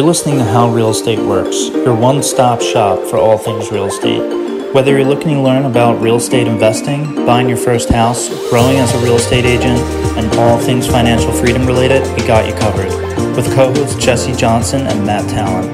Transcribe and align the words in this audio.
You're 0.00 0.06
listening 0.06 0.38
to 0.38 0.44
How 0.44 0.70
Real 0.70 0.88
Estate 0.88 1.18
Works, 1.18 1.68
your 1.68 1.94
one 1.94 2.22
stop 2.22 2.62
shop 2.62 3.06
for 3.10 3.18
all 3.18 3.36
things 3.36 3.70
real 3.70 3.84
estate. 3.84 4.72
Whether 4.72 4.92
you're 4.92 5.04
looking 5.04 5.34
to 5.34 5.42
learn 5.42 5.66
about 5.66 6.00
real 6.00 6.16
estate 6.16 6.46
investing, 6.46 7.26
buying 7.26 7.50
your 7.50 7.58
first 7.58 7.90
house, 7.90 8.30
growing 8.48 8.78
as 8.78 8.94
a 8.94 8.98
real 9.04 9.16
estate 9.16 9.44
agent, 9.44 9.78
and 10.16 10.32
all 10.38 10.58
things 10.58 10.86
financial 10.86 11.30
freedom 11.32 11.66
related, 11.66 12.00
we 12.18 12.26
got 12.26 12.48
you 12.48 12.54
covered. 12.54 12.88
With 13.36 13.54
co 13.54 13.74
hosts 13.74 14.02
Jesse 14.02 14.32
Johnson 14.32 14.86
and 14.86 15.04
Matt 15.04 15.28
Talent. 15.28 15.68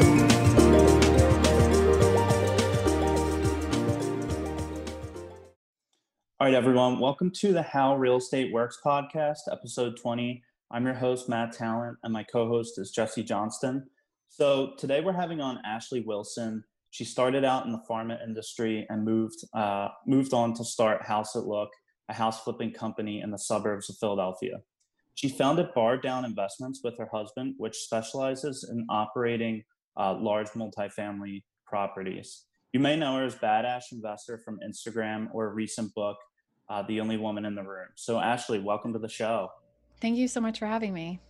All 6.40 6.48
right, 6.48 6.54
everyone, 6.54 6.98
welcome 6.98 7.30
to 7.30 7.52
the 7.52 7.62
How 7.62 7.94
Real 7.94 8.16
Estate 8.16 8.52
Works 8.52 8.80
podcast, 8.84 9.42
episode 9.52 9.96
20. 9.96 10.42
I'm 10.72 10.84
your 10.84 10.94
host, 10.94 11.28
Matt 11.28 11.52
Talent, 11.52 11.98
and 12.02 12.12
my 12.12 12.24
co 12.24 12.48
host 12.48 12.76
is 12.80 12.90
Jesse 12.90 13.22
Johnston. 13.22 13.86
So 14.38 14.74
today 14.76 15.00
we're 15.00 15.14
having 15.14 15.40
on 15.40 15.62
Ashley 15.64 16.02
Wilson. 16.02 16.62
She 16.90 17.06
started 17.06 17.42
out 17.42 17.64
in 17.64 17.72
the 17.72 17.80
pharma 17.88 18.22
industry 18.22 18.86
and 18.90 19.02
moved 19.02 19.42
uh, 19.54 19.88
moved 20.06 20.34
on 20.34 20.52
to 20.56 20.62
start 20.62 21.06
House 21.06 21.34
at 21.36 21.46
Look, 21.46 21.70
a 22.10 22.12
house 22.12 22.42
flipping 22.44 22.70
company 22.70 23.22
in 23.22 23.30
the 23.30 23.38
suburbs 23.38 23.88
of 23.88 23.96
Philadelphia. 23.96 24.60
She 25.14 25.30
founded 25.30 25.72
Bar 25.74 25.96
Down 25.96 26.26
Investments 26.26 26.82
with 26.84 26.98
her 26.98 27.08
husband, 27.10 27.54
which 27.56 27.78
specializes 27.78 28.68
in 28.70 28.84
operating 28.90 29.64
uh, 29.96 30.18
large 30.20 30.48
multifamily 30.48 31.42
properties. 31.66 32.44
You 32.74 32.80
may 32.80 32.94
know 32.94 33.16
her 33.16 33.24
as 33.24 33.36
Badass 33.36 33.84
Investor 33.90 34.36
from 34.44 34.58
Instagram 34.60 35.28
or 35.32 35.46
a 35.46 35.54
recent 35.54 35.94
book, 35.94 36.18
uh, 36.68 36.82
The 36.82 37.00
Only 37.00 37.16
Woman 37.16 37.46
in 37.46 37.54
the 37.54 37.62
Room. 37.62 37.88
So, 37.94 38.20
Ashley, 38.20 38.58
welcome 38.58 38.92
to 38.92 38.98
the 38.98 39.08
show. 39.08 39.48
Thank 40.02 40.18
you 40.18 40.28
so 40.28 40.42
much 40.42 40.58
for 40.58 40.66
having 40.66 40.92
me. 40.92 41.22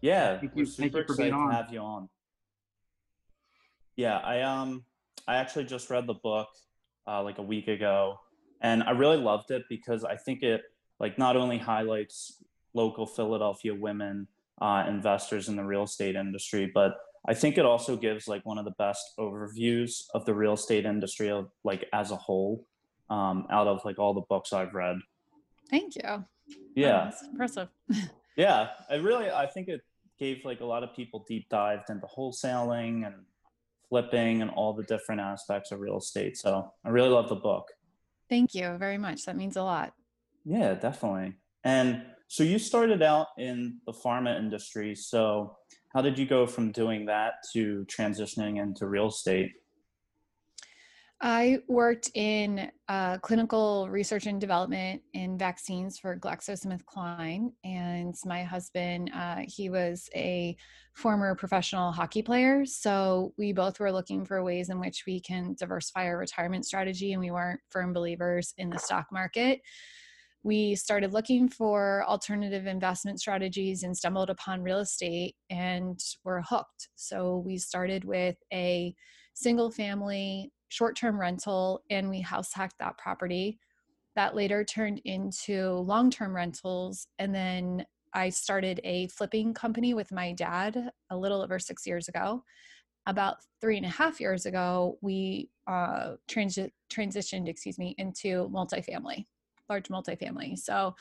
Yeah, 0.00 0.38
Thank 0.38 0.54
we're 0.54 0.64
super 0.64 1.00
excited 1.00 1.30
to 1.30 1.50
have 1.50 1.70
you 1.70 1.80
on. 1.80 2.08
Yeah, 3.96 4.18
I 4.18 4.42
um 4.42 4.84
I 5.26 5.36
actually 5.36 5.64
just 5.64 5.90
read 5.90 6.06
the 6.06 6.14
book 6.14 6.48
uh, 7.06 7.22
like 7.22 7.38
a 7.38 7.42
week 7.42 7.68
ago, 7.68 8.18
and 8.60 8.82
I 8.82 8.90
really 8.90 9.16
loved 9.16 9.50
it 9.50 9.64
because 9.68 10.04
I 10.04 10.16
think 10.16 10.42
it 10.42 10.62
like 11.00 11.18
not 11.18 11.36
only 11.36 11.58
highlights 11.58 12.42
local 12.74 13.06
Philadelphia 13.06 13.74
women 13.74 14.26
uh, 14.60 14.84
investors 14.88 15.48
in 15.48 15.56
the 15.56 15.64
real 15.64 15.84
estate 15.84 16.16
industry, 16.16 16.70
but 16.72 16.96
I 17.26 17.34
think 17.34 17.56
it 17.56 17.64
also 17.64 17.96
gives 17.96 18.28
like 18.28 18.44
one 18.44 18.58
of 18.58 18.64
the 18.64 18.72
best 18.72 19.12
overviews 19.18 20.04
of 20.14 20.24
the 20.26 20.34
real 20.34 20.54
estate 20.54 20.84
industry 20.84 21.30
of 21.30 21.50
like 21.62 21.86
as 21.92 22.10
a 22.10 22.16
whole 22.16 22.66
um, 23.10 23.46
out 23.50 23.66
of 23.66 23.84
like 23.84 23.98
all 23.98 24.12
the 24.12 24.22
books 24.28 24.52
I've 24.52 24.74
read. 24.74 24.96
Thank 25.70 25.96
you. 25.96 26.24
Yeah, 26.74 27.10
oh, 27.12 27.30
impressive. 27.30 27.68
yeah, 28.36 28.70
I 28.90 28.96
really 28.96 29.30
I 29.30 29.46
think 29.46 29.68
it 29.68 29.80
gave 30.18 30.44
like 30.44 30.60
a 30.60 30.64
lot 30.64 30.82
of 30.82 30.94
people 30.94 31.24
deep 31.26 31.48
dived 31.48 31.90
into 31.90 32.06
wholesaling 32.06 33.06
and 33.06 33.14
flipping 33.94 34.42
and 34.42 34.50
all 34.50 34.72
the 34.72 34.82
different 34.82 35.20
aspects 35.20 35.70
of 35.70 35.78
real 35.78 35.98
estate. 35.98 36.36
So 36.36 36.68
I 36.84 36.88
really 36.88 37.10
love 37.10 37.28
the 37.28 37.36
book. 37.36 37.68
Thank 38.28 38.52
you 38.52 38.76
very 38.76 38.98
much. 38.98 39.24
That 39.24 39.36
means 39.36 39.56
a 39.56 39.62
lot. 39.62 39.92
Yeah, 40.44 40.74
definitely. 40.74 41.34
And 41.62 42.02
so 42.26 42.42
you 42.42 42.58
started 42.58 43.02
out 43.02 43.28
in 43.38 43.78
the 43.86 43.92
pharma 43.92 44.36
industry. 44.36 44.96
So 44.96 45.56
how 45.92 46.02
did 46.02 46.18
you 46.18 46.26
go 46.26 46.44
from 46.44 46.72
doing 46.72 47.06
that 47.06 47.34
to 47.52 47.86
transitioning 47.88 48.60
into 48.60 48.88
real 48.88 49.06
estate? 49.06 49.52
I 51.26 51.60
worked 51.68 52.10
in 52.12 52.70
uh, 52.86 53.16
clinical 53.16 53.88
research 53.88 54.26
and 54.26 54.38
development 54.38 55.00
in 55.14 55.38
vaccines 55.38 55.98
for 55.98 56.18
GlaxoSmithKline, 56.18 57.50
and 57.64 58.14
my 58.26 58.42
husband, 58.42 59.10
uh, 59.14 59.38
he 59.46 59.70
was 59.70 60.10
a 60.14 60.54
former 60.92 61.34
professional 61.34 61.92
hockey 61.92 62.20
player. 62.20 62.66
So 62.66 63.32
we 63.38 63.54
both 63.54 63.80
were 63.80 63.90
looking 63.90 64.26
for 64.26 64.44
ways 64.44 64.68
in 64.68 64.78
which 64.78 65.04
we 65.06 65.18
can 65.18 65.56
diversify 65.58 66.04
our 66.08 66.18
retirement 66.18 66.66
strategy, 66.66 67.14
and 67.14 67.22
we 67.22 67.30
weren't 67.30 67.60
firm 67.70 67.94
believers 67.94 68.52
in 68.58 68.68
the 68.68 68.78
stock 68.78 69.06
market. 69.10 69.62
We 70.42 70.74
started 70.74 71.14
looking 71.14 71.48
for 71.48 72.04
alternative 72.06 72.66
investment 72.66 73.18
strategies 73.18 73.82
and 73.82 73.96
stumbled 73.96 74.28
upon 74.28 74.62
real 74.62 74.80
estate 74.80 75.36
and 75.48 75.98
were 76.22 76.42
hooked. 76.46 76.90
So 76.96 77.38
we 77.46 77.56
started 77.56 78.04
with 78.04 78.36
a 78.52 78.94
single 79.32 79.70
family 79.70 80.52
short 80.74 80.96
term 80.96 81.20
rental 81.20 81.84
and 81.88 82.10
we 82.10 82.20
house 82.20 82.52
hacked 82.52 82.78
that 82.80 82.98
property. 82.98 83.60
That 84.16 84.34
later 84.34 84.64
turned 84.64 85.00
into 85.04 85.74
long 85.74 86.10
term 86.10 86.34
rentals. 86.34 87.06
And 87.18 87.32
then 87.32 87.86
I 88.12 88.28
started 88.28 88.80
a 88.82 89.06
flipping 89.08 89.54
company 89.54 89.94
with 89.94 90.10
my 90.10 90.32
dad 90.32 90.90
a 91.10 91.16
little 91.16 91.42
over 91.42 91.58
six 91.58 91.86
years 91.86 92.08
ago. 92.08 92.42
About 93.06 93.36
three 93.60 93.76
and 93.76 93.86
a 93.86 93.90
half 93.90 94.20
years 94.20 94.46
ago, 94.46 94.98
we 95.00 95.50
uh, 95.66 96.14
transi- 96.28 96.72
transitioned, 96.90 97.48
excuse 97.48 97.78
me, 97.78 97.94
into 97.98 98.48
multifamily, 98.48 99.26
large 99.68 99.88
multifamily. 99.88 100.58
So 100.58 100.94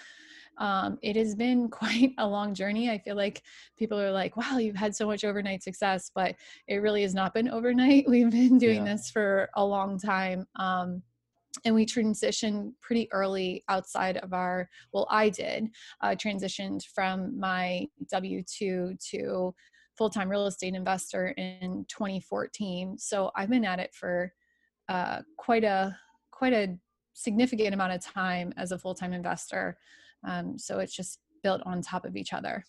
um, 0.58 0.98
it 1.02 1.16
has 1.16 1.36
been 1.36 1.70
quite 1.70 2.14
a 2.18 2.28
long 2.28 2.54
journey. 2.54 2.90
I 2.90 2.98
feel 2.98 3.16
like 3.16 3.42
people 3.78 4.00
are 4.00 4.12
like, 4.12 4.38
wow, 4.38 4.58
you've 4.58 4.76
had 4.76 4.96
so 4.96 5.08
much 5.08 5.24
overnight 5.24 5.64
success, 5.64 6.12
but 6.14 6.36
it 6.68 6.78
really 6.78 7.02
has 7.02 7.14
not 7.14 7.34
been 7.34 7.50
overnight. 7.50 8.06
We've 8.08 8.32
been 8.32 8.58
doing 8.58 8.86
yeah. 8.86 8.94
this 8.94 9.10
for 9.10 9.50
a 9.56 9.66
long 9.66 10.00
time. 10.00 10.46
Um, 10.58 11.04
and 11.66 11.76
we 11.76 11.86
transitioned 11.86 12.74
pretty 12.82 13.08
early 13.12 13.64
outside 13.70 14.18
of 14.18 14.34
our 14.34 14.68
well 14.92 15.08
i 15.12 15.30
did 15.30 15.70
uh, 16.02 16.16
transitioned 16.16 16.84
from 16.96 17.40
my 17.40 17.86
w2 18.12 18.98
to 19.12 19.54
full-time 19.96 20.30
real 20.30 20.48
estate 20.48 20.74
investor 20.74 21.28
in 21.38 21.86
2014 21.90 22.98
so 22.98 23.30
i've 23.36 23.52
been 23.52 23.66
at 23.66 23.80
it 23.80 23.94
for 23.94 24.34
uh, 24.90 25.22
quite 25.38 25.64
a 25.64 25.96
quite 26.32 26.54
a 26.54 26.76
significant 27.14 27.74
amount 27.74 27.94
of 27.94 28.02
time 28.02 28.54
as 28.58 28.72
a 28.72 28.78
full-time 28.78 29.14
investor 29.14 29.78
um, 30.24 30.58
so 30.58 30.80
it's 30.80 30.96
just 30.96 31.20
built 31.42 31.62
on 31.66 31.82
top 31.82 32.06
of 32.06 32.16
each 32.16 32.34
other. 32.34 32.64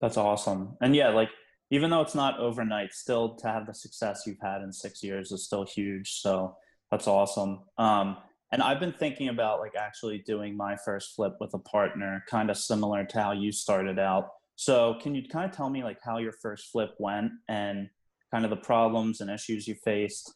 That's 0.00 0.16
awesome. 0.16 0.76
And 0.80 0.94
yeah, 0.94 1.08
like 1.08 1.30
even 1.70 1.90
though 1.90 2.02
it's 2.02 2.14
not 2.14 2.38
overnight, 2.38 2.92
still 2.92 3.36
to 3.36 3.48
have 3.48 3.66
the 3.66 3.74
success 3.74 4.24
you've 4.26 4.40
had 4.42 4.62
in 4.62 4.72
six 4.72 5.02
years 5.02 5.32
is 5.32 5.44
still 5.44 5.64
huge. 5.64 6.20
So 6.20 6.56
that's 6.90 7.08
awesome. 7.08 7.60
Um, 7.78 8.18
and 8.52 8.62
I've 8.62 8.78
been 8.78 8.92
thinking 8.92 9.28
about 9.28 9.60
like 9.60 9.74
actually 9.76 10.18
doing 10.18 10.56
my 10.56 10.76
first 10.76 11.16
flip 11.16 11.34
with 11.40 11.54
a 11.54 11.58
partner, 11.58 12.22
kind 12.28 12.50
of 12.50 12.56
similar 12.56 13.04
to 13.04 13.20
how 13.20 13.32
you 13.32 13.50
started 13.50 13.98
out. 13.98 14.28
So 14.54 14.96
can 15.00 15.14
you 15.14 15.28
kind 15.28 15.48
of 15.48 15.56
tell 15.56 15.68
me 15.68 15.82
like 15.82 15.98
how 16.02 16.18
your 16.18 16.32
first 16.32 16.70
flip 16.70 16.94
went 16.98 17.32
and 17.48 17.88
kind 18.32 18.44
of 18.44 18.50
the 18.50 18.56
problems 18.56 19.20
and 19.20 19.30
issues 19.30 19.66
you 19.66 19.74
faced? 19.74 20.32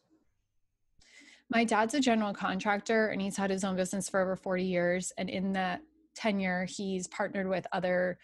My 1.51 1.65
dad's 1.65 1.95
a 1.95 2.01
general 2.01 2.33
contractor 2.33 3.09
and 3.09 3.21
he's 3.21 3.37
had 3.37 3.51
his 3.51 3.65
own 3.65 3.75
business 3.75 4.09
for 4.09 4.21
over 4.21 4.37
40 4.37 4.65
years. 4.65 5.13
And 5.19 5.29
in 5.29 5.53
that 5.55 5.81
tenure, 6.15 6.65
he's 6.65 7.09
partnered 7.09 7.49
with 7.49 7.67
other 7.73 8.19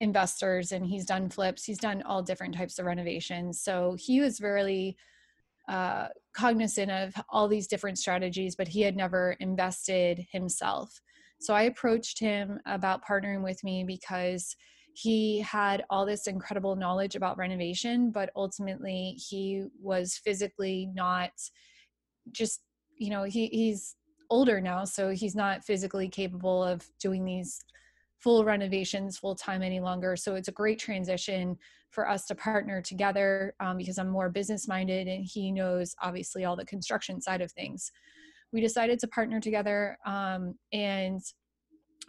investors 0.00 0.72
and 0.72 0.84
he's 0.84 1.04
done 1.04 1.28
flips. 1.28 1.64
He's 1.64 1.78
done 1.78 2.02
all 2.02 2.22
different 2.22 2.56
types 2.56 2.78
of 2.78 2.86
renovations. 2.86 3.60
So 3.60 3.96
he 3.98 4.20
was 4.20 4.40
really 4.40 4.96
uh, 5.68 6.08
cognizant 6.34 6.90
of 6.90 7.14
all 7.28 7.46
these 7.46 7.68
different 7.68 7.98
strategies, 7.98 8.56
but 8.56 8.68
he 8.68 8.80
had 8.80 8.96
never 8.96 9.36
invested 9.38 10.26
himself. 10.32 11.00
So 11.40 11.54
I 11.54 11.62
approached 11.62 12.18
him 12.18 12.58
about 12.66 13.04
partnering 13.06 13.44
with 13.44 13.62
me 13.62 13.84
because 13.84 14.56
he 14.94 15.40
had 15.40 15.84
all 15.90 16.04
this 16.04 16.26
incredible 16.26 16.74
knowledge 16.74 17.14
about 17.14 17.38
renovation, 17.38 18.10
but 18.10 18.30
ultimately 18.34 19.16
he 19.16 19.64
was 19.80 20.16
physically 20.16 20.90
not 20.92 21.30
just, 22.32 22.60
you 22.96 23.10
know, 23.10 23.24
he, 23.24 23.46
he's 23.48 23.96
older 24.30 24.60
now, 24.60 24.84
so 24.84 25.10
he's 25.10 25.34
not 25.34 25.64
physically 25.64 26.08
capable 26.08 26.62
of 26.62 26.86
doing 27.00 27.24
these 27.24 27.60
full 28.18 28.44
renovations 28.44 29.16
full 29.16 29.34
time 29.34 29.62
any 29.62 29.80
longer. 29.80 30.16
So 30.16 30.34
it's 30.34 30.48
a 30.48 30.52
great 30.52 30.78
transition 30.78 31.56
for 31.90 32.08
us 32.08 32.26
to 32.26 32.34
partner 32.34 32.82
together 32.82 33.54
um, 33.60 33.76
because 33.76 33.98
I'm 33.98 34.08
more 34.08 34.28
business 34.28 34.68
minded 34.68 35.08
and 35.08 35.24
he 35.24 35.50
knows 35.50 35.94
obviously 36.02 36.44
all 36.44 36.56
the 36.56 36.66
construction 36.66 37.20
side 37.20 37.40
of 37.40 37.50
things. 37.52 37.90
We 38.52 38.60
decided 38.60 38.98
to 39.00 39.08
partner 39.08 39.40
together 39.40 39.98
um, 40.04 40.54
and 40.72 41.22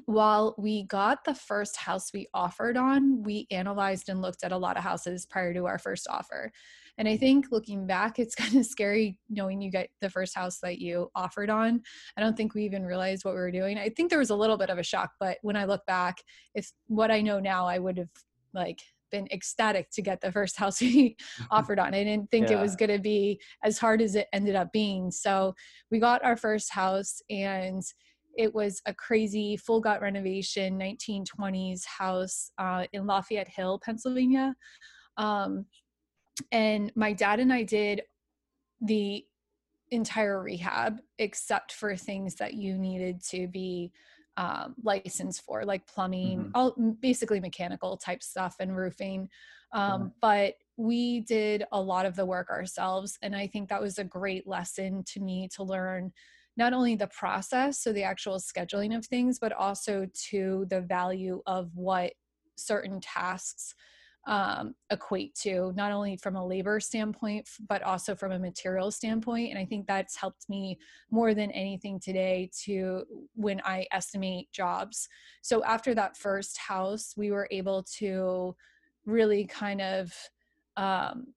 while 0.06 0.56
we 0.58 0.84
got 0.84 1.24
the 1.26 1.36
first 1.36 1.78
house 1.78 2.12
we 2.14 2.28
offered 2.34 2.78
on, 2.78 3.22
we 3.24 3.48
analyzed 3.52 4.10
and 4.10 4.22
looked 4.22 4.44
at 4.44 4.52
a 4.52 4.58
lot 4.58 4.78
of 4.78 4.84
houses 4.84 5.26
prior 5.26 5.54
to 5.54 5.66
our 5.66 5.78
first 5.78 6.08
offer. 6.10 6.52
And 7.00 7.08
I 7.08 7.16
think 7.16 7.48
looking 7.50 7.88
back, 7.88 8.20
it's 8.20 8.36
kind 8.36 8.56
of 8.56 8.66
scary 8.66 9.18
knowing 9.30 9.62
you 9.62 9.72
get 9.72 9.90
the 10.02 10.10
first 10.10 10.36
house 10.36 10.60
that 10.60 10.78
you 10.78 11.10
offered 11.16 11.50
on. 11.50 11.82
I 12.16 12.22
don't 12.22 12.38
think 12.38 12.54
we 12.54 12.64
even 12.66 12.86
realized 12.86 13.26
what 13.26 13.34
we 13.34 13.40
were 13.40 13.52
doing. 13.52 13.80
I 13.80 13.90
think 13.90 14.10
there 14.10 14.20
was 14.20 14.30
a 14.30 14.36
little 14.36 14.58
bit 14.58 14.70
of 14.70 14.78
a 14.78 14.84
shock, 14.84 15.14
but 15.20 15.40
when 15.42 15.56
I 15.56 15.66
look 15.66 15.86
back, 15.88 16.18
if 16.54 16.72
what 16.88 17.10
I 17.10 17.22
know 17.22 17.40
now, 17.40 17.66
I 17.66 17.80
would 17.80 17.98
have 17.98 18.10
like 18.54 18.80
been 19.12 19.28
ecstatic 19.32 19.90
to 19.92 20.02
get 20.02 20.22
the 20.22 20.32
first 20.40 20.58
house 20.58 20.82
we 20.82 21.16
offered 21.52 21.80
on. 21.80 21.96
I 21.96 22.04
didn't 22.04 22.30
think 22.30 22.50
yeah. 22.50 22.58
it 22.58 22.62
was 22.62 22.76
going 22.76 22.92
to 22.92 23.00
be 23.00 23.40
as 23.64 23.80
hard 23.80 24.02
as 24.02 24.16
it 24.16 24.28
ended 24.34 24.56
up 24.56 24.72
being. 24.74 25.10
So 25.10 25.56
we 25.90 26.00
got 26.00 26.24
our 26.24 26.38
first 26.38 26.72
house 26.72 27.22
and 27.30 27.82
it 28.38 28.54
was 28.54 28.82
a 28.86 28.94
crazy 28.94 29.58
full 29.58 29.82
gut 29.82 30.02
renovation 30.02 30.80
1920s 30.80 31.84
house 31.86 32.52
uh, 32.58 32.86
in 32.94 33.08
Lafayette 33.08 33.50
Hill, 33.50 33.80
Pennsylvania. 33.84 34.54
Um, 35.18 35.66
and 36.52 36.92
my 36.96 37.14
dad 37.14 37.40
and 37.40 37.52
I 37.52 37.64
did 37.64 38.02
the 38.82 39.26
entire 39.92 40.42
rehab 40.42 41.00
except 41.18 41.72
for 41.72 41.96
things 41.96 42.36
that 42.36 42.54
you 42.54 42.78
needed 42.78 43.24
to 43.30 43.48
be 43.48 43.92
um, 44.38 44.76
licensed 44.84 45.42
for, 45.42 45.66
like 45.66 45.86
plumbing, 45.86 46.40
mm-hmm. 46.40 46.52
all 46.56 46.72
basically 47.02 47.40
mechanical 47.40 47.98
type 47.98 48.24
stuff 48.24 48.56
and 48.60 48.76
roofing. 48.76 49.30
Um, 49.74 49.92
mm-hmm. 49.92 50.08
But 50.22 50.56
we 50.78 51.22
did 51.22 51.66
a 51.72 51.82
lot 51.82 52.06
of 52.06 52.16
the 52.16 52.26
work 52.26 52.50
ourselves, 52.50 53.18
and 53.22 53.36
I 53.36 53.48
think 53.48 53.70
that 53.70 53.82
was 53.82 54.00
a 54.00 54.04
great 54.04 54.48
lesson 54.48 55.04
to 55.08 55.20
me 55.20 55.50
to 55.56 55.64
learn 55.64 56.14
not 56.56 56.74
only 56.74 56.96
the 56.96 57.08
process, 57.08 57.80
so 57.80 57.92
the 57.92 58.04
actual 58.04 58.38
scheduling 58.38 58.96
of 58.96 59.06
things, 59.06 59.40
but 59.40 59.54
also 59.54 60.08
to 60.30 60.66
the 60.70 60.82
value 60.82 61.42
of 61.46 61.72
what 61.76 62.14
certain 62.56 63.00
tasks 63.02 63.74
um, 64.28 64.76
equate 64.92 65.34
to, 65.36 65.74
not 65.76 65.92
only 65.92 66.18
from 66.18 66.36
a 66.36 66.46
labor 66.46 66.80
standpoint, 66.80 67.48
but 67.68 67.82
also 67.84 68.16
from 68.16 68.32
a 68.32 68.40
material 68.40 68.92
standpoint. 68.92 69.50
And 69.50 69.58
I 69.58 69.66
think 69.66 69.88
that's 69.88 70.16
helped 70.16 70.48
me 70.50 70.78
more 71.10 71.34
than 71.34 71.52
anything 71.52 72.00
today 72.00 72.50
to 72.64 73.04
when 73.36 73.62
I 73.66 73.88
estimate 73.92 74.52
jobs. 74.52 75.08
So 75.42 75.64
after 75.64 75.96
that 75.96 76.18
first 76.18 76.58
house, 76.58 77.14
we 77.18 77.32
were 77.32 77.48
able 77.50 77.84
to 77.98 78.56
really 79.06 79.46
kind 79.46 79.82
of 79.82 80.14
um, 80.78 81.34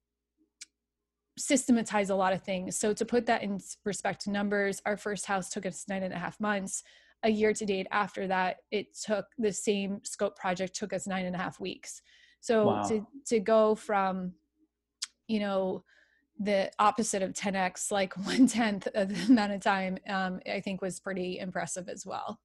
systematize 1.38 2.10
a 2.10 2.14
lot 2.14 2.32
of 2.32 2.42
things. 2.42 2.78
So 2.78 2.92
to 2.92 3.04
put 3.04 3.26
that 3.26 3.42
in 3.42 3.58
respect 3.84 4.22
to 4.22 4.30
numbers, 4.30 4.82
our 4.84 4.96
first 4.96 5.26
house 5.26 5.48
took 5.48 5.66
us 5.66 5.84
nine 5.88 6.02
and 6.02 6.12
a 6.12 6.18
half 6.18 6.38
months. 6.40 6.82
A 7.24 7.30
year 7.30 7.52
to 7.54 7.64
date 7.64 7.86
after 7.90 8.26
that, 8.26 8.56
it 8.70 8.98
took 8.98 9.26
the 9.38 9.52
same 9.52 10.00
scope 10.02 10.36
project 10.36 10.74
took 10.74 10.92
us 10.92 11.06
nine 11.06 11.24
and 11.24 11.36
a 11.36 11.38
half 11.38 11.60
weeks. 11.60 12.02
So 12.42 12.66
wow. 12.66 12.82
to 12.82 13.06
to 13.26 13.40
go 13.40 13.76
from, 13.76 14.32
you 15.28 15.38
know, 15.38 15.84
the 16.40 16.72
opposite 16.80 17.22
of 17.22 17.32
10x, 17.32 17.92
like 17.92 18.14
one 18.26 18.46
tenth 18.46 18.88
of 18.94 19.08
the 19.08 19.32
amount 19.32 19.52
of 19.52 19.62
time, 19.62 19.96
um, 20.08 20.40
I 20.52 20.60
think 20.60 20.82
was 20.82 21.00
pretty 21.00 21.38
impressive 21.38 21.88
as 21.88 22.04
well. 22.04 22.40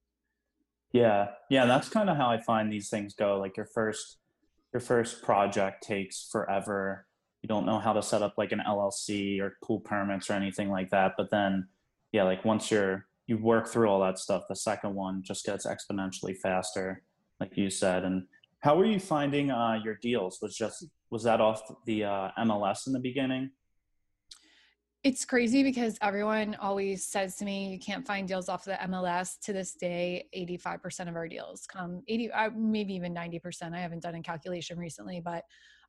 Yeah, 0.92 1.28
yeah, 1.50 1.66
that's 1.66 1.88
kind 1.88 2.08
of 2.08 2.16
how 2.16 2.28
I 2.28 2.40
find 2.40 2.72
these 2.72 2.88
things 2.88 3.12
go. 3.14 3.38
Like 3.38 3.56
your 3.56 3.66
first, 3.66 4.18
your 4.72 4.80
first 4.80 5.22
project 5.22 5.82
takes 5.82 6.28
forever. 6.30 7.04
You 7.42 7.48
don't 7.48 7.66
know 7.66 7.80
how 7.80 7.92
to 7.92 8.02
set 8.02 8.22
up 8.22 8.34
like 8.38 8.52
an 8.52 8.62
LLC 8.66 9.40
or 9.40 9.56
pool 9.64 9.80
permits 9.80 10.30
or 10.30 10.34
anything 10.34 10.70
like 10.70 10.90
that. 10.90 11.14
But 11.18 11.30
then, 11.30 11.66
yeah, 12.12 12.22
like 12.22 12.44
once 12.44 12.70
you're 12.70 13.06
you 13.26 13.36
work 13.36 13.68
through 13.68 13.88
all 13.88 14.00
that 14.00 14.18
stuff, 14.18 14.44
the 14.48 14.56
second 14.56 14.94
one 14.94 15.22
just 15.24 15.44
gets 15.44 15.66
exponentially 15.66 16.36
faster, 16.36 17.02
like 17.40 17.56
you 17.56 17.68
said. 17.68 18.04
And 18.04 18.22
how 18.60 18.76
were 18.76 18.84
you 18.84 18.98
finding 18.98 19.50
uh, 19.50 19.80
your 19.84 19.96
deals? 19.96 20.38
Was 20.42 20.56
just 20.56 20.86
was 21.10 21.22
that 21.24 21.40
off 21.40 21.62
the 21.86 22.04
uh, 22.04 22.30
MLS 22.38 22.86
in 22.86 22.92
the 22.92 22.98
beginning? 22.98 23.50
It's 25.04 25.24
crazy 25.24 25.62
because 25.62 25.96
everyone 26.02 26.56
always 26.60 27.06
says 27.06 27.36
to 27.36 27.44
me, 27.44 27.68
"You 27.68 27.78
can't 27.78 28.06
find 28.06 28.26
deals 28.26 28.48
off 28.48 28.64
the 28.64 28.78
MLS." 28.82 29.38
To 29.44 29.52
this 29.52 29.74
day, 29.74 30.28
eighty-five 30.32 30.82
percent 30.82 31.08
of 31.08 31.14
our 31.14 31.28
deals 31.28 31.66
come 31.66 32.02
eighty, 32.08 32.30
uh, 32.30 32.50
maybe 32.54 32.94
even 32.94 33.12
ninety 33.12 33.38
percent. 33.38 33.74
I 33.74 33.80
haven't 33.80 34.02
done 34.02 34.16
a 34.16 34.22
calculation 34.22 34.78
recently, 34.78 35.20
but 35.24 35.44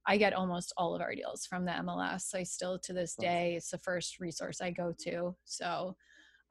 I 0.05 0.17
get 0.17 0.33
almost 0.33 0.73
all 0.77 0.95
of 0.95 1.01
our 1.01 1.13
deals 1.15 1.45
from 1.45 1.65
the 1.65 1.71
MLS. 1.71 2.33
I 2.33 2.43
still, 2.43 2.79
to 2.79 2.93
this 2.93 3.15
day, 3.15 3.55
it's 3.57 3.71
the 3.71 3.77
first 3.79 4.19
resource 4.19 4.61
I 4.61 4.71
go 4.71 4.93
to. 5.01 5.35
So 5.43 5.95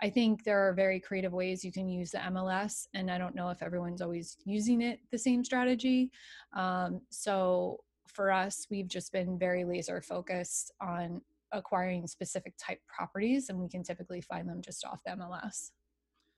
I 0.00 0.11
think 0.11 0.45
there 0.45 0.69
are 0.69 0.73
very 0.73 1.00
creative 1.00 1.33
ways 1.33 1.65
you 1.65 1.73
can 1.73 1.89
use 1.89 2.12
the 2.12 2.19
MLS, 2.19 2.87
and 2.95 3.11
I 3.11 3.19
don't 3.19 3.35
know 3.35 3.50
if 3.50 3.62
everyone's 3.62 4.00
always 4.00 4.37
using 4.45 4.81
it 4.81 5.00
the 5.11 5.19
same 5.19 5.43
strategy. 5.43 6.11
Um, 6.55 7.00
so 7.11 7.81
for 8.06 8.31
us, 8.31 8.67
we've 8.71 8.89
just 8.89 9.12
been 9.12 9.39
very 9.39 9.65
laser 9.65 10.00
focused 10.00 10.73
on 10.81 11.21
acquiring 11.53 12.06
specific 12.06 12.55
type 12.59 12.81
properties, 12.87 13.49
and 13.49 13.59
we 13.59 13.69
can 13.69 13.83
typically 13.83 14.21
find 14.21 14.49
them 14.49 14.62
just 14.62 14.85
off 14.85 15.03
the 15.05 15.12
MLS. 15.12 15.71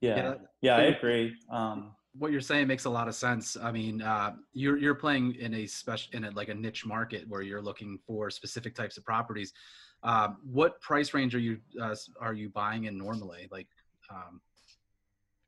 Yeah, 0.01 0.17
yeah, 0.17 0.35
yeah 0.63 0.77
I 0.77 0.83
agree. 0.83 1.35
Um, 1.51 1.93
what 2.19 2.33
you're 2.33 2.41
saying 2.41 2.67
makes 2.67 2.87
a 2.87 2.91
lot 2.91 3.09
of 3.09 3.15
sense. 3.15 3.57
I 3.63 3.71
mean, 3.71 4.03
uh, 4.03 4.35
you're 4.53 4.79
you're 4.79 4.95
playing 4.95 5.35
in 5.35 5.55
a 5.55 5.67
special 5.67 6.11
in 6.15 6.25
a, 6.25 6.31
like 6.31 6.49
a 6.49 6.55
niche 6.55 6.87
market 6.87 7.29
where 7.29 7.43
you're 7.43 7.63
looking 7.63 7.99
for 8.07 8.31
specific 8.31 8.75
types 8.75 8.97
of 8.97 9.05
properties. 9.05 9.53
Um, 10.03 10.39
what 10.51 10.81
price 10.81 11.13
range 11.13 11.35
are 11.35 11.41
you 11.41 11.59
uh, 11.81 11.95
are 12.21 12.35
you 12.35 12.49
buying 12.49 12.85
in 12.85 12.97
normally? 12.97 13.49
Like, 13.51 13.69
um, 14.11 14.41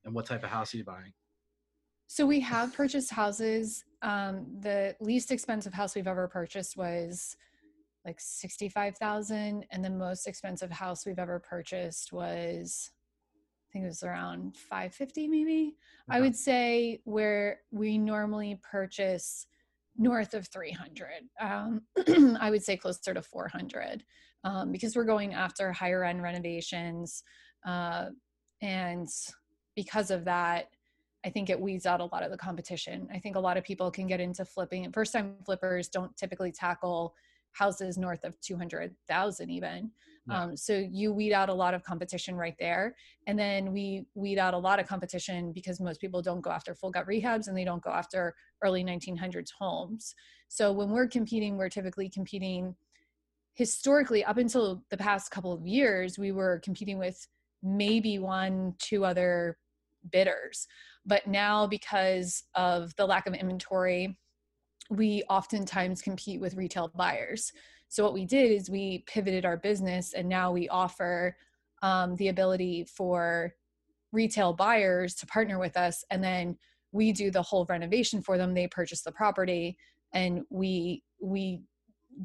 and 0.04 0.14
what 0.14 0.26
type 0.26 0.44
of 0.44 0.50
house 0.50 0.74
are 0.74 0.76
you 0.76 0.84
buying? 0.84 1.12
So 2.06 2.26
we 2.26 2.40
have 2.40 2.74
purchased 2.74 3.10
houses. 3.10 3.84
Um, 4.02 4.46
the 4.60 4.94
least 5.00 5.30
expensive 5.30 5.72
house 5.72 5.94
we've 5.94 6.06
ever 6.06 6.28
purchased 6.28 6.76
was 6.76 7.36
like 8.04 8.20
sixty-five 8.20 8.98
thousand, 8.98 9.64
and 9.70 9.82
the 9.82 9.90
most 9.90 10.26
expensive 10.26 10.70
house 10.70 11.06
we've 11.06 11.18
ever 11.18 11.38
purchased 11.38 12.12
was, 12.12 12.90
I 13.34 13.72
think 13.72 13.84
it 13.84 13.88
was 13.88 14.02
around 14.02 14.56
five 14.56 14.94
fifty, 14.94 15.26
maybe. 15.28 15.76
Okay. 16.10 16.18
I 16.18 16.20
would 16.20 16.36
say 16.36 17.00
where 17.04 17.60
we 17.70 17.96
normally 17.96 18.60
purchase 18.62 19.46
north 19.96 20.34
of 20.34 20.48
300 20.48 21.06
um, 21.40 21.82
i 22.40 22.50
would 22.50 22.62
say 22.62 22.76
closer 22.76 23.12
to 23.12 23.22
400 23.22 24.04
um, 24.44 24.72
because 24.72 24.96
we're 24.96 25.04
going 25.04 25.34
after 25.34 25.72
higher 25.72 26.04
end 26.04 26.22
renovations. 26.22 27.22
Uh, 27.66 28.06
and 28.60 29.08
because 29.76 30.10
of 30.10 30.24
that, 30.24 30.66
I 31.24 31.30
think 31.30 31.50
it 31.50 31.60
weeds 31.60 31.86
out 31.86 32.00
a 32.00 32.06
lot 32.06 32.24
of 32.24 32.30
the 32.30 32.36
competition. 32.36 33.08
I 33.12 33.18
think 33.18 33.36
a 33.36 33.40
lot 33.40 33.56
of 33.56 33.64
people 33.64 33.90
can 33.90 34.08
get 34.08 34.20
into 34.20 34.44
flipping. 34.44 34.90
First 34.92 35.12
time 35.12 35.36
flippers 35.44 35.88
don't 35.88 36.16
typically 36.16 36.50
tackle 36.50 37.14
houses 37.52 37.98
north 37.98 38.24
of 38.24 38.40
200,000 38.40 39.50
even. 39.50 39.90
Um, 40.30 40.56
so 40.56 40.86
you 40.90 41.12
weed 41.12 41.32
out 41.32 41.48
a 41.48 41.54
lot 41.54 41.74
of 41.74 41.82
competition 41.82 42.36
right 42.36 42.54
there. 42.60 42.94
And 43.26 43.36
then 43.36 43.72
we 43.72 44.06
weed 44.14 44.38
out 44.38 44.54
a 44.54 44.58
lot 44.58 44.78
of 44.78 44.86
competition 44.86 45.52
because 45.52 45.80
most 45.80 46.00
people 46.00 46.22
don't 46.22 46.40
go 46.40 46.50
after 46.50 46.74
full 46.74 46.90
gut 46.90 47.08
rehabs 47.08 47.48
and 47.48 47.56
they 47.56 47.64
don't 47.64 47.82
go 47.82 47.90
after 47.90 48.34
early 48.62 48.84
1900s 48.84 49.50
homes. 49.58 50.14
So 50.48 50.70
when 50.70 50.90
we're 50.90 51.08
competing, 51.08 51.56
we're 51.56 51.68
typically 51.68 52.08
competing 52.08 52.76
historically 53.54 54.24
up 54.24 54.38
until 54.38 54.82
the 54.90 54.96
past 54.96 55.30
couple 55.30 55.52
of 55.52 55.66
years 55.66 56.18
we 56.18 56.32
were 56.32 56.60
competing 56.64 56.98
with 56.98 57.26
maybe 57.62 58.18
one 58.18 58.74
two 58.78 59.04
other 59.04 59.58
bidders 60.10 60.66
but 61.04 61.26
now 61.26 61.66
because 61.66 62.44
of 62.54 62.94
the 62.96 63.06
lack 63.06 63.26
of 63.26 63.34
inventory 63.34 64.16
we 64.92 65.22
oftentimes 65.30 66.02
compete 66.02 66.40
with 66.40 66.54
retail 66.54 66.92
buyers. 66.94 67.52
So 67.88 68.04
what 68.04 68.12
we 68.12 68.26
did 68.26 68.50
is 68.50 68.70
we 68.70 69.04
pivoted 69.06 69.44
our 69.44 69.56
business 69.56 70.12
and 70.12 70.28
now 70.28 70.52
we 70.52 70.68
offer 70.68 71.36
um, 71.82 72.14
the 72.16 72.28
ability 72.28 72.84
for 72.84 73.54
retail 74.12 74.52
buyers 74.52 75.14
to 75.16 75.26
partner 75.26 75.58
with 75.58 75.76
us 75.76 76.04
and 76.10 76.22
then 76.22 76.58
we 76.92 77.12
do 77.12 77.30
the 77.30 77.42
whole 77.42 77.64
renovation 77.68 78.22
for 78.22 78.36
them. 78.36 78.52
They 78.52 78.68
purchase 78.68 79.02
the 79.02 79.12
property 79.12 79.78
and 80.12 80.42
we 80.50 81.02
we 81.20 81.62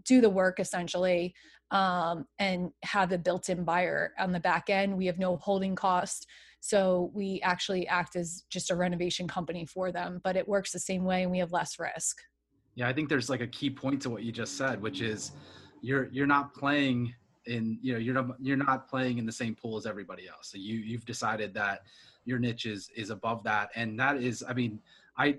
do 0.03 0.19
the 0.19 0.29
work 0.29 0.59
essentially 0.59 1.33
um, 1.71 2.25
and 2.39 2.71
have 2.83 3.13
a 3.13 3.17
built-in 3.17 3.63
buyer 3.63 4.13
on 4.19 4.33
the 4.33 4.39
back 4.39 4.69
end. 4.69 4.97
We 4.97 5.05
have 5.05 5.19
no 5.19 5.37
holding 5.37 5.75
cost 5.75 6.27
so 6.59 7.11
we 7.13 7.39
actually 7.43 7.87
act 7.87 8.15
as 8.15 8.43
just 8.49 8.71
a 8.71 8.75
renovation 8.75 9.27
company 9.27 9.65
for 9.65 9.91
them 9.91 10.19
but 10.23 10.35
it 10.35 10.47
works 10.47 10.71
the 10.71 10.79
same 10.79 11.03
way 11.03 11.23
and 11.23 11.31
we 11.31 11.39
have 11.39 11.51
less 11.51 11.79
risk 11.79 12.17
yeah 12.77 12.87
i 12.87 12.93
think 12.93 13.09
there's 13.09 13.29
like 13.29 13.41
a 13.41 13.47
key 13.47 13.69
point 13.69 14.01
to 14.01 14.09
what 14.09 14.23
you 14.23 14.31
just 14.31 14.57
said 14.57 14.81
which 14.81 15.01
is 15.01 15.31
you're 15.81 16.07
you're 16.11 16.25
not 16.25 16.53
playing 16.53 17.13
in 17.45 17.77
you 17.81 17.91
know 17.91 17.99
you're 17.99 18.13
not 18.13 18.27
you're 18.39 18.57
not 18.57 18.87
playing 18.87 19.17
in 19.17 19.25
the 19.25 19.31
same 19.31 19.53
pool 19.53 19.77
as 19.77 19.85
everybody 19.85 20.27
else 20.29 20.49
so 20.51 20.57
you 20.57 20.77
you've 20.77 21.05
decided 21.05 21.53
that 21.53 21.81
your 22.23 22.39
niche 22.39 22.65
is 22.65 22.89
is 22.95 23.09
above 23.09 23.43
that 23.43 23.69
and 23.75 23.99
that 23.99 24.17
is 24.17 24.43
i 24.47 24.53
mean 24.53 24.79
i 25.17 25.37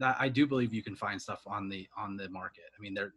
I, 0.00 0.14
I 0.20 0.28
do 0.28 0.46
believe 0.46 0.74
you 0.74 0.82
can 0.82 0.96
find 0.96 1.20
stuff 1.20 1.42
on 1.46 1.68
the 1.68 1.88
on 1.96 2.16
the 2.16 2.28
market. 2.28 2.64
I 2.76 2.80
mean, 2.80 2.94
there 2.94 3.12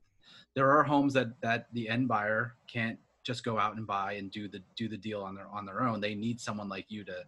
there 0.54 0.72
are 0.72 0.84
homes 0.84 1.14
that 1.14 1.40
that 1.42 1.68
the 1.74 1.90
end 1.90 2.08
buyer 2.08 2.56
can't 2.72 2.98
just 3.24 3.44
go 3.44 3.60
out 3.60 3.76
and 3.76 3.86
buy 3.86 4.14
and 4.14 4.32
do 4.32 4.48
the 4.48 4.62
do 4.76 4.88
the 4.88 4.98
deal 4.98 5.22
on 5.22 5.36
their 5.36 5.48
on 5.48 5.66
their 5.66 5.84
own. 5.84 6.00
They 6.00 6.16
need 6.16 6.40
someone 6.40 6.70
like 6.70 6.86
you 6.90 7.04
to 7.06 7.24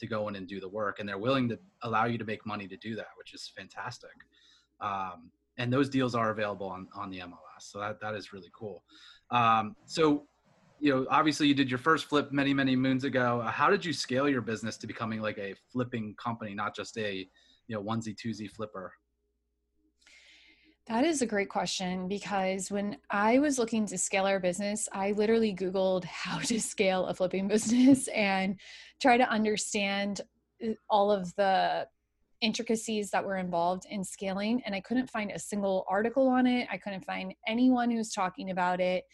to 0.00 0.06
go 0.06 0.28
in 0.28 0.36
and 0.36 0.46
do 0.46 0.60
the 0.60 0.68
work, 0.68 0.98
and 0.98 1.08
they're 1.08 1.18
willing 1.18 1.48
to 1.48 1.58
allow 1.82 2.06
you 2.06 2.18
to 2.18 2.24
make 2.24 2.44
money 2.44 2.66
to 2.68 2.76
do 2.76 2.96
that, 2.96 3.08
which 3.16 3.34
is 3.34 3.50
fantastic. 3.56 4.10
Um, 4.80 5.30
and 5.58 5.72
those 5.72 5.88
deals 5.88 6.14
are 6.14 6.30
available 6.30 6.66
on 6.66 6.88
on 6.94 7.10
the 7.10 7.20
MLS, 7.20 7.60
so 7.60 7.78
that 7.80 8.00
that 8.00 8.14
is 8.14 8.32
really 8.32 8.50
cool. 8.52 8.84
Um, 9.30 9.76
so 9.86 10.26
you 10.80 10.92
know 10.92 11.06
obviously 11.10 11.46
you 11.46 11.54
did 11.54 11.70
your 11.70 11.78
first 11.78 12.06
flip 12.06 12.32
many 12.32 12.54
many 12.54 12.76
moons 12.76 13.04
ago. 13.04 13.40
How 13.46 13.70
did 13.70 13.84
you 13.84 13.92
scale 13.92 14.28
your 14.28 14.42
business 14.42 14.76
to 14.78 14.86
becoming 14.86 15.20
like 15.20 15.38
a 15.38 15.54
flipping 15.72 16.14
company 16.16 16.54
not 16.54 16.74
just 16.74 16.96
a 16.98 17.28
you 17.66 17.74
know 17.76 17.82
onesie 17.82 18.16
twosie 18.16 18.50
flipper? 18.50 18.92
That 20.86 21.04
is 21.04 21.22
a 21.22 21.26
great 21.26 21.48
question 21.48 22.08
because 22.08 22.70
when 22.70 22.98
I 23.10 23.38
was 23.38 23.58
looking 23.58 23.86
to 23.86 23.96
scale 23.96 24.26
our 24.26 24.38
business, 24.38 24.86
I 24.92 25.12
literally 25.12 25.54
Googled 25.54 26.04
how 26.04 26.38
to 26.40 26.60
scale 26.60 27.06
a 27.06 27.14
flipping 27.14 27.48
business 27.48 28.08
and 28.08 28.60
try 29.00 29.16
to 29.16 29.28
understand 29.28 30.20
uh, 30.62 30.72
all 30.90 31.10
of 31.10 31.34
the 31.36 31.86
intricacies 32.40 33.10
that 33.10 33.24
were 33.24 33.36
involved 33.36 33.84
in 33.90 34.04
scaling 34.04 34.62
and 34.66 34.74
i 34.74 34.80
couldn't 34.80 35.10
find 35.10 35.30
a 35.30 35.38
single 35.38 35.84
article 35.88 36.28
on 36.28 36.46
it. 36.46 36.68
I 36.70 36.76
couldn't 36.76 37.04
find 37.04 37.34
anyone 37.46 37.90
who 37.90 37.98
was 37.98 38.12
talking 38.12 38.50
about 38.50 38.80
it. 38.80 39.04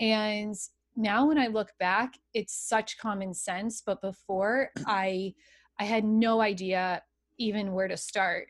And 0.00 0.54
now 0.96 1.26
when 1.26 1.38
i 1.38 1.46
look 1.46 1.70
back 1.78 2.14
it's 2.34 2.68
such 2.68 2.98
common 2.98 3.32
sense 3.32 3.82
but 3.84 4.00
before 4.00 4.70
i 4.86 5.32
i 5.78 5.84
had 5.84 6.04
no 6.04 6.40
idea 6.40 7.02
even 7.38 7.72
where 7.72 7.86
to 7.88 7.96
start. 7.96 8.48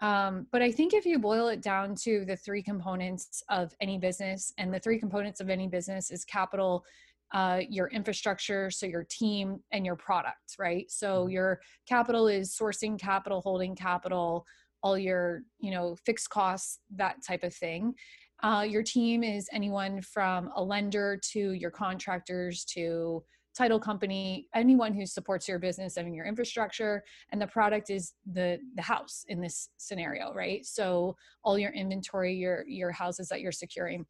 Um, 0.00 0.46
but 0.50 0.62
i 0.62 0.72
think 0.72 0.94
if 0.94 1.04
you 1.04 1.18
boil 1.18 1.48
it 1.48 1.60
down 1.60 1.94
to 2.04 2.24
the 2.24 2.36
three 2.36 2.62
components 2.62 3.42
of 3.50 3.74
any 3.80 3.98
business 3.98 4.52
and 4.56 4.72
the 4.72 4.80
three 4.80 4.98
components 4.98 5.40
of 5.40 5.50
any 5.50 5.68
business 5.68 6.10
is 6.10 6.24
capital 6.24 6.84
uh, 7.32 7.60
your 7.68 7.88
infrastructure, 7.88 8.70
so 8.70 8.86
your 8.86 9.06
team 9.08 9.60
and 9.72 9.86
your 9.86 9.96
product, 9.96 10.56
right? 10.58 10.90
So 10.90 11.22
mm-hmm. 11.22 11.30
your 11.30 11.60
capital 11.88 12.28
is 12.28 12.56
sourcing 12.56 12.98
capital, 12.98 13.40
holding 13.40 13.74
capital, 13.74 14.44
all 14.82 14.98
your 14.98 15.42
you 15.58 15.70
know 15.70 15.96
fixed 16.04 16.30
costs, 16.30 16.78
that 16.96 17.16
type 17.26 17.44
of 17.44 17.54
thing. 17.54 17.94
Uh, 18.42 18.64
your 18.66 18.82
team 18.82 19.22
is 19.22 19.48
anyone 19.52 20.00
from 20.00 20.50
a 20.56 20.62
lender 20.62 21.20
to 21.32 21.52
your 21.52 21.70
contractors 21.70 22.64
to 22.64 23.22
title 23.56 23.80
company 23.80 24.46
anyone 24.54 24.94
who 24.94 25.04
supports 25.04 25.48
your 25.48 25.58
business 25.58 25.96
and 25.96 26.14
your 26.14 26.24
infrastructure 26.24 27.02
and 27.32 27.42
the 27.42 27.46
product 27.46 27.90
is 27.90 28.14
the 28.32 28.58
the 28.76 28.82
house 28.82 29.24
in 29.28 29.40
this 29.40 29.70
scenario 29.76 30.32
right 30.34 30.64
so 30.64 31.16
all 31.42 31.58
your 31.58 31.72
inventory 31.72 32.32
your 32.32 32.64
your 32.68 32.92
houses 32.92 33.28
that 33.28 33.40
you're 33.40 33.50
securing 33.50 34.06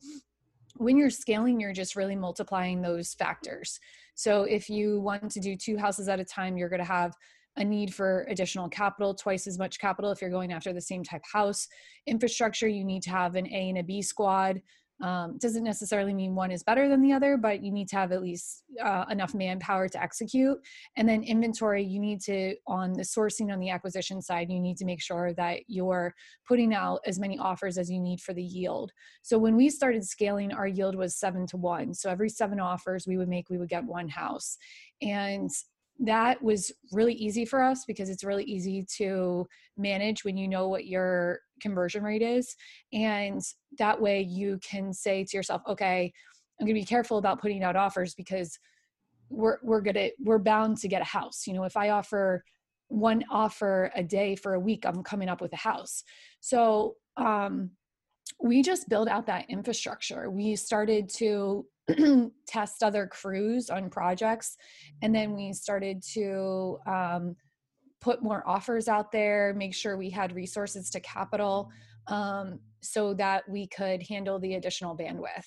when 0.77 0.97
you're 0.97 1.11
scaling, 1.11 1.61
you're 1.61 1.73
just 1.73 1.97
really 1.97 2.17
multiplying 2.17 2.81
those 2.81 3.15
factors. 3.15 3.79
So 4.15 4.45
if 4.45 4.69
you 4.69 5.01
want 5.01 5.31
to 5.31 5.41
do 5.41 5.57
two 5.57 5.77
houses 5.77 6.09
at 6.09 6.21
a 6.21 6.25
time, 6.25 6.57
you're 6.57 6.69
going 6.69 6.81
to 6.81 6.85
have 6.85 7.15
a 7.57 7.65
need 7.65 7.93
for 7.93 8.27
additional 8.29 8.69
capital, 8.69 9.15
twice 9.15 9.47
as 9.47 9.59
much 9.59 9.81
capital 9.81 10.13
if 10.13 10.21
you're 10.21 10.31
going 10.31 10.53
after 10.53 10.73
the 10.73 10.81
same 10.81 11.03
type 11.03 11.23
house. 11.31 11.67
Infrastructure, 12.07 12.69
you 12.69 12.85
need 12.85 13.03
to 13.03 13.11
have 13.11 13.35
an 13.35 13.47
A 13.49 13.69
and 13.69 13.79
a 13.79 13.83
B 13.83 14.03
squad. 14.03 14.63
Um, 15.03 15.39
doesn't 15.39 15.65
necessarily 15.65 16.13
mean 16.13 16.35
one 16.35 16.51
is 16.51 16.63
better 16.63 16.89
than 16.89 17.03
the 17.03 17.13
other, 17.13 17.37
but 17.37 17.63
you 17.63 17.73
need 17.73 17.89
to 17.89 17.97
have 17.97 18.13
at 18.13 18.21
least 18.21 18.65
uh, 18.83 19.07
enough 19.11 19.35
manpower 19.35 19.89
to 19.89 20.03
execute. 20.03 20.59
And 20.97 21.09
then 21.09 21.23
inventory, 21.23 21.83
you 21.83 21.99
need 21.99 22.21
to, 22.23 22.55
on 22.67 22.93
the 22.93 23.03
sourcing 23.03 23.53
on 23.53 23.61
the 23.61 23.71
acquisition 23.71 24.21
side, 24.21 24.51
you 24.51 24.61
need 24.61 24.77
to 24.77 24.85
make 24.85 25.01
sure 25.01 25.33
that 25.35 25.61
you're 25.69 26.15
putting 26.47 26.75
out 26.75 27.01
as 27.07 27.19
many 27.19 27.39
offers 27.39 27.79
as 27.79 27.91
you 27.91 28.01
need 28.01 28.21
for 28.21 28.35
the 28.35 28.43
yield. 28.43 28.93
So 29.23 29.39
when 29.39 29.57
we 29.57 29.71
started 29.71 30.05
scaling, 30.05 30.53
our 30.53 30.67
yield 30.67 30.95
was 30.95 31.17
seven 31.17 31.47
to 31.49 31.57
one. 31.57 31.95
So 31.95 32.11
every 32.11 32.29
seven 32.29 32.61
offers 32.61 33.07
we 33.07 33.17
would 33.17 33.29
make, 33.29 33.49
we 33.49 33.59
would 33.59 33.69
get 33.69 33.85
one 33.85 34.09
house. 34.09 34.59
And 35.01 35.51
that 36.01 36.43
was 36.43 36.73
really 36.93 37.13
easy 37.15 37.45
for 37.45 37.63
us 37.63 37.85
because 37.87 38.09
it's 38.09 38.25
really 38.25 38.45
easy 38.45 38.87
to 38.97 39.47
manage 39.77 40.25
when 40.25 40.37
you 40.37 40.49
know 40.49 40.67
what 40.67 40.87
your 40.87 41.41
conversion 41.61 42.03
rate 42.03 42.23
is 42.23 42.57
and 42.93 43.41
that 43.79 44.01
way 44.01 44.21
you 44.21 44.59
can 44.63 44.93
say 44.93 45.25
to 45.25 45.37
yourself 45.37 45.63
okay 45.69 46.13
i'm 46.61 46.67
going 46.67 46.75
to 46.75 46.81
be 46.81 46.85
careful 46.85 47.19
about 47.19 47.41
putting 47.41 47.63
out 47.63 47.77
offers 47.77 48.15
because 48.15 48.59
we're 49.31 49.59
we're 49.63 49.81
going 49.81 49.95
to 49.95 50.11
we're 50.21 50.39
bound 50.39 50.77
to 50.79 50.89
get 50.89 51.01
a 51.01 51.05
house. 51.05 51.47
You 51.47 51.55
know 51.55 51.65
if 51.65 51.77
i 51.77 51.91
offer 51.91 52.45
one 52.89 53.25
offer 53.31 53.91
a 53.95 54.03
day 54.03 54.35
for 54.35 54.55
a 54.55 54.61
week 54.61 54.85
i'm 54.85 55.03
coming 55.03 55.29
up 55.29 55.41
with 55.41 55.53
a 55.53 55.57
house. 55.57 56.03
So 56.41 56.97
um 57.17 57.71
we 58.43 58.63
just 58.63 58.89
build 58.89 59.09
out 59.09 59.27
that 59.27 59.45
infrastructure. 59.51 60.31
We 60.31 60.57
started 60.57 61.09
to 61.17 61.67
test 62.47 62.83
other 62.83 63.07
crews 63.07 63.69
on 63.71 63.91
projects 63.91 64.57
and 65.03 65.15
then 65.15 65.35
we 65.35 65.53
started 65.53 66.03
to 66.15 66.79
um, 66.87 67.37
put 68.01 68.23
more 68.23 68.43
offers 68.47 68.89
out 68.89 69.13
there 69.13 69.55
make 69.55 69.75
sure 69.75 69.97
we 69.97 70.11
had 70.11 70.35
resources 70.35 70.91
to 70.91 71.01
capital 71.01 71.71
um, 72.07 72.59
so 72.81 73.15
that 73.15 73.49
we 73.49 73.67
could 73.67 74.03
handle 74.03 74.39
the 74.39 74.55
additional 74.55 74.97
bandwidth 74.97 75.47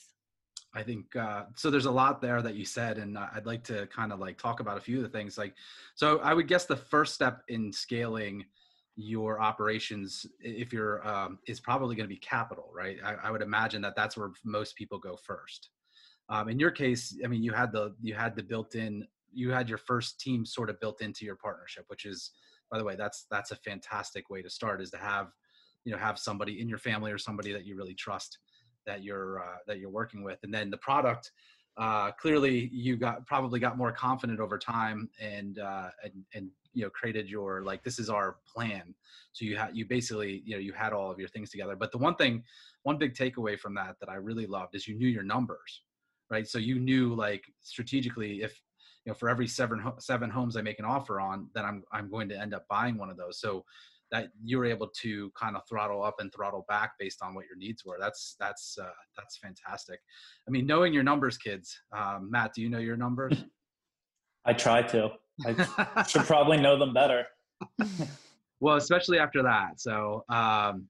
I 0.76 0.82
think 0.82 1.16
uh, 1.16 1.44
so. 1.56 1.70
There's 1.70 1.86
a 1.86 1.92
lot 1.92 2.20
there 2.20 2.42
that 2.42 2.56
you 2.56 2.66
said, 2.66 2.98
and 2.98 3.18
I'd 3.18 3.46
like 3.46 3.64
to 3.66 3.86
kind 3.88 4.12
of 4.12 4.20
like 4.20 4.38
talk 4.38 4.60
about 4.60 4.78
a 4.78 4.82
few 4.82 4.98
of 4.98 5.04
the 5.04 5.10
things. 5.10 5.38
Like, 5.38 5.54
so 5.94 6.18
I 6.20 6.34
would 6.34 6.48
guess 6.48 6.66
the 6.66 6.76
first 6.76 7.14
step 7.14 7.44
in 7.48 7.72
scaling 7.72 8.44
your 8.96 9.40
operations, 9.40 10.26
if 10.40 10.74
you're, 10.74 11.06
um, 11.08 11.40
is 11.48 11.60
probably 11.60 11.96
going 11.96 12.08
to 12.08 12.14
be 12.14 12.20
capital, 12.20 12.72
right? 12.74 12.98
I, 13.04 13.16
I, 13.28 13.32
would 13.32 13.42
imagine 13.42 13.82
that 13.82 13.96
that's 13.96 14.16
where 14.16 14.32
most 14.44 14.76
people 14.76 15.00
go 15.00 15.16
first. 15.16 15.70
Um, 16.30 16.48
in 16.48 16.60
your 16.60 16.72
case, 16.72 17.18
I 17.24 17.28
mean, 17.28 17.44
you 17.44 17.52
had 17.52 17.72
the 17.72 17.96
you 18.02 18.14
had 18.14 18.36
the 18.36 18.44
built-in 18.44 19.06
you 19.34 19.52
had 19.52 19.70
your 19.70 19.78
first 19.78 20.20
team 20.20 20.46
sort 20.46 20.70
of 20.70 20.80
built 20.80 21.02
into 21.02 21.26
your 21.26 21.36
partnership, 21.36 21.86
which 21.88 22.06
is, 22.06 22.32
by 22.72 22.78
the 22.78 22.84
way, 22.84 22.96
that's 22.96 23.26
that's 23.30 23.52
a 23.52 23.56
fantastic 23.56 24.30
way 24.30 24.42
to 24.42 24.50
start. 24.50 24.82
Is 24.82 24.92
to 24.92 24.98
have 24.98 25.32
you 25.86 25.92
know 25.92 25.98
have 25.98 26.18
somebody 26.18 26.62
in 26.62 26.70
your 26.70 26.78
family 26.78 27.12
or 27.12 27.18
somebody 27.18 27.52
that 27.54 27.66
you 27.66 27.76
really 27.76 27.94
trust 27.94 28.40
that 28.86 29.04
you're 29.04 29.42
uh, 29.42 29.58
that 29.68 29.80
you're 29.80 29.90
working 29.90 30.24
with, 30.24 30.40
and 30.44 30.54
then 30.54 30.70
the 30.70 30.78
product. 30.78 31.32
Uh, 31.76 32.12
clearly, 32.12 32.70
you 32.72 32.96
got 32.96 33.26
probably 33.26 33.60
got 33.60 33.78
more 33.78 33.92
confident 33.92 34.40
over 34.40 34.60
time, 34.60 35.10
and 35.20 35.58
uh, 35.58 35.90
and 36.04 36.14
and 36.36 36.50
you 36.74 36.84
know 36.84 36.90
created 36.92 37.28
your 37.28 37.64
like 37.64 37.84
this 37.84 37.98
is 37.98 38.10
our 38.10 38.38
plan. 38.46 38.94
So 39.32 39.46
you 39.46 39.58
had 39.58 39.76
you 39.76 39.86
basically 39.86 40.44
you 40.46 40.54
know 40.56 40.60
you 40.60 40.72
had 40.72 40.94
all 40.94 41.10
of 41.10 41.18
your 41.18 41.30
things 41.30 41.50
together. 41.50 41.76
But 41.76 41.92
the 41.92 41.98
one 41.98 42.16
thing, 42.16 42.44
one 42.84 43.00
big 43.00 43.16
takeaway 43.16 43.58
from 43.58 43.74
that 43.76 43.96
that 44.00 44.10
I 44.10 44.16
really 44.16 44.46
loved 44.46 44.76
is 44.76 44.88
you 44.88 44.96
knew 44.96 45.08
your 45.08 45.24
numbers 45.24 45.82
right? 46.34 46.48
So 46.48 46.58
you 46.58 46.80
knew 46.80 47.14
like 47.14 47.46
strategically 47.62 48.42
if 48.42 48.60
you 49.06 49.12
know 49.12 49.14
for 49.16 49.30
every 49.30 49.48
seven 49.48 49.82
seven 50.00 50.30
homes 50.30 50.56
I 50.56 50.62
make 50.62 50.80
an 50.80 50.86
offer 50.86 51.20
on, 51.20 51.50
then 51.54 51.66
I'm 51.66 51.84
I'm 51.92 52.10
going 52.10 52.30
to 52.30 52.40
end 52.40 52.54
up 52.54 52.66
buying 52.70 52.98
one 52.98 53.10
of 53.10 53.18
those. 53.18 53.40
So 53.40 53.66
that 54.14 54.28
you 54.44 54.60
were 54.60 54.66
able 54.66 54.88
to 55.02 55.32
kind 55.32 55.56
of 55.56 55.64
throttle 55.68 56.04
up 56.04 56.18
and 56.20 56.32
throttle 56.32 56.66
back 56.70 56.92
based 57.00 57.24
on 57.24 57.34
what 57.34 57.46
your 57.46 57.58
needs 57.58 57.84
were. 57.84 57.98
That's 58.00 58.36
that's 58.40 58.78
uh, 58.80 58.86
that's 59.18 59.38
fantastic. 59.38 60.00
I 60.48 60.52
mean, 60.52 60.68
knowing 60.68 60.94
your 60.94 61.04
numbers, 61.04 61.38
kids. 61.38 61.76
Um, 61.98 62.30
Matt, 62.30 62.54
do 62.54 62.62
you 62.62 62.70
know 62.70 62.78
your 62.78 62.96
numbers? 62.96 63.44
I 64.46 64.54
try 64.54 64.84
to. 64.84 65.12
I 65.46 66.04
should 66.08 66.22
probably 66.26 66.58
know 66.58 66.78
them 66.78 66.94
better. 66.94 67.26
well, 68.60 68.76
especially 68.76 69.18
after 69.18 69.42
that. 69.42 69.82
So, 69.82 70.24
um, 70.30 70.88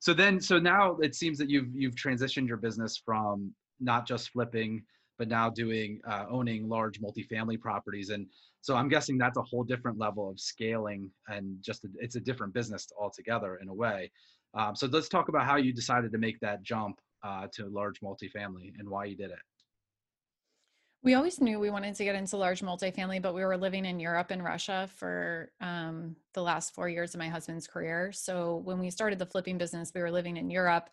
so 0.00 0.12
then, 0.12 0.40
so 0.40 0.58
now 0.58 0.96
it 0.96 1.14
seems 1.14 1.38
that 1.38 1.48
you've 1.48 1.68
you've 1.74 1.94
transitioned 1.94 2.48
your 2.48 2.56
business 2.56 2.96
from 2.96 3.54
not 3.78 4.06
just 4.06 4.30
flipping, 4.30 4.82
but 5.18 5.28
now 5.28 5.48
doing 5.48 6.00
uh, 6.08 6.24
owning 6.28 6.68
large 6.68 7.00
multifamily 7.00 7.60
properties. 7.60 8.10
And 8.10 8.26
so 8.60 8.76
I'm 8.76 8.88
guessing 8.88 9.18
that's 9.18 9.36
a 9.36 9.42
whole 9.42 9.64
different 9.64 9.98
level 9.98 10.28
of 10.28 10.40
scaling 10.40 11.10
and 11.28 11.56
just 11.60 11.84
a, 11.84 11.88
it's 11.98 12.16
a 12.16 12.20
different 12.20 12.52
business 12.52 12.88
altogether 12.98 13.56
in 13.56 13.68
a 13.68 13.74
way. 13.74 14.10
Um, 14.54 14.76
so 14.76 14.86
let's 14.86 15.08
talk 15.08 15.28
about 15.28 15.44
how 15.44 15.56
you 15.56 15.72
decided 15.72 16.12
to 16.12 16.18
make 16.18 16.38
that 16.40 16.62
jump 16.62 17.00
uh, 17.22 17.46
to 17.54 17.66
large 17.68 18.00
multifamily 18.00 18.72
and 18.78 18.88
why 18.88 19.04
you 19.06 19.16
did 19.16 19.30
it. 19.30 19.38
We 21.02 21.14
always 21.14 21.38
knew 21.38 21.60
we 21.60 21.68
wanted 21.68 21.94
to 21.96 22.04
get 22.04 22.14
into 22.14 22.38
large 22.38 22.62
multifamily, 22.62 23.20
but 23.20 23.34
we 23.34 23.44
were 23.44 23.58
living 23.58 23.84
in 23.84 24.00
Europe 24.00 24.30
and 24.30 24.42
Russia 24.42 24.88
for 24.96 25.52
um, 25.60 26.16
the 26.32 26.40
last 26.40 26.74
four 26.74 26.88
years 26.88 27.12
of 27.12 27.18
my 27.18 27.28
husband's 27.28 27.66
career. 27.66 28.10
So 28.10 28.62
when 28.64 28.78
we 28.78 28.88
started 28.88 29.18
the 29.18 29.26
flipping 29.26 29.58
business, 29.58 29.92
we 29.94 30.00
were 30.00 30.10
living 30.10 30.38
in 30.38 30.48
Europe, 30.48 30.88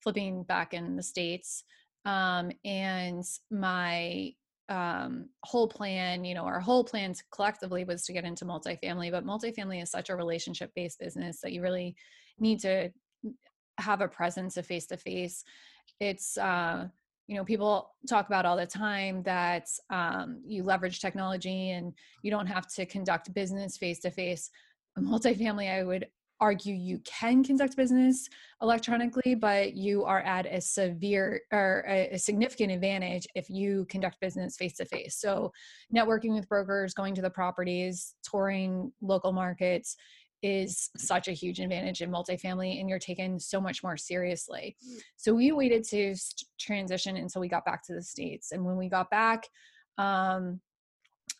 flipping 0.00 0.42
back 0.42 0.74
in 0.74 0.96
the 0.96 1.02
States 1.02 1.64
um, 2.04 2.50
and 2.64 3.24
my 3.50 4.32
um, 4.68 5.28
whole 5.42 5.68
plan, 5.68 6.24
you 6.24 6.34
know, 6.34 6.44
our 6.44 6.60
whole 6.60 6.84
plan 6.84 7.14
collectively 7.30 7.84
was 7.84 8.04
to 8.04 8.12
get 8.12 8.24
into 8.24 8.44
multifamily, 8.44 9.10
but 9.10 9.26
multifamily 9.26 9.82
is 9.82 9.90
such 9.90 10.10
a 10.10 10.16
relationship 10.16 10.70
based 10.74 10.98
business 10.98 11.40
that 11.40 11.52
you 11.52 11.62
really 11.62 11.94
need 12.38 12.60
to 12.60 12.90
have 13.78 14.00
a 14.00 14.08
presence 14.08 14.56
of 14.56 14.66
face 14.66 14.86
to 14.86 14.96
face. 14.96 15.44
It's, 16.00 16.38
uh, 16.38 16.88
you 17.26 17.36
know, 17.36 17.44
people 17.44 17.90
talk 18.08 18.26
about 18.26 18.44
all 18.46 18.56
the 18.56 18.66
time 18.66 19.22
that 19.22 19.68
um, 19.90 20.42
you 20.46 20.62
leverage 20.62 21.00
technology 21.00 21.70
and 21.70 21.92
you 22.22 22.30
don't 22.30 22.46
have 22.46 22.66
to 22.74 22.86
conduct 22.86 23.32
business 23.34 23.76
face 23.76 24.00
to 24.00 24.10
face. 24.10 24.50
Multifamily, 24.98 25.70
I 25.70 25.84
would 25.84 26.06
argue 26.44 26.74
you 26.74 26.98
can 27.06 27.42
conduct 27.42 27.74
business 27.74 28.28
electronically, 28.60 29.34
but 29.34 29.72
you 29.72 30.04
are 30.04 30.20
at 30.20 30.44
a 30.44 30.60
severe 30.60 31.40
or 31.50 31.82
a, 31.88 32.18
significant 32.18 32.70
advantage 32.70 33.26
if 33.34 33.48
you 33.48 33.86
conduct 33.88 34.20
business 34.20 34.54
face 34.54 34.74
to 34.74 34.84
face. 34.84 35.16
So, 35.16 35.50
networking 35.96 36.34
with 36.34 36.46
brokers, 36.46 36.92
going 36.92 37.14
to 37.14 37.22
the 37.22 37.30
properties, 37.30 38.14
touring 38.22 38.92
local 39.00 39.32
markets 39.32 39.96
is 40.42 40.90
such 40.98 41.28
a 41.28 41.32
huge 41.32 41.60
advantage 41.60 42.02
in 42.02 42.10
multifamily, 42.10 42.78
and 42.78 42.90
you're 42.90 42.98
taken 42.98 43.40
so 43.40 43.58
much 43.58 43.82
more 43.82 43.96
seriously. 43.96 44.76
Mm. 44.86 45.00
So, 45.16 45.32
we 45.32 45.50
waited 45.50 45.82
to 45.84 46.14
transition 46.60 47.16
until 47.16 47.40
we 47.40 47.48
got 47.48 47.64
back 47.64 47.82
to 47.86 47.94
the 47.94 48.02
States. 48.02 48.52
And 48.52 48.66
when 48.66 48.76
we 48.76 48.90
got 48.90 49.08
back, 49.08 49.48
um, 49.96 50.60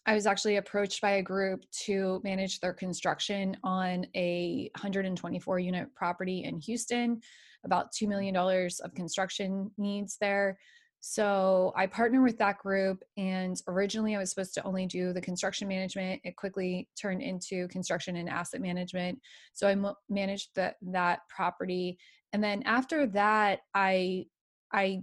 I 0.07 0.15
was 0.15 0.27
actually 0.27 0.57
approached 0.57 1.01
by 1.01 1.13
a 1.13 1.23
group 1.23 1.65
to 1.85 2.21
manage 2.25 2.61
their 2.61 2.75
construction 2.75 3.57
on 3.65 4.07
a 4.15 4.71
124 4.77 5.59
unit 5.59 5.95
property 5.95 6.45
in 6.45 6.59
Houston, 6.61 7.21
about 7.65 7.93
$2 7.93 8.07
million 8.07 8.37
of 8.37 8.95
construction 8.95 9.71
needs 9.79 10.19
there. 10.21 10.59
So 11.07 11.73
I 11.77 11.87
partner 11.87 12.23
with 12.23 12.39
that 12.39 12.59
group, 12.59 13.03
and 13.19 13.61
originally 13.69 14.17
I 14.17 14.19
was 14.19 14.31
supposed 14.31 14.55
to 14.55 14.65
only 14.65 14.87
do 14.87 15.13
the 15.13 15.21
construction 15.21 15.69
management. 15.69 16.23
It 16.25 16.37
quickly 16.37 16.89
turned 16.99 17.21
into 17.21 17.69
construction 17.69 18.17
and 18.17 18.29
asset 18.29 18.63
management. 18.63 19.21
So 19.53 19.69
I 19.69 19.77
managed 20.09 20.55
that 20.55 20.77
that 20.81 21.21
property, 21.29 21.99
and 22.33 22.43
then 22.43 22.63
after 22.63 23.07
that, 23.09 23.61
I 23.75 24.25
I 24.73 25.03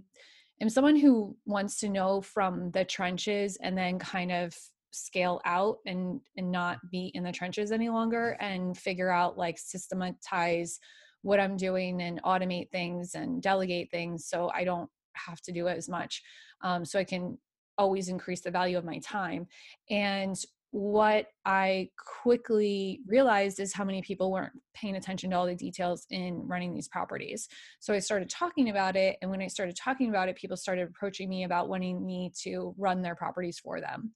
am 0.60 0.70
someone 0.70 0.96
who 0.96 1.38
wants 1.46 1.80
to 1.82 1.90
know 1.90 2.20
from 2.20 2.72
the 2.72 2.84
trenches 2.84 3.58
and 3.62 3.78
then 3.78 4.00
kind 4.00 4.32
of 4.32 4.56
scale 4.92 5.42
out 5.46 5.78
and 5.86 6.22
and 6.38 6.52
not 6.52 6.78
be 6.92 7.12
in 7.14 7.24
the 7.24 7.32
trenches 7.32 7.72
any 7.72 7.90
longer 7.90 8.38
and 8.40 8.78
figure 8.78 9.10
out 9.10 9.38
like 9.38 9.58
systematize 9.58 10.80
what 11.22 11.40
I'm 11.40 11.58
doing 11.58 12.02
and 12.02 12.22
automate 12.24 12.72
things 12.72 13.16
and 13.16 13.42
delegate 13.42 13.92
things 13.92 14.28
so 14.28 14.52
I 14.54 14.64
don't 14.64 14.90
have 15.14 15.42
to 15.42 15.52
do 15.52 15.68
it 15.68 15.78
as 15.78 15.88
much. 15.88 16.22
Um, 16.62 16.86
so 16.86 17.00
I 17.00 17.04
can 17.04 17.38
always 17.78 18.08
increase 18.08 18.42
the 18.42 18.52
value 18.52 18.78
of 18.78 18.86
my 18.86 19.00
time. 19.00 19.48
And 19.90 20.36
what 20.72 21.28
I 21.46 21.90
quickly 22.24 23.02
realized 23.06 23.60
is 23.60 23.74
how 23.74 23.84
many 23.84 24.02
people 24.02 24.32
weren't 24.32 24.54
paying 24.74 24.96
attention 24.96 25.30
to 25.30 25.36
all 25.36 25.46
the 25.46 25.54
details 25.54 26.06
in 26.10 26.48
running 26.48 26.74
these 26.74 26.88
properties. 26.88 27.50
So 27.80 27.94
I 27.94 28.00
started 28.00 28.30
talking 28.30 28.70
about 28.70 28.96
it. 28.96 29.18
And 29.22 29.30
when 29.30 29.42
I 29.42 29.48
started 29.48 29.76
talking 29.76 30.10
about 30.10 30.30
it, 30.30 30.38
people 30.38 30.56
started 30.56 30.88
approaching 30.88 31.28
me 31.28 31.44
about 31.44 31.68
wanting 31.68 32.06
me 32.06 32.32
to 32.44 32.74
run 32.78 33.02
their 33.02 33.16
properties 33.16 33.60
for 33.60 33.82
them. 33.82 34.14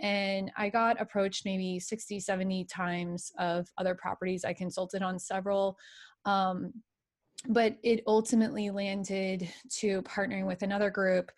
And 0.00 0.50
I 0.56 0.68
got 0.68 1.00
approached 1.00 1.44
maybe 1.44 1.78
60, 1.78 2.20
70 2.20 2.64
times 2.64 3.32
of 3.38 3.68
other 3.78 3.94
properties. 3.94 4.44
I 4.44 4.52
consulted 4.52 5.02
on 5.02 5.18
several. 5.18 5.76
Um, 6.24 6.72
but 7.46 7.76
it 7.82 8.02
ultimately 8.06 8.70
landed 8.70 9.48
to 9.78 10.02
partnering 10.02 10.46
with 10.46 10.62
another 10.62 10.90
group 10.90 11.30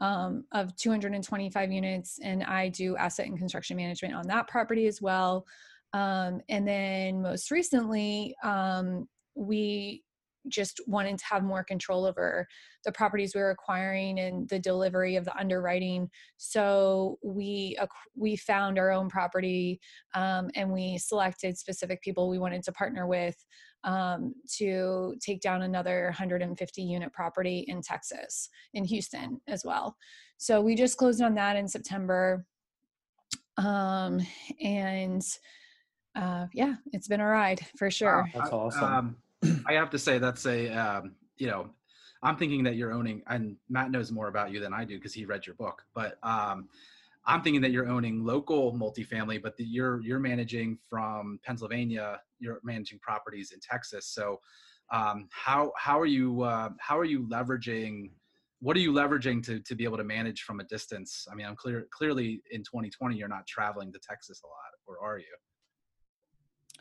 um, 0.00 0.44
of 0.52 0.74
225 0.76 1.70
units, 1.70 2.18
and 2.22 2.42
I 2.44 2.68
do 2.68 2.96
asset 2.96 3.26
and 3.26 3.38
construction 3.38 3.76
management 3.76 4.14
on 4.14 4.26
that 4.28 4.48
property 4.48 4.86
as 4.86 5.02
well. 5.02 5.46
Um, 5.92 6.40
and 6.48 6.66
then 6.66 7.20
most 7.20 7.50
recently, 7.50 8.34
um, 8.42 9.08
we 9.34 10.02
just 10.48 10.80
wanted 10.86 11.18
to 11.18 11.24
have 11.24 11.42
more 11.42 11.64
control 11.64 12.04
over 12.04 12.46
the 12.84 12.92
properties 12.92 13.34
we 13.34 13.40
were 13.40 13.50
acquiring 13.50 14.18
and 14.18 14.48
the 14.48 14.58
delivery 14.58 15.16
of 15.16 15.24
the 15.24 15.36
underwriting. 15.36 16.10
So 16.36 17.18
we 17.22 17.76
we 18.16 18.36
found 18.36 18.78
our 18.78 18.90
own 18.90 19.08
property 19.08 19.80
um, 20.14 20.50
and 20.54 20.70
we 20.70 20.98
selected 20.98 21.56
specific 21.58 22.02
people 22.02 22.28
we 22.28 22.38
wanted 22.38 22.62
to 22.64 22.72
partner 22.72 23.06
with 23.06 23.36
um, 23.84 24.34
to 24.58 25.14
take 25.20 25.40
down 25.40 25.62
another 25.62 26.04
150 26.06 26.82
unit 26.82 27.12
property 27.12 27.64
in 27.68 27.82
Texas, 27.82 28.48
in 28.74 28.84
Houston 28.84 29.40
as 29.48 29.64
well. 29.64 29.96
So 30.38 30.60
we 30.60 30.74
just 30.74 30.96
closed 30.96 31.22
on 31.22 31.34
that 31.34 31.56
in 31.56 31.68
September. 31.68 32.46
Um, 33.56 34.20
and 34.60 35.22
uh, 36.14 36.46
yeah, 36.52 36.74
it's 36.92 37.08
been 37.08 37.20
a 37.20 37.26
ride 37.26 37.60
for 37.76 37.90
sure. 37.90 38.28
Wow, 38.34 38.40
that's 38.40 38.52
awesome. 38.52 39.16
I 39.66 39.74
have 39.74 39.90
to 39.90 39.98
say 39.98 40.18
that's 40.18 40.46
a 40.46 40.68
um, 40.70 41.14
you 41.36 41.46
know 41.46 41.70
I'm 42.22 42.36
thinking 42.36 42.62
that 42.64 42.76
you're 42.76 42.92
owning, 42.92 43.22
and 43.26 43.56
Matt 43.68 43.90
knows 43.90 44.12
more 44.12 44.28
about 44.28 44.52
you 44.52 44.60
than 44.60 44.72
I 44.72 44.84
do 44.84 44.96
because 44.96 45.12
he 45.12 45.24
read 45.24 45.46
your 45.46 45.56
book. 45.56 45.82
But 45.94 46.18
um, 46.22 46.68
I'm 47.26 47.42
thinking 47.42 47.60
that 47.62 47.72
you're 47.72 47.88
owning 47.88 48.24
local 48.24 48.72
multifamily, 48.72 49.42
but 49.42 49.56
the, 49.56 49.64
you're 49.64 50.00
you're 50.02 50.20
managing 50.20 50.78
from 50.88 51.40
Pennsylvania. 51.44 52.20
You're 52.38 52.60
managing 52.62 53.00
properties 53.00 53.52
in 53.52 53.60
Texas. 53.60 54.06
So, 54.06 54.38
um, 54.92 55.28
how 55.32 55.72
how 55.76 55.98
are 55.98 56.06
you 56.06 56.42
uh, 56.42 56.70
how 56.78 56.98
are 56.98 57.04
you 57.04 57.26
leveraging? 57.26 58.10
What 58.60 58.76
are 58.76 58.80
you 58.80 58.92
leveraging 58.92 59.44
to 59.46 59.58
to 59.58 59.74
be 59.74 59.82
able 59.82 59.98
to 59.98 60.04
manage 60.04 60.42
from 60.42 60.60
a 60.60 60.64
distance? 60.64 61.26
I 61.30 61.34
mean, 61.34 61.46
I'm 61.46 61.56
clear 61.56 61.86
clearly 61.90 62.40
in 62.52 62.60
2020 62.60 63.16
you're 63.16 63.26
not 63.26 63.46
traveling 63.48 63.92
to 63.92 63.98
Texas 63.98 64.42
a 64.44 64.46
lot, 64.46 64.72
or 64.86 65.04
are 65.04 65.18
you? 65.18 65.24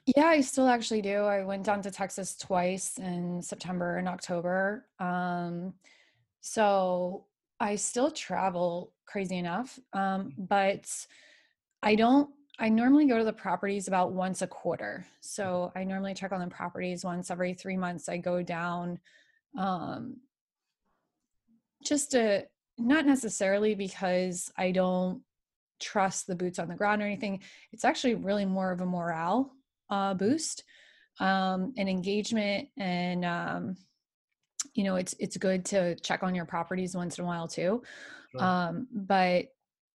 Yeah, 0.06 0.26
I 0.26 0.42
still 0.42 0.68
actually 0.68 1.02
do. 1.04 1.24
I 1.24 1.44
went 1.44 1.64
down 1.64 1.82
to 1.84 1.92
Texas 1.92 2.36
twice 2.36 2.98
in 2.98 3.42
September 3.42 3.98
and 3.98 4.08
October. 4.08 4.88
Um, 5.00 5.74
so 6.42 7.26
I 7.60 7.76
still 7.76 8.10
travel 8.10 8.94
crazy 9.06 9.38
enough. 9.38 9.80
Um, 9.94 10.34
but 10.38 10.90
I 11.84 11.96
don't, 11.96 12.30
I 12.58 12.70
normally 12.70 13.06
go 13.06 13.20
to 13.20 13.24
the 13.24 13.32
properties 13.34 13.88
about 13.88 14.12
once 14.12 14.42
a 14.42 14.48
quarter. 14.48 15.06
So 15.22 15.72
I 15.76 15.84
normally 15.84 16.16
check 16.16 16.32
on 16.32 16.42
the 16.42 16.48
properties 16.48 17.06
once 17.06 17.30
every 17.30 17.54
three 17.54 17.78
months. 17.78 18.10
I 18.10 18.18
go 18.18 18.42
down 18.42 19.00
um, 19.58 20.18
just 21.86 22.12
to, 22.12 22.48
not 22.78 23.06
necessarily 23.06 23.76
because 23.76 24.52
I 24.58 24.72
don't 24.72 25.22
trust 25.80 26.26
the 26.26 26.36
boots 26.36 26.58
on 26.58 26.68
the 26.68 26.76
ground 26.76 27.04
or 27.04 27.06
anything. 27.06 27.42
It's 27.72 27.86
actually 27.86 28.16
really 28.16 28.46
more 28.46 28.72
of 28.72 28.82
a 28.82 28.86
morale 28.86 29.54
uh, 29.92 30.14
boost 30.14 30.64
um, 31.20 31.74
and 31.78 31.88
engagement 31.88 32.70
and 32.78 33.24
um, 33.26 33.76
you 34.74 34.84
know 34.84 34.96
it's 34.96 35.14
it's 35.20 35.38
good 35.38 35.66
to 35.66 35.96
check 35.96 36.24
on 36.24 36.34
your 36.34 36.46
properties 36.46 36.96
once 36.96 37.18
in 37.20 37.26
a 37.26 37.28
while 37.28 37.48
too. 37.48 37.84
Sure. 38.32 38.44
um, 38.44 38.88
but 38.94 39.46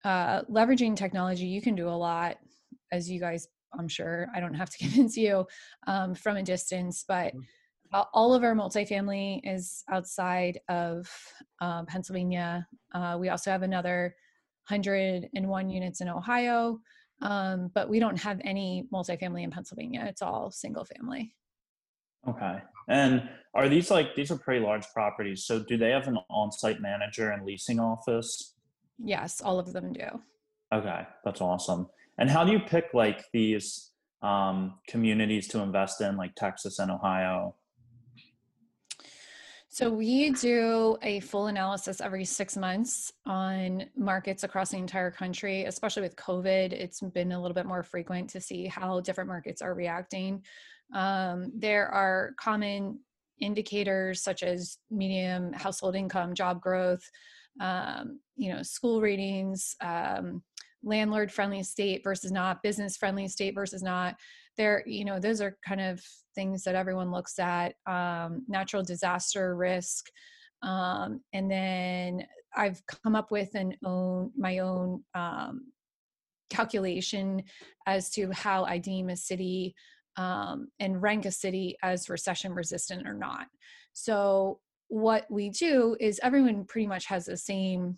uh, 0.03 0.43
leveraging 0.43 0.95
technology 0.95 1.45
you 1.45 1.61
can 1.61 1.73
do 1.73 1.87
a 1.87 1.89
lot 1.89 2.37
as 2.91 3.09
you 3.09 3.19
guys 3.19 3.47
i'm 3.79 3.87
sure 3.87 4.27
i 4.35 4.39
don't 4.39 4.53
have 4.53 4.69
to 4.69 4.77
convince 4.79 5.17
you 5.17 5.45
um, 5.87 6.13
from 6.13 6.37
a 6.37 6.43
distance 6.43 7.03
but 7.07 7.33
all 8.13 8.33
of 8.33 8.43
our 8.43 8.53
multifamily 8.53 9.39
is 9.43 9.83
outside 9.89 10.59
of 10.67 11.09
uh, 11.61 11.83
pennsylvania. 11.85 12.67
Uh, 12.93 13.17
we 13.19 13.29
also 13.29 13.49
have 13.49 13.63
another 13.63 14.15
101 14.67 15.69
units 15.69 16.01
in 16.01 16.09
ohio 16.09 16.79
um, 17.21 17.71
but 17.73 17.89
we 17.89 17.99
don't 17.99 18.19
have 18.19 18.39
any 18.43 18.87
multifamily 18.93 19.43
in 19.43 19.51
pennsylvania 19.51 20.05
it's 20.07 20.21
all 20.21 20.51
single 20.51 20.85
family 20.85 21.33
Okay. 22.27 22.57
And 22.87 23.29
are 23.53 23.69
these 23.69 23.91
like 23.91 24.15
these 24.15 24.31
are 24.31 24.37
pretty 24.37 24.63
large 24.63 24.85
properties? 24.93 25.43
So 25.45 25.59
do 25.59 25.77
they 25.77 25.91
have 25.91 26.07
an 26.07 26.17
on-site 26.29 26.81
manager 26.81 27.31
and 27.31 27.45
leasing 27.45 27.79
office? 27.79 28.55
Yes, 28.97 29.41
all 29.41 29.59
of 29.59 29.73
them 29.73 29.93
do. 29.93 30.05
Okay, 30.73 31.01
that's 31.23 31.41
awesome. 31.41 31.87
And 32.17 32.29
how 32.29 32.43
do 32.43 32.51
you 32.51 32.59
pick 32.59 32.85
like 32.93 33.23
these 33.33 33.91
um, 34.21 34.75
communities 34.87 35.47
to 35.49 35.59
invest 35.59 36.01
in, 36.01 36.17
like 36.17 36.35
Texas 36.35 36.79
and 36.79 36.91
Ohio? 36.91 37.55
So 39.75 39.89
we 39.89 40.29
do 40.29 40.95
a 41.01 41.19
full 41.19 41.47
analysis 41.47 41.99
every 41.99 42.23
six 42.23 42.55
months 42.55 43.11
on 43.25 43.83
markets 43.97 44.45
across 44.45 44.69
the 44.71 44.77
entire 44.77 45.11
country, 45.11 45.65
especially 45.65 46.03
with 46.03 46.15
COVID. 46.15 46.71
It's 46.71 47.01
been 47.01 47.33
a 47.33 47.41
little 47.41 47.53
bit 47.53 47.65
more 47.65 47.83
frequent 47.83 48.29
to 48.29 48.39
see 48.39 48.67
how 48.67 49.01
different 49.01 49.27
markets 49.27 49.61
are 49.61 49.73
reacting. 49.73 50.45
Um, 50.93 51.51
there 51.53 51.89
are 51.89 52.35
common 52.39 53.01
indicators 53.41 54.23
such 54.23 54.43
as 54.43 54.77
medium 54.89 55.51
household 55.51 55.97
income, 55.97 56.35
job 56.35 56.61
growth, 56.61 57.03
um, 57.59 58.21
you 58.37 58.53
know, 58.53 58.63
school 58.63 59.01
ratings, 59.01 59.75
um, 59.81 60.41
landlord 60.83 61.33
friendly 61.33 61.63
state 61.63 62.01
versus 62.01 62.31
not, 62.31 62.63
business 62.63 62.95
friendly 62.95 63.27
state 63.27 63.55
versus 63.55 63.83
not. 63.83 64.15
There, 64.57 64.83
you 64.85 65.05
know, 65.05 65.19
those 65.19 65.41
are 65.41 65.57
kind 65.67 65.81
of 65.81 66.01
things 66.33 66.63
that 66.63 66.75
everyone 66.75 67.11
looks 67.11 67.39
at. 67.39 67.75
Um, 67.87 68.43
natural 68.47 68.83
disaster 68.83 69.55
risk. 69.55 70.05
Um, 70.61 71.21
and 71.33 71.51
then 71.51 72.25
I've 72.55 72.81
come 73.03 73.15
up 73.15 73.31
with 73.31 73.53
an 73.55 73.75
own 73.83 74.31
my 74.37 74.59
own 74.59 75.03
um, 75.13 75.71
calculation 76.49 77.43
as 77.85 78.09
to 78.11 78.31
how 78.31 78.63
I 78.63 78.77
deem 78.77 79.09
a 79.09 79.17
city 79.17 79.75
um, 80.17 80.69
and 80.79 81.01
rank 81.01 81.25
a 81.25 81.31
city 81.31 81.77
as 81.83 82.09
recession 82.09 82.53
resistant 82.53 83.07
or 83.07 83.13
not. 83.13 83.47
So, 83.93 84.59
what 84.87 85.25
we 85.29 85.49
do 85.49 85.97
is 85.99 86.19
everyone 86.21 86.65
pretty 86.65 86.87
much 86.87 87.05
has 87.07 87.25
the 87.25 87.37
same 87.37 87.97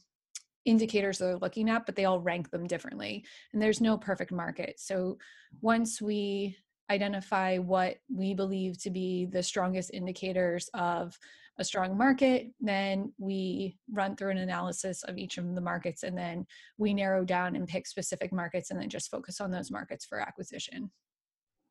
indicators 0.67 1.17
they're 1.17 1.37
looking 1.37 1.69
at, 1.69 1.85
but 1.85 1.95
they 1.95 2.05
all 2.05 2.19
rank 2.19 2.51
them 2.51 2.67
differently. 2.67 3.25
And 3.53 3.61
there's 3.61 3.81
no 3.81 3.97
perfect 3.97 4.31
market. 4.31 4.79
So, 4.79 5.17
once 5.61 6.01
we 6.01 6.57
identify 6.89 7.57
what 7.57 7.97
we 8.13 8.33
believe 8.33 8.77
to 8.81 8.89
be 8.89 9.25
the 9.25 9.43
strongest 9.43 9.91
indicators 9.93 10.69
of 10.73 11.17
a 11.59 11.63
strong 11.63 11.97
market, 11.97 12.51
then 12.61 13.11
we 13.17 13.77
run 13.91 14.15
through 14.15 14.31
an 14.31 14.37
analysis 14.37 15.03
of 15.03 15.17
each 15.17 15.37
of 15.37 15.55
the 15.55 15.61
markets 15.61 16.03
and 16.03 16.17
then 16.17 16.45
we 16.77 16.93
narrow 16.93 17.25
down 17.25 17.55
and 17.55 17.67
pick 17.67 17.87
specific 17.87 18.31
markets 18.31 18.69
and 18.69 18.79
then 18.79 18.89
just 18.89 19.09
focus 19.09 19.41
on 19.41 19.51
those 19.51 19.71
markets 19.71 20.05
for 20.05 20.19
acquisition. 20.19 20.91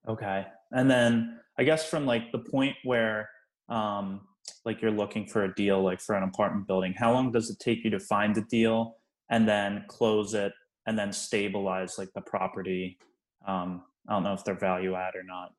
Okay. 0.09 0.47
And 0.73 0.91
then 0.91 1.39
I 1.59 1.65
guess 1.65 1.89
from 1.89 2.05
like 2.05 2.33
the 2.33 2.41
point 2.41 2.77
where 2.85 3.29
um 3.69 4.23
like 4.65 4.81
you're 4.83 4.91
looking 4.91 5.27
for 5.27 5.45
a 5.45 5.55
deal 5.55 5.83
like 5.83 6.01
for 6.01 6.15
an 6.17 6.23
apartment 6.23 6.67
building, 6.67 6.95
how 6.97 7.13
long 7.13 7.33
does 7.33 7.51
it 7.51 7.59
take 7.59 7.85
you 7.85 7.91
to 7.91 8.01
find 8.01 8.37
a 8.37 8.43
deal 8.43 8.97
and 9.31 9.49
then 9.49 9.85
close 9.89 10.35
it 10.35 10.53
and 10.87 10.99
then 10.99 11.13
stabilize 11.13 11.99
like 11.99 12.13
the 12.15 12.21
property? 12.21 12.99
Um 13.47 13.83
I 14.09 14.13
don't 14.13 14.23
know 14.23 14.35
if 14.35 14.45
they're 14.45 14.55
value 14.55 14.95
add 14.95 15.15
or 15.17 15.25
not. 15.25 15.53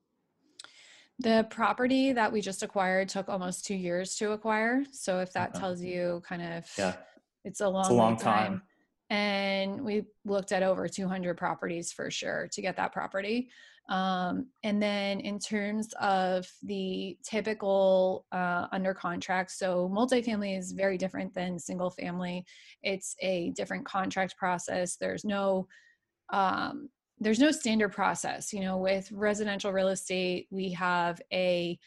The 1.20 1.48
property 1.50 2.14
that 2.14 2.32
we 2.32 2.42
just 2.42 2.64
acquired 2.64 3.10
took 3.10 3.28
almost 3.28 3.66
two 3.66 3.76
years 3.76 4.16
to 4.18 4.32
acquire. 4.32 4.84
So 4.92 5.20
if 5.20 5.34
that 5.34 5.50
okay. 5.50 5.60
tells 5.60 5.82
you 5.82 6.22
kind 6.28 6.42
of 6.42 6.66
yeah. 6.78 6.96
It's 7.44 7.62
a 7.62 7.70
long, 7.70 7.82
It's 7.82 7.90
a 7.90 7.94
long 7.94 8.18
time. 8.18 8.48
time. 8.48 8.62
And 9.10 9.82
we 9.84 10.04
looked 10.26 10.52
at 10.52 10.64
over 10.64 10.88
200 10.88 11.38
properties 11.38 11.92
for 11.92 12.12
sure 12.12 12.50
to 12.52 12.62
get 12.62 12.76
that 12.78 12.92
property. 12.92 13.50
Um, 13.90 14.48
and 14.64 14.82
then 14.82 15.22
in 15.22 15.40
terms 15.40 15.94
of 16.02 16.46
the 16.64 17.18
typical 17.24 18.26
uh, 18.32 18.68
under 18.72 18.94
contract, 18.94 19.52
so 19.52 19.90
multifamily 19.90 20.58
is 20.58 20.74
very 20.74 20.98
different 20.98 21.34
than 21.34 21.58
single 21.58 21.90
family. 21.90 22.46
It's 22.84 23.16
a 23.22 23.52
different 23.52 23.86
contract 23.86 24.36
process. 24.38 24.98
There's 24.98 25.24
no 25.24 25.68
um, 26.30 26.90
there's 27.20 27.40
no 27.40 27.52
standard 27.52 27.94
process. 27.94 28.52
You 28.52 28.60
know, 28.60 28.78
with 28.78 29.12
residential 29.12 29.72
real 29.72 29.88
estate, 29.88 30.48
we 30.52 30.72
have 30.72 31.22
a 31.32 31.80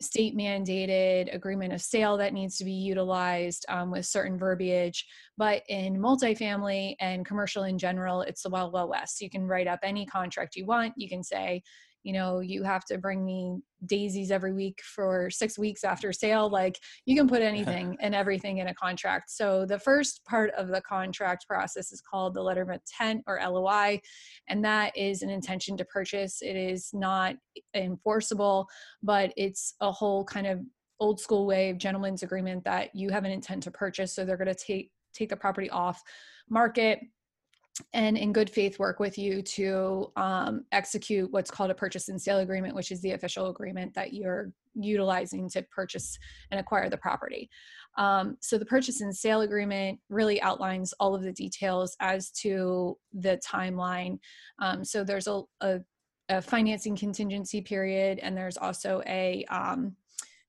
state 0.00 0.36
mandated 0.36 1.34
agreement 1.34 1.72
of 1.72 1.80
sale 1.80 2.16
that 2.16 2.34
needs 2.34 2.56
to 2.58 2.64
be 2.64 2.72
utilized 2.72 3.64
um, 3.68 3.90
with 3.90 4.06
certain 4.06 4.38
verbiage. 4.38 5.06
But 5.36 5.62
in 5.68 5.96
multifamily 5.96 6.96
and 7.00 7.24
commercial 7.24 7.64
in 7.64 7.78
general, 7.78 8.22
it's 8.22 8.42
the 8.42 8.50
wild, 8.50 8.72
wild 8.72 8.90
west. 8.90 9.20
You 9.20 9.30
can 9.30 9.46
write 9.46 9.66
up 9.66 9.80
any 9.82 10.06
contract 10.06 10.56
you 10.56 10.66
want. 10.66 10.94
You 10.96 11.08
can 11.08 11.22
say, 11.22 11.62
you 12.04 12.12
know, 12.12 12.40
you 12.40 12.62
have 12.62 12.84
to 12.84 12.98
bring 12.98 13.24
me 13.24 13.58
daisies 13.86 14.30
every 14.30 14.52
week 14.52 14.80
for 14.82 15.30
six 15.30 15.58
weeks 15.58 15.82
after 15.84 16.12
sale. 16.12 16.48
Like 16.48 16.78
you 17.06 17.16
can 17.16 17.26
put 17.26 17.42
anything 17.52 17.96
and 18.00 18.14
everything 18.14 18.58
in 18.58 18.68
a 18.68 18.74
contract. 18.74 19.30
So 19.30 19.66
the 19.66 19.78
first 19.78 20.24
part 20.24 20.52
of 20.56 20.68
the 20.68 20.82
contract 20.82 21.46
process 21.48 21.90
is 21.90 22.00
called 22.00 22.34
the 22.34 22.42
letter 22.42 22.62
of 22.62 22.68
intent 22.68 23.24
or 23.26 23.40
LOI, 23.42 24.00
and 24.48 24.64
that 24.64 24.96
is 24.96 25.22
an 25.22 25.30
intention 25.30 25.76
to 25.78 25.84
purchase. 25.86 26.42
It 26.42 26.56
is 26.56 26.90
not 26.92 27.34
enforceable, 27.74 28.68
but 29.02 29.32
it's 29.36 29.74
a 29.80 29.90
whole 29.90 30.24
kind 30.24 30.46
of 30.46 30.60
old 31.00 31.18
school 31.18 31.46
way 31.46 31.70
of 31.70 31.78
gentleman's 31.78 32.22
agreement 32.22 32.64
that 32.64 32.94
you 32.94 33.10
have 33.10 33.24
an 33.24 33.32
intent 33.32 33.62
to 33.64 33.70
purchase. 33.70 34.14
So 34.14 34.24
they're 34.24 34.36
going 34.36 34.46
to 34.46 34.54
take 34.54 34.90
take 35.14 35.28
the 35.30 35.36
property 35.36 35.70
off 35.70 36.02
market 36.50 37.00
and 37.92 38.16
in 38.16 38.32
good 38.32 38.48
faith 38.48 38.78
work 38.78 39.00
with 39.00 39.18
you 39.18 39.42
to 39.42 40.12
um, 40.16 40.64
execute 40.72 41.30
what's 41.32 41.50
called 41.50 41.70
a 41.70 41.74
purchase 41.74 42.08
and 42.08 42.20
sale 42.20 42.38
agreement, 42.38 42.74
which 42.74 42.92
is 42.92 43.00
the 43.00 43.12
official 43.12 43.48
agreement 43.48 43.92
that 43.94 44.12
you're 44.12 44.52
utilizing 44.74 45.48
to 45.50 45.62
purchase 45.62 46.18
and 46.50 46.60
acquire 46.60 46.88
the 46.88 46.96
property. 46.96 47.50
Um, 47.96 48.36
so 48.40 48.58
the 48.58 48.66
purchase 48.66 49.00
and 49.00 49.14
sale 49.14 49.42
agreement 49.42 49.98
really 50.08 50.40
outlines 50.42 50.92
all 51.00 51.14
of 51.14 51.22
the 51.22 51.32
details 51.32 51.96
as 52.00 52.30
to 52.32 52.96
the 53.12 53.40
timeline. 53.44 54.18
Um, 54.60 54.84
so 54.84 55.04
there's 55.04 55.26
a, 55.26 55.42
a, 55.60 55.80
a, 56.28 56.42
financing 56.42 56.96
contingency 56.96 57.60
period, 57.60 58.18
and 58.18 58.36
there's 58.36 58.56
also 58.56 59.02
a 59.06 59.44
um, 59.48 59.94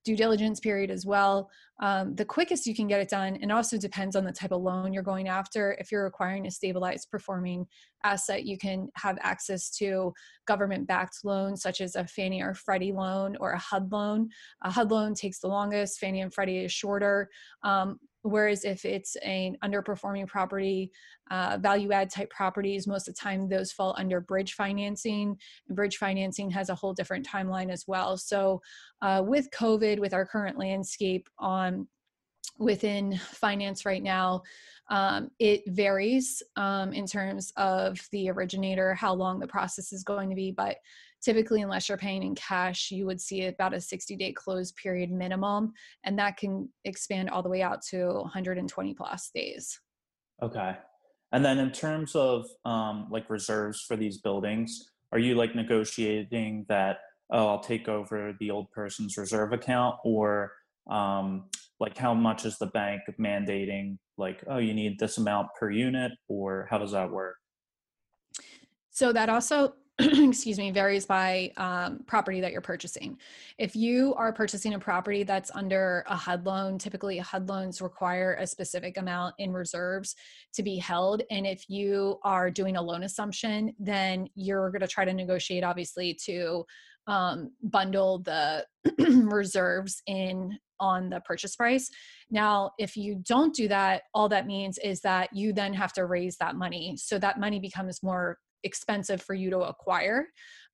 due 0.05 0.15
diligence 0.15 0.59
period 0.59 0.91
as 0.91 1.05
well. 1.05 1.49
Um, 1.81 2.15
the 2.15 2.23
quickest 2.23 2.65
you 2.65 2.75
can 2.75 2.87
get 2.87 3.01
it 3.01 3.09
done, 3.09 3.37
and 3.41 3.51
also 3.51 3.77
depends 3.77 4.15
on 4.15 4.23
the 4.23 4.31
type 4.31 4.51
of 4.51 4.61
loan 4.61 4.93
you're 4.93 5.03
going 5.03 5.27
after. 5.27 5.75
If 5.79 5.91
you're 5.91 6.05
acquiring 6.05 6.47
a 6.47 6.51
stabilized 6.51 7.09
performing 7.11 7.65
asset, 8.05 8.45
you 8.45 8.57
can 8.57 8.87
have 8.95 9.17
access 9.21 9.69
to 9.77 10.13
government 10.47 10.87
backed 10.87 11.17
loans 11.25 11.61
such 11.61 11.81
as 11.81 11.95
a 11.95 12.07
Fannie 12.07 12.41
or 12.41 12.53
Freddie 12.53 12.93
loan 12.93 13.35
or 13.41 13.51
a 13.51 13.59
HUD 13.59 13.91
loan. 13.91 14.29
A 14.63 14.71
HUD 14.71 14.91
loan 14.91 15.15
takes 15.15 15.39
the 15.39 15.47
longest, 15.47 15.99
Fannie 15.99 16.21
and 16.21 16.33
Freddie 16.33 16.59
is 16.59 16.71
shorter. 16.71 17.29
Um, 17.63 17.99
Whereas 18.25 18.65
if 18.65 18.85
it's 18.85 19.15
an 19.17 19.55
underperforming 19.63 20.27
property, 20.27 20.91
uh, 21.29 21.59
value 21.61 21.91
add 21.91 22.09
type 22.09 22.31
properties, 22.31 22.87
most 22.87 23.07
of 23.07 23.13
the 23.13 23.19
time 23.19 23.47
those 23.47 23.71
fall 23.71 23.93
under 23.99 24.19
bridge 24.19 24.53
financing. 24.53 25.37
And 25.67 25.75
bridge 25.75 25.97
financing 25.97 26.49
has 26.49 26.69
a 26.69 26.75
whole 26.75 26.93
different 26.93 27.27
timeline 27.27 27.71
as 27.71 27.85
well. 27.87 28.17
So 28.17 28.63
uh, 29.03 29.21
with 29.23 29.51
COVID, 29.51 29.99
with 29.99 30.15
our 30.15 30.25
current 30.25 30.57
landscape 30.57 31.29
on 31.37 31.87
within 32.57 33.15
finance 33.17 33.85
right 33.85 34.01
now, 34.01 34.41
um, 34.89 35.29
it 35.37 35.61
varies 35.67 36.41
um, 36.55 36.93
in 36.93 37.05
terms 37.05 37.53
of 37.57 37.99
the 38.11 38.31
originator, 38.31 38.95
how 38.95 39.13
long 39.13 39.39
the 39.39 39.47
process 39.47 39.93
is 39.93 40.03
going 40.03 40.31
to 40.31 40.35
be, 40.35 40.49
but 40.49 40.77
typically 41.25 41.63
unless 41.63 41.89
you're 41.89 41.97
paying 41.97 42.21
in 42.21 42.35
cash 42.35 42.91
you 42.91 43.05
would 43.07 43.19
see 43.19 43.45
about 43.45 43.73
a 43.73 43.81
60 43.81 44.15
day 44.15 44.31
close 44.31 44.71
period 44.73 45.11
minimum 45.11 45.73
and 46.03 46.17
that 46.19 46.37
can 46.37 46.69
expand 46.85 47.31
all 47.31 47.41
the 47.41 47.49
way 47.49 47.63
out 47.63 47.81
to 47.81 48.05
120 48.05 48.93
plus 48.93 49.31
days. 49.33 49.79
Okay. 50.43 50.77
And 51.31 51.43
then 51.43 51.57
in 51.57 51.71
terms 51.71 52.15
of 52.15 52.45
um, 52.63 53.07
like 53.09 53.29
reserves 53.29 53.81
for 53.81 53.97
these 53.97 54.19
buildings 54.19 54.91
are 55.11 55.19
you 55.19 55.33
like 55.33 55.55
negotiating 55.55 56.65
that 56.69 56.97
oh 57.31 57.47
i'll 57.47 57.59
take 57.59 57.87
over 57.87 58.33
the 58.39 58.51
old 58.51 58.69
person's 58.71 59.17
reserve 59.17 59.53
account 59.53 59.95
or 60.03 60.51
um, 60.89 61.45
like 61.79 61.97
how 61.97 62.13
much 62.13 62.45
is 62.45 62.57
the 62.59 62.67
bank 62.67 63.01
mandating 63.19 63.97
like 64.17 64.43
oh 64.47 64.57
you 64.57 64.73
need 64.73 64.99
this 64.99 65.17
amount 65.17 65.47
per 65.59 65.71
unit 65.71 66.11
or 66.27 66.67
how 66.69 66.77
does 66.77 66.91
that 66.91 67.09
work? 67.09 67.35
So 68.91 69.11
that 69.11 69.27
also 69.27 69.73
excuse 69.99 70.57
me, 70.57 70.71
varies 70.71 71.05
by 71.05 71.51
um, 71.55 72.01
property 72.05 72.41
that 72.41 72.51
you're 72.51 72.59
purchasing. 72.59 73.17
If 73.57 73.77
you 73.77 74.13
are 74.15 74.33
purchasing 74.33 74.73
a 74.73 74.79
property 74.79 75.23
that's 75.23 75.51
under 75.55 76.03
a 76.07 76.15
HUD 76.15 76.45
loan, 76.45 76.77
typically 76.77 77.17
HUD 77.17 77.47
loans 77.47 77.81
require 77.81 78.35
a 78.39 78.45
specific 78.45 78.97
amount 78.97 79.35
in 79.37 79.53
reserves 79.53 80.15
to 80.53 80.63
be 80.63 80.77
held. 80.77 81.23
And 81.31 81.47
if 81.47 81.69
you 81.69 82.19
are 82.23 82.51
doing 82.51 82.75
a 82.75 82.81
loan 82.81 83.03
assumption, 83.03 83.73
then 83.79 84.27
you're 84.35 84.69
going 84.69 84.81
to 84.81 84.87
try 84.87 85.05
to 85.05 85.13
negotiate, 85.13 85.63
obviously, 85.63 86.13
to 86.25 86.65
um, 87.07 87.51
bundle 87.63 88.19
the 88.19 88.65
reserves 88.99 90.01
in 90.07 90.57
on 90.77 91.09
the 91.09 91.21
purchase 91.21 91.55
price. 91.55 91.89
Now, 92.29 92.71
if 92.77 92.97
you 92.97 93.21
don't 93.25 93.55
do 93.55 93.69
that, 93.69 94.03
all 94.13 94.27
that 94.27 94.45
means 94.45 94.77
is 94.79 94.99
that 95.01 95.29
you 95.33 95.53
then 95.53 95.73
have 95.73 95.93
to 95.93 96.05
raise 96.05 96.35
that 96.37 96.57
money. 96.57 96.97
So 96.97 97.17
that 97.19 97.39
money 97.39 97.61
becomes 97.61 98.03
more 98.03 98.39
expensive 98.65 99.21
for 99.21 99.33
you 99.33 99.49
to 99.49 99.59
acquire 99.59 100.27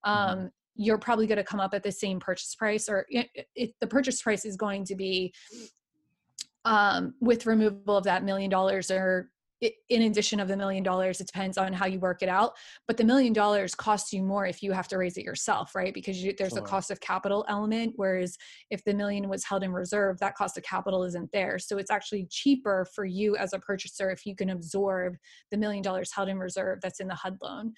mm-hmm. 0.04 0.40
um, 0.40 0.50
you're 0.74 0.98
probably 0.98 1.26
going 1.26 1.36
to 1.36 1.44
come 1.44 1.60
up 1.60 1.74
at 1.74 1.82
the 1.82 1.92
same 1.92 2.18
purchase 2.18 2.54
price 2.54 2.88
or 2.88 3.06
it, 3.08 3.28
it, 3.54 3.74
the 3.80 3.86
purchase 3.86 4.22
price 4.22 4.44
is 4.44 4.56
going 4.56 4.84
to 4.84 4.94
be 4.94 5.32
um, 6.64 7.14
with 7.20 7.46
removal 7.46 7.96
of 7.96 8.04
that 8.04 8.24
million 8.24 8.50
dollars 8.50 8.90
or 8.90 9.30
in 9.88 10.02
addition 10.02 10.40
of 10.40 10.48
the 10.48 10.56
million 10.56 10.82
dollars 10.82 11.20
it 11.20 11.26
depends 11.26 11.56
on 11.56 11.72
how 11.72 11.86
you 11.86 12.00
work 12.00 12.22
it 12.22 12.28
out 12.28 12.52
but 12.86 12.96
the 12.96 13.04
million 13.04 13.32
dollars 13.32 13.74
costs 13.74 14.12
you 14.12 14.22
more 14.22 14.46
if 14.46 14.62
you 14.62 14.72
have 14.72 14.88
to 14.88 14.98
raise 14.98 15.16
it 15.16 15.24
yourself 15.24 15.74
right? 15.74 15.94
Because 15.94 16.22
you, 16.22 16.34
there's 16.36 16.52
sure. 16.52 16.60
a 16.60 16.66
cost 16.66 16.90
of 16.90 17.00
capital 17.00 17.44
element 17.48 17.92
whereas 17.96 18.36
if 18.70 18.82
the 18.84 18.94
million 18.94 19.28
was 19.28 19.44
held 19.44 19.62
in 19.62 19.72
reserve 19.72 20.18
that 20.18 20.34
cost 20.34 20.56
of 20.56 20.64
capital 20.64 21.04
isn't 21.04 21.30
there. 21.32 21.58
So 21.58 21.78
it's 21.78 21.90
actually 21.90 22.26
cheaper 22.30 22.86
for 22.94 23.04
you 23.04 23.36
as 23.36 23.52
a 23.52 23.58
purchaser 23.58 24.10
if 24.10 24.26
you 24.26 24.34
can 24.34 24.50
absorb 24.50 25.16
the 25.50 25.56
million 25.56 25.82
dollars 25.82 26.12
held 26.12 26.28
in 26.28 26.38
reserve 26.38 26.80
that's 26.80 27.00
in 27.00 27.08
the 27.08 27.14
hud 27.14 27.38
loan. 27.42 27.72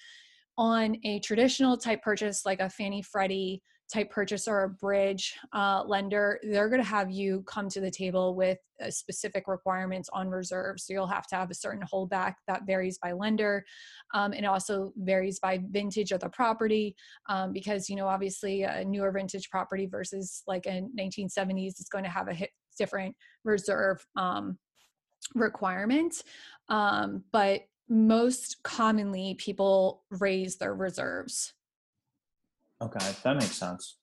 On 0.57 0.97
a 1.05 1.19
traditional 1.21 1.77
type 1.77 2.03
purchase 2.03 2.47
like 2.47 2.61
a 2.61 2.71
fannie 2.71 3.03
freddie 3.03 3.63
type 3.93 4.11
purchase 4.11 4.49
or 4.49 4.77
bridge 4.81 5.35
uh, 5.53 5.85
lender, 5.87 6.39
they're 6.43 6.69
going 6.69 6.83
to 6.83 6.89
have 6.89 7.11
you 7.11 7.43
come 7.47 7.69
to 7.69 7.81
the 7.81 7.91
table 7.91 8.35
with 8.35 8.59
uh, 8.85 8.91
specific 8.91 9.47
requirements 9.47 10.09
on 10.13 10.29
reserves. 10.29 10.85
So 10.85 10.93
you'll 10.93 11.07
have 11.07 11.27
to 11.29 11.37
have 11.37 11.51
a 11.51 11.55
certain 11.55 11.83
holdback 11.93 12.35
that 12.49 12.67
varies 12.67 12.99
by 12.99 13.13
lender. 13.13 13.65
Um, 14.13 14.33
and 14.33 14.47
also 14.47 14.93
varies 14.97 15.39
by 15.39 15.61
vintage 15.71 16.13
of 16.13 16.21
the 16.21 16.29
property 16.29 16.97
um, 17.29 17.53
because, 17.53 17.89
you 17.89 17.97
know, 17.97 18.07
obviously 18.07 18.63
a 18.63 18.85
newer 18.85 19.13
vintage 19.13 19.51
property 19.51 19.87
versus 19.87 20.43
like 20.47 20.67
a 20.67 20.83
1970s 20.99 21.81
is 21.81 21.89
going 21.91 22.05
to 22.05 22.11
have 22.11 22.29
a 22.29 22.49
different 22.79 23.15
reserve 23.45 24.05
um, 24.17 24.59
requirement. 25.35 26.23
Um, 26.69 27.25
but 27.33 27.63
most 27.89 28.63
commonly 28.63 29.35
people 29.35 30.05
raise 30.11 30.57
their 30.57 30.75
reserves 30.75 31.53
Okay, 32.83 33.13
that 33.23 33.37
makes 33.37 33.57
sense. 33.57 33.99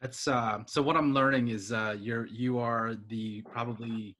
That's 0.00 0.26
uh, 0.26 0.58
so. 0.66 0.82
What 0.82 0.96
I'm 0.96 1.14
learning 1.14 1.48
is 1.48 1.72
uh, 1.72 1.96
you're 1.98 2.26
you 2.26 2.58
are 2.58 2.96
the 3.08 3.42
probably 3.42 4.16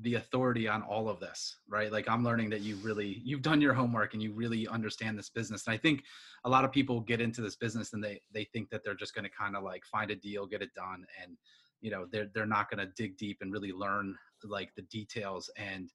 the 0.00 0.16
authority 0.16 0.68
on 0.68 0.82
all 0.82 1.08
of 1.08 1.20
this, 1.20 1.56
right? 1.68 1.90
Like 1.90 2.08
I'm 2.08 2.24
learning 2.24 2.50
that 2.50 2.60
you 2.60 2.76
really 2.76 3.22
you've 3.24 3.42
done 3.42 3.60
your 3.60 3.72
homework 3.72 4.14
and 4.14 4.22
you 4.22 4.32
really 4.32 4.66
understand 4.68 5.18
this 5.18 5.30
business. 5.30 5.66
And 5.66 5.74
I 5.74 5.78
think 5.78 6.02
a 6.44 6.50
lot 6.50 6.64
of 6.64 6.72
people 6.72 7.00
get 7.00 7.20
into 7.20 7.40
this 7.40 7.56
business 7.56 7.92
and 7.92 8.02
they 8.02 8.20
they 8.34 8.44
think 8.52 8.68
that 8.70 8.82
they're 8.84 8.94
just 8.94 9.14
going 9.14 9.24
to 9.24 9.30
kind 9.30 9.56
of 9.56 9.62
like 9.62 9.84
find 9.86 10.10
a 10.10 10.16
deal, 10.16 10.46
get 10.46 10.62
it 10.62 10.74
done, 10.74 11.06
and 11.22 11.36
you 11.80 11.90
know 11.90 12.06
they're 12.10 12.28
they're 12.34 12.46
not 12.46 12.70
going 12.70 12.86
to 12.86 12.92
dig 12.96 13.16
deep 13.16 13.38
and 13.40 13.52
really 13.52 13.72
learn 13.72 14.16
like 14.44 14.70
the 14.76 14.82
details 14.82 15.50
and 15.56 15.90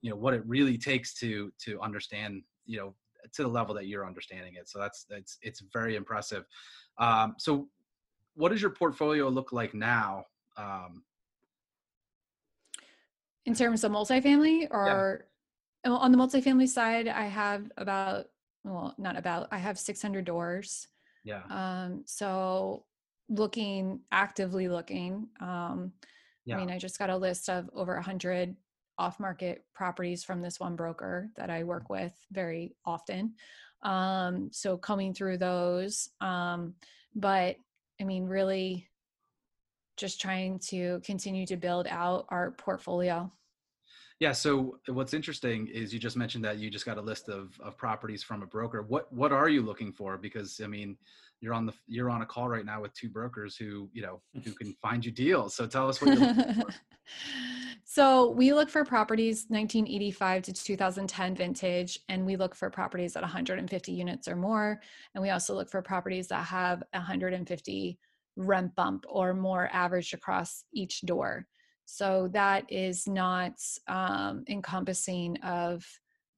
you 0.00 0.10
know 0.10 0.16
what 0.16 0.34
it 0.34 0.42
really 0.46 0.76
takes 0.76 1.14
to 1.14 1.52
to 1.64 1.80
understand 1.80 2.42
you 2.66 2.78
know 2.78 2.94
to 3.32 3.42
the 3.42 3.48
level 3.48 3.74
that 3.74 3.86
you're 3.86 4.06
understanding 4.06 4.54
it. 4.54 4.68
So 4.68 4.78
that's 4.78 5.04
that's 5.04 5.38
it's 5.42 5.60
very 5.72 5.96
impressive. 5.96 6.44
Um, 6.98 7.34
so, 7.38 7.68
what 8.34 8.50
does 8.50 8.62
your 8.62 8.70
portfolio 8.70 9.28
look 9.28 9.52
like 9.52 9.74
now? 9.74 10.24
Um, 10.56 11.02
in 13.44 13.54
terms 13.54 13.84
of 13.84 13.92
multifamily, 13.92 14.68
or 14.70 15.26
yeah. 15.84 15.90
on 15.90 16.12
the 16.12 16.18
multifamily 16.18 16.68
side, 16.68 17.08
I 17.08 17.24
have 17.24 17.70
about 17.76 18.26
well, 18.64 18.94
not 18.98 19.16
about. 19.16 19.48
I 19.50 19.58
have 19.58 19.78
600 19.78 20.24
doors. 20.24 20.88
Yeah. 21.24 21.42
Um, 21.50 22.02
so 22.06 22.84
looking 23.28 24.00
actively 24.12 24.68
looking. 24.68 25.28
Um, 25.40 25.92
yeah. 26.44 26.56
I 26.56 26.60
mean, 26.60 26.70
I 26.70 26.78
just 26.78 26.98
got 26.98 27.10
a 27.10 27.16
list 27.16 27.48
of 27.48 27.68
over 27.74 27.94
100 27.94 28.56
off 28.98 29.18
market 29.18 29.64
properties 29.74 30.24
from 30.24 30.40
this 30.40 30.60
one 30.60 30.76
broker 30.76 31.30
that 31.36 31.50
I 31.50 31.64
work 31.64 31.90
with 31.90 32.12
very 32.30 32.74
often. 32.84 33.34
Um, 33.82 34.50
so 34.52 34.76
coming 34.76 35.12
through 35.12 35.38
those. 35.38 36.10
Um, 36.20 36.74
but 37.14 37.56
I 38.00 38.04
mean, 38.04 38.26
really 38.26 38.88
just 39.96 40.20
trying 40.20 40.58
to 40.58 41.00
continue 41.04 41.46
to 41.46 41.56
build 41.56 41.86
out 41.88 42.26
our 42.28 42.52
portfolio. 42.52 43.30
Yeah. 44.20 44.32
So 44.32 44.78
what's 44.86 45.14
interesting 45.14 45.66
is 45.66 45.92
you 45.92 45.98
just 45.98 46.16
mentioned 46.16 46.44
that 46.44 46.58
you 46.58 46.70
just 46.70 46.86
got 46.86 46.96
a 46.96 47.00
list 47.00 47.28
of, 47.28 47.58
of 47.60 47.76
properties 47.76 48.22
from 48.22 48.42
a 48.42 48.46
broker. 48.46 48.82
What 48.82 49.12
what 49.12 49.32
are 49.32 49.48
you 49.48 49.62
looking 49.62 49.92
for? 49.92 50.16
Because 50.16 50.60
I 50.62 50.68
mean, 50.68 50.96
you're 51.40 51.52
on 51.52 51.66
the 51.66 51.72
you're 51.88 52.08
on 52.08 52.22
a 52.22 52.26
call 52.26 52.48
right 52.48 52.64
now 52.64 52.80
with 52.80 52.94
two 52.94 53.08
brokers 53.08 53.56
who 53.56 53.90
you 53.92 54.00
know 54.00 54.20
who 54.44 54.52
can 54.60 54.76
find 54.80 55.04
you 55.04 55.10
deals. 55.10 55.54
So 55.54 55.66
tell 55.66 55.88
us 55.88 56.00
what 56.00 56.16
you're 56.16 56.28
looking 56.28 56.54
for. 56.54 56.68
So 57.94 58.30
we 58.30 58.54
look 58.54 58.70
for 58.70 58.86
properties 58.86 59.44
1985 59.48 60.44
to 60.44 60.52
2010 60.54 61.34
vintage, 61.34 61.98
and 62.08 62.24
we 62.24 62.36
look 62.36 62.54
for 62.54 62.70
properties 62.70 63.14
at 63.16 63.22
150 63.22 63.92
units 63.92 64.28
or 64.28 64.34
more. 64.34 64.80
And 65.14 65.20
we 65.20 65.28
also 65.28 65.54
look 65.54 65.70
for 65.70 65.82
properties 65.82 66.28
that 66.28 66.46
have 66.46 66.82
150 66.94 67.98
rent 68.36 68.74
bump 68.76 69.04
or 69.10 69.34
more 69.34 69.68
averaged 69.74 70.14
across 70.14 70.64
each 70.72 71.02
door. 71.02 71.46
So 71.84 72.30
that 72.32 72.64
is 72.72 73.06
not 73.06 73.60
um, 73.88 74.44
encompassing 74.48 75.36
of, 75.42 75.84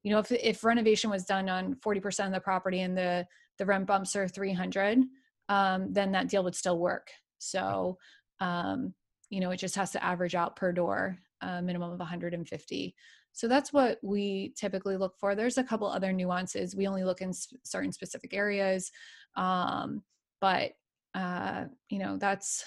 you 0.02 0.10
know, 0.10 0.18
if, 0.18 0.32
if 0.32 0.64
renovation 0.64 1.08
was 1.08 1.24
done 1.24 1.48
on 1.48 1.76
40% 1.76 2.26
of 2.26 2.32
the 2.32 2.40
property 2.40 2.80
and 2.80 2.98
the, 2.98 3.28
the 3.58 3.64
rent 3.64 3.86
bumps 3.86 4.16
are 4.16 4.26
300, 4.26 5.04
um, 5.48 5.92
then 5.92 6.10
that 6.10 6.28
deal 6.28 6.42
would 6.42 6.56
still 6.56 6.80
work. 6.80 7.12
So, 7.38 7.96
um, 8.40 8.92
you 9.30 9.38
know, 9.38 9.52
it 9.52 9.58
just 9.58 9.76
has 9.76 9.92
to 9.92 10.02
average 10.02 10.34
out 10.34 10.56
per 10.56 10.72
door 10.72 11.20
a 11.44 11.62
minimum 11.62 11.92
of 11.92 11.98
150. 11.98 12.94
So 13.32 13.48
that's 13.48 13.72
what 13.72 13.98
we 14.02 14.52
typically 14.56 14.96
look 14.96 15.16
for. 15.18 15.34
There's 15.34 15.58
a 15.58 15.64
couple 15.64 15.88
other 15.88 16.12
nuances. 16.12 16.76
We 16.76 16.86
only 16.86 17.04
look 17.04 17.20
in 17.20 17.32
certain 17.64 17.92
specific 17.92 18.32
areas, 18.32 18.90
um, 19.36 20.02
but 20.40 20.72
uh, 21.14 21.64
you 21.88 21.98
know 21.98 22.16
that's 22.16 22.64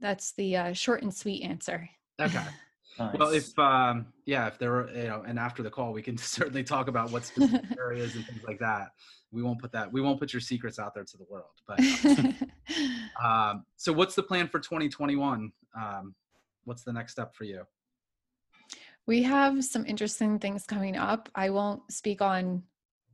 that's 0.00 0.32
the 0.32 0.56
uh, 0.56 0.72
short 0.72 1.02
and 1.02 1.14
sweet 1.14 1.42
answer. 1.42 1.88
Okay. 2.20 2.42
Nice. 2.98 3.18
Well, 3.18 3.28
if 3.28 3.58
um, 3.58 4.06
yeah, 4.24 4.46
if 4.46 4.58
there 4.58 4.70
were 4.70 4.90
you 4.90 5.08
know, 5.08 5.22
and 5.26 5.38
after 5.38 5.62
the 5.62 5.68
call, 5.68 5.92
we 5.92 6.00
can 6.00 6.16
certainly 6.16 6.64
talk 6.64 6.88
about 6.88 7.10
what 7.10 7.26
specific 7.26 7.62
areas 7.78 8.14
and 8.14 8.24
things 8.24 8.42
like 8.44 8.58
that. 8.60 8.92
We 9.30 9.42
won't 9.42 9.60
put 9.60 9.70
that. 9.72 9.92
We 9.92 10.00
won't 10.00 10.18
put 10.18 10.32
your 10.32 10.40
secrets 10.40 10.78
out 10.78 10.94
there 10.94 11.04
to 11.04 11.16
the 11.18 11.26
world. 11.28 11.50
But 11.68 11.78
um, 13.22 13.66
so, 13.76 13.92
what's 13.92 14.14
the 14.14 14.22
plan 14.22 14.48
for 14.48 14.60
2021? 14.60 15.52
Um, 15.78 16.14
what's 16.66 16.82
the 16.82 16.92
next 16.92 17.12
step 17.12 17.34
for 17.34 17.44
you? 17.44 17.62
We 19.06 19.22
have 19.22 19.64
some 19.64 19.86
interesting 19.86 20.38
things 20.38 20.66
coming 20.66 20.96
up. 20.96 21.28
I 21.34 21.50
won't 21.50 21.90
speak 21.90 22.20
on 22.20 22.64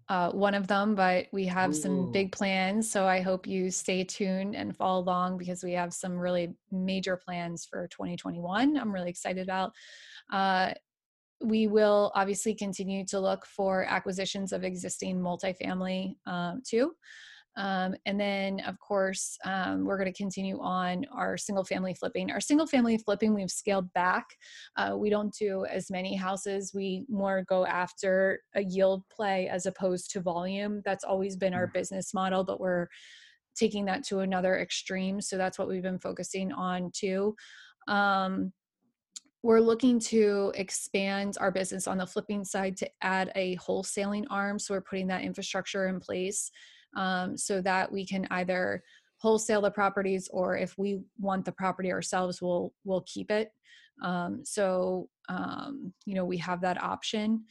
uh, 0.08 0.30
one 0.30 0.54
of 0.54 0.66
them, 0.66 0.94
but 0.94 1.26
we 1.32 1.46
have 1.46 1.70
Ooh. 1.70 1.74
some 1.74 2.12
big 2.12 2.32
plans. 2.32 2.90
So 2.90 3.06
I 3.06 3.20
hope 3.20 3.46
you 3.46 3.70
stay 3.70 4.02
tuned 4.04 4.56
and 4.56 4.76
follow 4.76 5.00
along 5.00 5.38
because 5.38 5.62
we 5.62 5.72
have 5.72 5.92
some 5.92 6.18
really 6.18 6.54
major 6.70 7.16
plans 7.16 7.64
for 7.64 7.86
2021. 7.88 8.76
I'm 8.76 8.92
really 8.92 9.10
excited 9.10 9.42
about. 9.42 9.72
Uh, 10.32 10.72
we 11.42 11.66
will 11.66 12.12
obviously 12.14 12.54
continue 12.54 13.04
to 13.06 13.20
look 13.20 13.44
for 13.46 13.84
acquisitions 13.84 14.52
of 14.52 14.64
existing 14.64 15.18
multifamily 15.18 16.16
um, 16.26 16.62
too. 16.66 16.92
Um, 17.56 17.94
and 18.06 18.18
then, 18.18 18.60
of 18.60 18.78
course, 18.78 19.36
um, 19.44 19.84
we're 19.84 19.98
going 19.98 20.10
to 20.10 20.16
continue 20.16 20.58
on 20.60 21.04
our 21.12 21.36
single 21.36 21.64
family 21.64 21.94
flipping. 21.94 22.30
Our 22.30 22.40
single 22.40 22.66
family 22.66 22.96
flipping, 22.98 23.34
we've 23.34 23.50
scaled 23.50 23.92
back. 23.92 24.26
Uh, 24.76 24.94
we 24.96 25.10
don't 25.10 25.34
do 25.34 25.66
as 25.66 25.90
many 25.90 26.16
houses. 26.16 26.72
We 26.74 27.04
more 27.08 27.44
go 27.48 27.66
after 27.66 28.40
a 28.54 28.62
yield 28.62 29.02
play 29.10 29.48
as 29.48 29.66
opposed 29.66 30.10
to 30.12 30.20
volume. 30.20 30.82
That's 30.84 31.04
always 31.04 31.36
been 31.36 31.54
our 31.54 31.66
mm. 31.66 31.74
business 31.74 32.14
model, 32.14 32.44
but 32.44 32.60
we're 32.60 32.88
taking 33.54 33.84
that 33.84 34.04
to 34.04 34.20
another 34.20 34.58
extreme. 34.58 35.20
So 35.20 35.36
that's 35.36 35.58
what 35.58 35.68
we've 35.68 35.82
been 35.82 35.98
focusing 35.98 36.52
on 36.52 36.90
too. 36.94 37.36
Um, 37.86 38.52
we're 39.42 39.60
looking 39.60 39.98
to 39.98 40.52
expand 40.54 41.36
our 41.40 41.50
business 41.50 41.88
on 41.88 41.98
the 41.98 42.06
flipping 42.06 42.44
side 42.44 42.76
to 42.76 42.88
add 43.02 43.32
a 43.34 43.56
wholesaling 43.56 44.24
arm. 44.30 44.58
So 44.58 44.72
we're 44.72 44.82
putting 44.82 45.08
that 45.08 45.22
infrastructure 45.22 45.88
in 45.88 45.98
place 45.98 46.50
um, 46.96 47.36
so 47.36 47.60
that 47.62 47.90
we 47.90 48.06
can 48.06 48.26
either 48.30 48.82
wholesale 49.18 49.62
the 49.62 49.70
properties 49.70 50.28
or 50.32 50.56
if 50.56 50.76
we 50.76 51.00
want 51.18 51.44
the 51.44 51.52
property 51.52 51.92
ourselves 51.92 52.42
we'll 52.42 52.72
we'll 52.84 53.04
keep 53.06 53.30
it. 53.30 53.52
Um, 54.02 54.40
so 54.44 55.08
um, 55.28 55.92
you 56.04 56.14
know 56.14 56.24
we 56.24 56.38
have 56.38 56.60
that 56.62 56.82
option. 56.82 57.44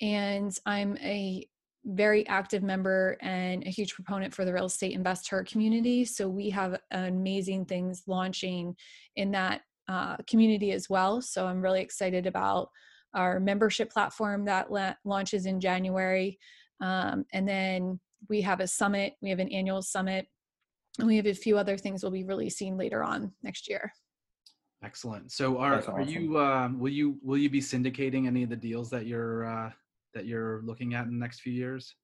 And 0.00 0.56
i'm 0.66 0.96
a 0.98 1.48
very 1.86 2.26
active 2.26 2.62
member 2.62 3.16
and 3.20 3.64
a 3.64 3.70
huge 3.70 3.94
proponent 3.94 4.34
for 4.34 4.44
the 4.44 4.52
real 4.52 4.66
estate 4.66 4.92
investor 4.92 5.44
community. 5.44 6.04
So 6.04 6.28
we 6.28 6.50
have 6.50 6.80
amazing 6.90 7.64
things 7.66 8.02
launching 8.08 8.74
in 9.14 9.30
that 9.32 9.62
uh, 9.88 10.16
community 10.26 10.72
as 10.72 10.90
well. 10.90 11.22
So 11.22 11.46
i'm 11.46 11.62
really 11.62 11.80
excited 11.80 12.26
about 12.26 12.70
our 13.14 13.40
membership 13.40 13.90
platform 13.90 14.44
that 14.46 14.70
la- 14.70 14.94
launches 15.04 15.46
in 15.46 15.60
january. 15.60 16.38
Um, 16.80 17.24
and 17.32 17.48
then 17.48 18.00
we 18.28 18.40
have 18.42 18.60
a 18.60 18.66
summit, 18.66 19.14
we 19.20 19.30
have 19.30 19.38
an 19.38 19.48
annual 19.48 19.82
summit, 19.82 20.26
and 20.98 21.06
we 21.06 21.16
have 21.16 21.26
a 21.26 21.34
few 21.34 21.58
other 21.58 21.76
things 21.76 22.02
we'll 22.02 22.12
be 22.12 22.24
releasing 22.24 22.76
later 22.76 23.02
on 23.02 23.32
next 23.42 23.68
year. 23.68 23.92
Excellent. 24.82 25.32
So 25.32 25.58
are, 25.58 25.78
awesome. 25.78 25.94
are 25.94 26.02
you 26.02 26.38
uh, 26.38 26.68
will 26.76 26.92
you 26.92 27.18
will 27.22 27.38
you 27.38 27.48
be 27.48 27.60
syndicating 27.60 28.26
any 28.26 28.42
of 28.42 28.50
the 28.50 28.56
deals 28.56 28.90
that 28.90 29.06
you're 29.06 29.46
uh, 29.46 29.70
that 30.14 30.26
you're 30.26 30.62
looking 30.64 30.94
at 30.94 31.06
in 31.06 31.12
the 31.12 31.18
next 31.18 31.40
few 31.40 31.52
years? 31.52 31.94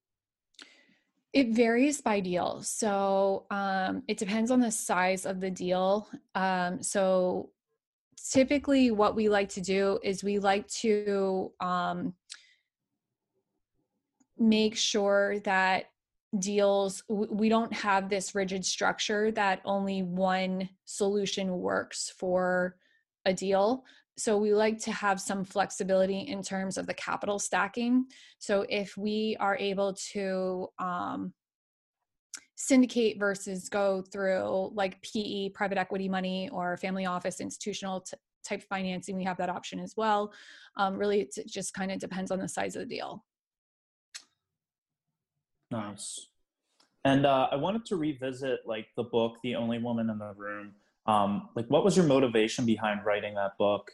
It 1.33 1.51
varies 1.51 2.01
by 2.01 2.21
deal. 2.21 2.63
So 2.63 3.47
um, 3.51 4.03
it 4.07 4.19
depends 4.19 4.51
on 4.51 4.61
the 4.61 4.71
size 4.71 5.25
of 5.25 5.41
the 5.41 5.51
deal. 5.51 6.09
Um, 6.35 6.83
so 6.83 7.51
typically, 8.31 8.91
what 8.91 9.17
we 9.17 9.29
like 9.29 9.49
to 9.51 9.61
do 9.61 9.99
is 10.03 10.23
we 10.23 10.39
like 10.39 10.69
to 10.69 11.53
um, 11.61 12.15
make 14.39 14.77
sure 14.77 15.39
that 15.41 15.87
deals 16.39 17.03
we 17.09 17.49
don't 17.51 17.73
have 17.73 18.09
this 18.09 18.35
rigid 18.35 18.65
structure 18.65 19.31
that 19.33 19.61
only 19.65 20.03
one 20.03 20.69
solution 20.87 21.59
works 21.59 22.13
for 22.19 22.77
a 23.27 23.35
deal. 23.35 23.85
So 24.17 24.37
we 24.37 24.55
like 24.55 24.79
to 24.83 24.93
have 24.93 25.21
some 25.21 25.45
flexibility 25.45 26.21
in 26.21 26.43
terms 26.43 26.77
of 26.77 26.87
the 26.87 26.95
capital 26.95 27.39
stacking. 27.39 28.07
So 28.39 28.65
if 28.69 28.97
we 28.97 29.37
are 29.41 29.57
able 29.57 29.95
to 30.13 30.69
um, 30.79 31.33
syndicate 32.57 33.19
versus 33.19 33.69
go 33.69 34.03
through 34.03 34.71
like 34.75 35.03
pe 35.03 35.51
private 35.51 35.79
equity 35.79 36.09
money 36.09 36.49
or 36.51 36.77
family 36.77 37.07
office 37.07 37.41
institutional 37.41 38.01
t- 38.01 38.17
type 38.45 38.63
financing 38.63 39.17
we 39.17 39.25
have 39.25 39.37
that 39.37 39.51
option 39.51 39.79
as 39.79 39.95
well. 39.97 40.33
Um, 40.77 40.97
really 40.97 41.21
it 41.21 41.35
just 41.47 41.75
kind 41.75 41.93
of 41.93 41.99
depends 41.99 42.31
on 42.31 42.39
the 42.39 42.49
size 42.49 42.77
of 42.77 42.81
the 42.81 42.95
deal 42.95 43.25
Nice. 45.73 46.29
And 47.05 47.27
uh, 47.27 47.49
I 47.51 47.57
wanted 47.57 47.85
to 47.87 47.97
revisit 47.97 48.61
like 48.67 48.87
the 48.97 49.05
book, 49.05 49.37
The 49.43 49.57
Only 49.57 49.79
Woman 49.79 50.11
in 50.11 50.19
the 50.19 50.33
Room. 50.37 50.73
Um, 51.07 51.49
like, 51.57 51.67
what 51.69 51.85
was 51.85 51.97
your 51.97 52.07
motivation 52.07 52.65
behind 52.65 53.05
writing 53.05 53.35
that 53.35 53.59
book? 53.59 53.91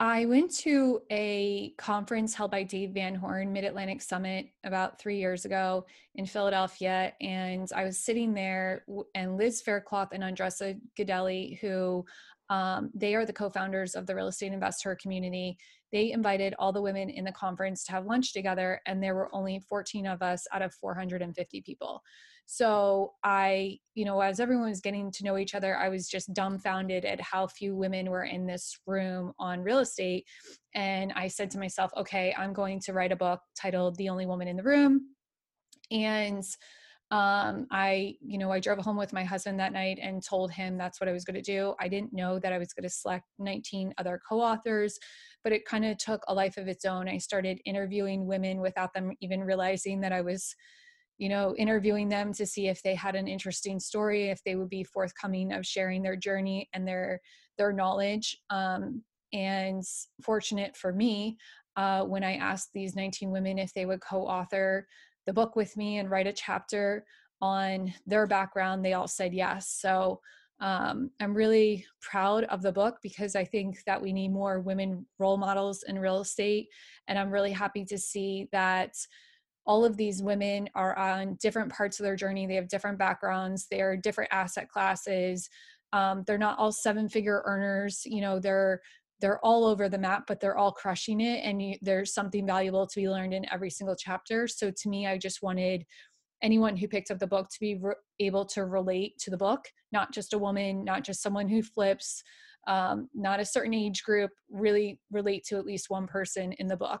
I 0.00 0.26
went 0.26 0.54
to 0.58 1.00
a 1.10 1.70
conference 1.76 2.32
held 2.32 2.52
by 2.52 2.62
Dave 2.62 2.90
Van 2.90 3.16
Horn, 3.16 3.52
Mid 3.52 3.64
Atlantic 3.64 4.00
Summit, 4.00 4.46
about 4.62 5.00
three 5.00 5.18
years 5.18 5.44
ago 5.44 5.86
in 6.14 6.24
Philadelphia. 6.24 7.14
And 7.20 7.68
I 7.74 7.84
was 7.84 7.98
sitting 7.98 8.32
there, 8.32 8.84
and 9.16 9.36
Liz 9.36 9.60
Faircloth 9.60 10.10
and 10.12 10.22
Andresa 10.22 10.78
Guidelli, 10.96 11.58
who 11.58 12.04
um, 12.50 12.90
they 12.94 13.14
are 13.14 13.26
the 13.26 13.32
co 13.32 13.50
founders 13.50 13.94
of 13.94 14.06
the 14.06 14.14
real 14.14 14.28
estate 14.28 14.52
investor 14.52 14.96
community. 15.00 15.58
They 15.92 16.12
invited 16.12 16.54
all 16.58 16.72
the 16.72 16.82
women 16.82 17.10
in 17.10 17.24
the 17.24 17.32
conference 17.32 17.84
to 17.84 17.92
have 17.92 18.06
lunch 18.06 18.32
together 18.32 18.80
and 18.86 19.02
there 19.02 19.14
were 19.14 19.34
only 19.34 19.60
14 19.68 20.06
of 20.06 20.22
us 20.22 20.46
out 20.52 20.62
of 20.62 20.74
450 20.74 21.62
people. 21.62 22.02
So 22.50 23.12
i 23.24 23.78
you 23.94 24.06
know 24.06 24.20
as 24.22 24.40
everyone 24.40 24.70
was 24.70 24.80
getting 24.80 25.10
to 25.12 25.24
know 25.24 25.36
each 25.36 25.54
other 25.54 25.76
i 25.76 25.90
was 25.90 26.08
just 26.08 26.32
dumbfounded 26.32 27.04
at 27.04 27.20
how 27.20 27.46
few 27.46 27.76
women 27.76 28.08
were 28.08 28.24
in 28.24 28.46
this 28.46 28.78
room 28.86 29.32
on 29.38 29.60
real 29.60 29.80
estate. 29.80 30.24
And 30.74 31.12
i 31.14 31.28
said 31.28 31.50
to 31.50 31.58
myself 31.58 31.90
okay 31.94 32.34
i'm 32.38 32.54
going 32.54 32.80
to 32.80 32.94
write 32.94 33.12
a 33.12 33.16
book 33.16 33.40
titled 33.54 33.96
the 33.96 34.08
only 34.08 34.24
woman 34.24 34.48
in 34.48 34.56
the 34.56 34.62
room. 34.62 35.14
And 35.90 36.44
um, 37.10 37.66
I, 37.70 38.16
you 38.20 38.36
know, 38.36 38.52
I 38.52 38.60
drove 38.60 38.78
home 38.78 38.98
with 38.98 39.14
my 39.14 39.24
husband 39.24 39.58
that 39.60 39.72
night 39.72 39.98
and 40.00 40.22
told 40.22 40.50
him 40.50 40.76
that's 40.76 41.00
what 41.00 41.08
I 41.08 41.12
was 41.12 41.24
going 41.24 41.36
to 41.36 41.42
do. 41.42 41.74
I 41.80 41.88
didn't 41.88 42.12
know 42.12 42.38
that 42.38 42.52
I 42.52 42.58
was 42.58 42.74
going 42.74 42.82
to 42.82 42.94
select 42.94 43.24
19 43.38 43.94
other 43.96 44.20
co 44.28 44.40
authors, 44.40 44.98
but 45.42 45.52
it 45.52 45.64
kind 45.64 45.86
of 45.86 45.96
took 45.96 46.22
a 46.28 46.34
life 46.34 46.58
of 46.58 46.68
its 46.68 46.84
own. 46.84 47.08
I 47.08 47.16
started 47.16 47.60
interviewing 47.64 48.26
women 48.26 48.60
without 48.60 48.92
them 48.92 49.12
even 49.22 49.42
realizing 49.42 50.02
that 50.02 50.12
I 50.12 50.20
was, 50.20 50.54
you 51.16 51.30
know, 51.30 51.54
interviewing 51.56 52.10
them 52.10 52.34
to 52.34 52.44
see 52.44 52.68
if 52.68 52.82
they 52.82 52.94
had 52.94 53.14
an 53.14 53.26
interesting 53.26 53.80
story, 53.80 54.28
if 54.28 54.44
they 54.44 54.56
would 54.56 54.68
be 54.68 54.84
forthcoming 54.84 55.52
of 55.54 55.64
sharing 55.64 56.02
their 56.02 56.16
journey 56.16 56.68
and 56.74 56.86
their 56.86 57.20
their 57.56 57.72
knowledge. 57.72 58.36
Um, 58.50 59.02
and 59.32 59.82
fortunate 60.22 60.76
for 60.76 60.92
me, 60.92 61.38
uh, 61.76 62.02
when 62.02 62.24
I 62.24 62.34
asked 62.34 62.70
these 62.74 62.94
19 62.96 63.30
women 63.30 63.58
if 63.58 63.72
they 63.72 63.86
would 63.86 64.00
co 64.00 64.26
author 64.26 64.86
the 65.28 65.32
book 65.34 65.56
with 65.56 65.76
me 65.76 65.98
and 65.98 66.10
write 66.10 66.26
a 66.26 66.32
chapter 66.32 67.04
on 67.42 67.92
their 68.06 68.26
background, 68.26 68.82
they 68.82 68.94
all 68.94 69.06
said 69.06 69.34
yes. 69.34 69.76
So 69.78 70.22
um, 70.58 71.10
I'm 71.20 71.34
really 71.34 71.84
proud 72.00 72.44
of 72.44 72.62
the 72.62 72.72
book 72.72 72.96
because 73.02 73.36
I 73.36 73.44
think 73.44 73.84
that 73.84 74.00
we 74.00 74.10
need 74.10 74.32
more 74.32 74.60
women 74.60 75.04
role 75.18 75.36
models 75.36 75.84
in 75.86 75.98
real 75.98 76.20
estate. 76.20 76.68
And 77.08 77.18
I'm 77.18 77.30
really 77.30 77.52
happy 77.52 77.84
to 77.84 77.98
see 77.98 78.48
that 78.52 78.94
all 79.66 79.84
of 79.84 79.98
these 79.98 80.22
women 80.22 80.70
are 80.74 80.96
on 80.98 81.36
different 81.42 81.70
parts 81.74 82.00
of 82.00 82.04
their 82.04 82.16
journey. 82.16 82.46
They 82.46 82.54
have 82.54 82.68
different 82.68 82.98
backgrounds, 82.98 83.66
they're 83.70 83.98
different 83.98 84.32
asset 84.32 84.70
classes. 84.70 85.50
Um, 85.92 86.24
they're 86.26 86.38
not 86.38 86.58
all 86.58 86.72
seven 86.72 87.06
figure 87.10 87.42
earners. 87.44 88.02
You 88.06 88.22
know, 88.22 88.38
they're 88.40 88.80
they're 89.20 89.44
all 89.44 89.64
over 89.64 89.88
the 89.88 89.98
map, 89.98 90.24
but 90.26 90.40
they're 90.40 90.56
all 90.56 90.72
crushing 90.72 91.20
it. 91.20 91.40
And 91.44 91.60
you, 91.60 91.76
there's 91.82 92.14
something 92.14 92.46
valuable 92.46 92.86
to 92.86 93.00
be 93.00 93.08
learned 93.08 93.34
in 93.34 93.50
every 93.52 93.70
single 93.70 93.96
chapter. 93.96 94.46
So 94.46 94.70
to 94.70 94.88
me, 94.88 95.06
I 95.06 95.18
just 95.18 95.42
wanted 95.42 95.84
anyone 96.42 96.76
who 96.76 96.88
picked 96.88 97.10
up 97.10 97.18
the 97.18 97.26
book 97.26 97.48
to 97.50 97.60
be 97.60 97.76
re- 97.76 97.94
able 98.20 98.44
to 98.46 98.64
relate 98.64 99.18
to 99.18 99.30
the 99.30 99.36
book, 99.36 99.60
not 99.92 100.12
just 100.12 100.34
a 100.34 100.38
woman, 100.38 100.84
not 100.84 101.04
just 101.04 101.22
someone 101.22 101.48
who 101.48 101.62
flips, 101.62 102.22
um, 102.68 103.08
not 103.14 103.40
a 103.40 103.44
certain 103.44 103.74
age 103.74 104.02
group, 104.04 104.30
really 104.50 105.00
relate 105.10 105.44
to 105.46 105.56
at 105.56 105.66
least 105.66 105.90
one 105.90 106.06
person 106.06 106.52
in 106.58 106.66
the 106.66 106.76
book. 106.76 107.00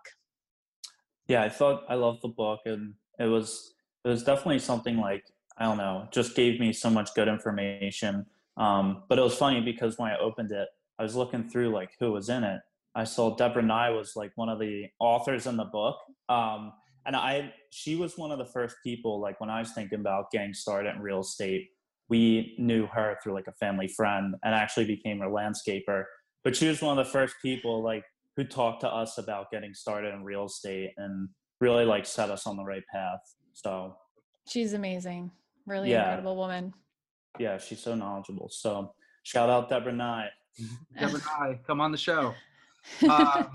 Yeah, 1.28 1.42
I 1.42 1.48
thought 1.50 1.84
I 1.88 1.94
loved 1.94 2.22
the 2.22 2.28
book, 2.28 2.60
and 2.64 2.94
it 3.18 3.26
was 3.26 3.74
it 4.04 4.08
was 4.08 4.22
definitely 4.22 4.60
something 4.60 4.96
like 4.96 5.24
I 5.58 5.64
don't 5.64 5.76
know, 5.76 6.08
just 6.10 6.34
gave 6.34 6.58
me 6.58 6.72
so 6.72 6.88
much 6.88 7.14
good 7.14 7.28
information. 7.28 8.24
Um, 8.56 9.02
but 9.08 9.18
it 9.18 9.22
was 9.22 9.34
funny 9.34 9.60
because 9.60 9.98
when 9.98 10.10
I 10.10 10.18
opened 10.18 10.52
it, 10.52 10.68
I 10.98 11.02
was 11.02 11.16
looking 11.16 11.48
through 11.48 11.70
like 11.70 11.90
who 12.00 12.12
was 12.12 12.28
in 12.28 12.44
it. 12.44 12.60
I 12.94 13.04
saw 13.04 13.36
Deborah 13.36 13.62
Nye 13.62 13.90
was 13.90 14.14
like 14.16 14.32
one 14.36 14.48
of 14.48 14.58
the 14.58 14.86
authors 14.98 15.46
in 15.46 15.56
the 15.56 15.64
book. 15.64 15.96
Um, 16.28 16.72
and 17.06 17.16
I 17.16 17.52
she 17.70 17.96
was 17.96 18.18
one 18.18 18.32
of 18.32 18.38
the 18.38 18.46
first 18.46 18.76
people 18.84 19.20
like 19.20 19.40
when 19.40 19.50
I 19.50 19.60
was 19.60 19.72
thinking 19.72 20.00
about 20.00 20.30
getting 20.30 20.52
started 20.52 20.94
in 20.94 21.00
real 21.00 21.20
estate, 21.20 21.68
we 22.08 22.54
knew 22.58 22.86
her 22.86 23.16
through 23.22 23.34
like 23.34 23.46
a 23.46 23.52
family 23.52 23.88
friend 23.88 24.34
and 24.44 24.54
actually 24.54 24.86
became 24.86 25.20
her 25.20 25.28
landscaper. 25.28 26.04
But 26.44 26.56
she 26.56 26.68
was 26.68 26.82
one 26.82 26.98
of 26.98 27.06
the 27.06 27.10
first 27.10 27.36
people 27.40 27.82
like 27.82 28.04
who 28.36 28.44
talked 28.44 28.80
to 28.82 28.88
us 28.88 29.18
about 29.18 29.50
getting 29.50 29.74
started 29.74 30.14
in 30.14 30.22
real 30.22 30.46
estate 30.46 30.92
and 30.96 31.28
really 31.60 31.84
like 31.84 32.06
set 32.06 32.30
us 32.30 32.46
on 32.46 32.56
the 32.56 32.64
right 32.64 32.84
path. 32.92 33.20
So 33.52 33.96
she's 34.48 34.74
amazing. 34.74 35.30
Really 35.66 35.90
yeah. 35.90 36.02
incredible 36.02 36.36
woman. 36.36 36.72
Yeah, 37.38 37.58
she's 37.58 37.80
so 37.80 37.94
knowledgeable. 37.94 38.48
So 38.50 38.92
shout 39.22 39.50
out 39.50 39.68
Deborah 39.68 39.92
Nye. 39.92 40.28
Deborah 40.98 41.20
Nye, 41.40 41.60
come 41.66 41.80
on 41.80 41.92
the 41.92 41.98
show. 41.98 42.34
Um, 43.08 43.50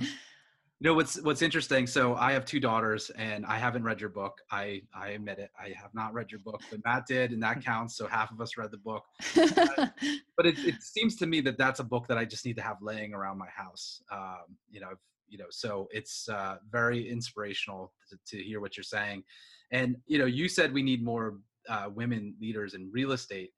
you 0.84 0.90
know 0.90 0.96
what's 0.96 1.22
what's 1.22 1.42
interesting. 1.42 1.88
So 1.88 2.16
I 2.16 2.34
have 2.34 2.44
two 2.44 2.60
daughters, 2.60 3.10
and 3.12 3.46
I 3.46 3.58
haven't 3.58 3.84
read 3.84 4.02
your 4.02 4.10
book. 4.10 4.38
I 4.52 4.82
I 4.94 5.10
admit 5.12 5.40
it. 5.40 5.50
I 5.58 5.70
have 5.82 5.94
not 5.94 6.14
read 6.14 6.30
your 6.30 6.42
book, 6.42 6.62
but 6.70 6.82
Matt 6.84 7.06
did, 7.08 7.32
and 7.32 7.42
that 7.42 7.64
counts. 7.64 7.96
So 7.96 8.06
half 8.06 8.32
of 8.32 8.42
us 8.42 8.58
read 8.58 8.70
the 8.70 8.78
book. 8.78 9.04
but, 9.36 9.94
but 10.36 10.46
it, 10.46 10.60
it 10.60 10.82
seems 10.82 11.16
to 11.18 11.26
me 11.26 11.40
that 11.40 11.58
that's 11.58 11.80
a 11.80 11.86
book 11.86 12.08
that 12.08 12.18
I 12.18 12.26
just 12.26 12.46
need 12.46 12.58
to 12.58 12.62
have 12.62 12.78
laying 12.82 13.14
around 13.14 13.38
my 13.38 13.48
house. 13.56 14.02
Um, 14.12 14.58
you 14.70 14.82
know, 14.82 14.92
you 15.30 15.38
know. 15.38 15.48
So 15.52 15.88
it's 15.92 16.28
uh, 16.28 16.58
very 16.70 17.10
inspirational 17.10 17.94
to, 18.10 18.18
to, 18.36 18.44
hear 18.44 18.60
what 18.60 18.76
you're 18.76 18.84
saying, 18.84 19.24
and 19.72 19.96
you 20.06 20.18
know, 20.18 20.26
you 20.26 20.50
said 20.50 20.74
we 20.74 20.84
need 20.84 21.02
more 21.02 21.38
uh, 21.70 21.90
women 21.96 22.36
leaders 22.42 22.74
in 22.74 22.92
real 22.92 23.14
estate. 23.14 23.52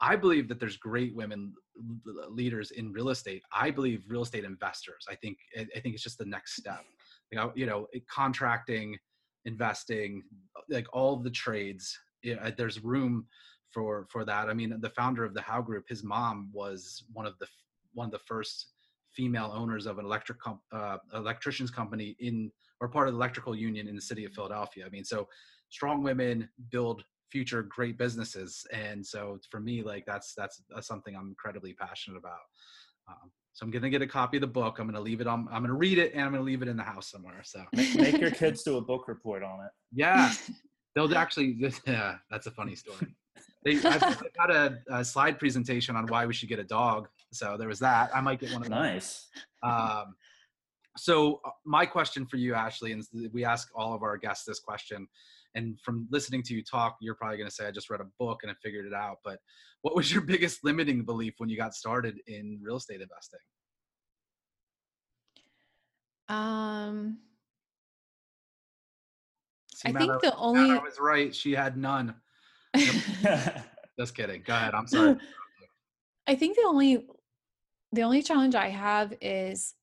I 0.00 0.16
believe 0.16 0.48
that 0.48 0.58
there's 0.58 0.78
great 0.78 1.14
women 1.14 1.52
leaders 2.28 2.70
in 2.70 2.92
real 2.92 3.10
estate. 3.10 3.42
I 3.52 3.70
believe 3.70 4.04
real 4.08 4.22
estate 4.22 4.44
investors. 4.44 5.06
I 5.08 5.14
think 5.16 5.38
I 5.56 5.80
think 5.80 5.94
it's 5.94 6.02
just 6.02 6.18
the 6.18 6.24
next 6.24 6.56
step. 6.56 6.84
You 7.30 7.66
know, 7.66 7.86
contracting, 8.10 8.96
investing, 9.44 10.22
like 10.68 10.86
all 10.92 11.16
the 11.16 11.30
trades. 11.30 11.98
You 12.22 12.36
know, 12.36 12.52
there's 12.56 12.82
room 12.84 13.26
for 13.70 14.06
for 14.10 14.24
that. 14.24 14.48
I 14.48 14.54
mean, 14.54 14.74
the 14.80 14.90
founder 14.90 15.24
of 15.24 15.34
the 15.34 15.42
How 15.42 15.60
Group, 15.60 15.84
his 15.88 16.04
mom 16.04 16.50
was 16.52 17.04
one 17.12 17.26
of 17.26 17.38
the 17.38 17.46
one 17.94 18.06
of 18.06 18.12
the 18.12 18.20
first 18.26 18.68
female 19.14 19.52
owners 19.54 19.86
of 19.86 19.98
an 19.98 20.04
electric 20.04 20.40
comp, 20.40 20.60
uh, 20.72 20.98
electricians 21.14 21.70
company 21.70 22.16
in 22.20 22.50
or 22.80 22.88
part 22.88 23.06
of 23.08 23.14
the 23.14 23.18
electrical 23.18 23.54
union 23.54 23.86
in 23.86 23.94
the 23.94 24.02
city 24.02 24.24
of 24.24 24.32
Philadelphia. 24.32 24.84
I 24.84 24.88
mean, 24.88 25.04
so 25.04 25.28
strong 25.68 26.02
women 26.02 26.48
build 26.70 27.04
future 27.32 27.62
great 27.62 27.96
businesses 27.96 28.66
and 28.74 29.04
so 29.04 29.38
for 29.50 29.58
me 29.58 29.82
like 29.82 30.04
that's 30.04 30.34
that's, 30.34 30.62
something 30.82 31.16
i'm 31.16 31.28
incredibly 31.28 31.72
passionate 31.72 32.18
about. 32.18 32.44
Um, 33.08 33.30
so 33.54 33.64
i'm 33.64 33.70
gonna 33.70 33.88
get 33.88 34.02
a 34.02 34.06
copy 34.06 34.36
of 34.36 34.42
the 34.42 34.46
book 34.46 34.78
i'm 34.78 34.86
gonna 34.86 35.00
leave 35.00 35.22
it 35.22 35.26
on 35.26 35.48
i'm 35.50 35.62
gonna 35.62 35.72
read 35.72 35.96
it 35.96 36.12
and 36.12 36.22
i'm 36.22 36.32
gonna 36.32 36.44
leave 36.44 36.60
it 36.60 36.68
in 36.68 36.76
the 36.76 36.82
house 36.82 37.10
somewhere 37.10 37.40
so. 37.42 37.64
Make, 37.72 37.94
make 37.94 38.20
your 38.20 38.30
kids 38.30 38.62
do 38.62 38.76
a 38.76 38.80
book 38.82 39.08
report 39.08 39.42
on 39.42 39.60
it. 39.64 39.70
Yeah. 39.92 40.32
They'll 40.94 41.16
actually 41.16 41.56
yeah 41.86 42.16
that's 42.30 42.46
a 42.46 42.50
funny 42.50 42.76
story. 42.76 43.16
They 43.64 43.76
I've, 43.76 44.02
I've 44.02 44.22
had 44.38 44.50
a, 44.50 44.78
a, 44.90 45.04
slide 45.04 45.38
presentation 45.38 45.96
on 45.96 46.06
why 46.08 46.26
we 46.26 46.34
should 46.34 46.50
get 46.50 46.58
a 46.58 46.64
dog 46.64 47.08
so 47.32 47.56
there 47.56 47.68
was 47.68 47.78
that 47.78 48.10
i 48.14 48.20
might 48.20 48.40
get 48.40 48.52
one 48.52 48.62
of 48.62 48.68
those. 48.68 48.78
Nice. 48.78 49.28
Um, 49.62 50.16
so 50.98 51.40
uh, 51.46 51.50
my 51.64 51.86
question 51.86 52.26
for 52.26 52.36
you 52.36 52.54
ashley 52.54 52.92
and 52.92 53.02
we 53.32 53.42
ask 53.42 53.70
all 53.74 53.94
of 53.94 54.02
our 54.02 54.18
guests 54.18 54.44
this 54.44 54.60
question 54.60 55.08
and 55.54 55.78
from 55.80 56.06
listening 56.10 56.42
to 56.42 56.54
you 56.54 56.62
talk 56.62 56.96
you're 57.00 57.14
probably 57.14 57.36
going 57.36 57.48
to 57.48 57.54
say 57.54 57.66
i 57.66 57.70
just 57.70 57.90
read 57.90 58.00
a 58.00 58.06
book 58.18 58.40
and 58.42 58.50
i 58.50 58.54
figured 58.62 58.86
it 58.86 58.94
out 58.94 59.18
but 59.24 59.38
what 59.82 59.94
was 59.94 60.12
your 60.12 60.22
biggest 60.32 60.64
limiting 60.64 61.04
belief 61.04 61.34
when 61.38 61.48
you 61.48 61.56
got 61.56 61.74
started 61.74 62.18
in 62.26 62.58
real 62.62 62.76
estate 62.76 63.00
investing? 63.00 63.40
Um 66.28 67.18
See, 69.74 69.88
i 69.88 69.92
think 69.92 70.22
the 70.22 70.34
only 70.36 70.70
i 70.70 70.78
was 70.78 70.98
right 70.98 71.34
she 71.34 71.52
had 71.52 71.76
none. 71.76 72.14
Just 73.98 74.14
kidding. 74.14 74.42
Go 74.46 74.54
ahead. 74.54 74.74
I'm 74.74 74.86
sorry. 74.86 75.16
I 76.26 76.34
think 76.34 76.56
the 76.56 76.64
only 76.66 77.06
the 77.92 78.02
only 78.02 78.22
challenge 78.22 78.54
i 78.54 78.68
have 78.68 79.12
is 79.20 79.74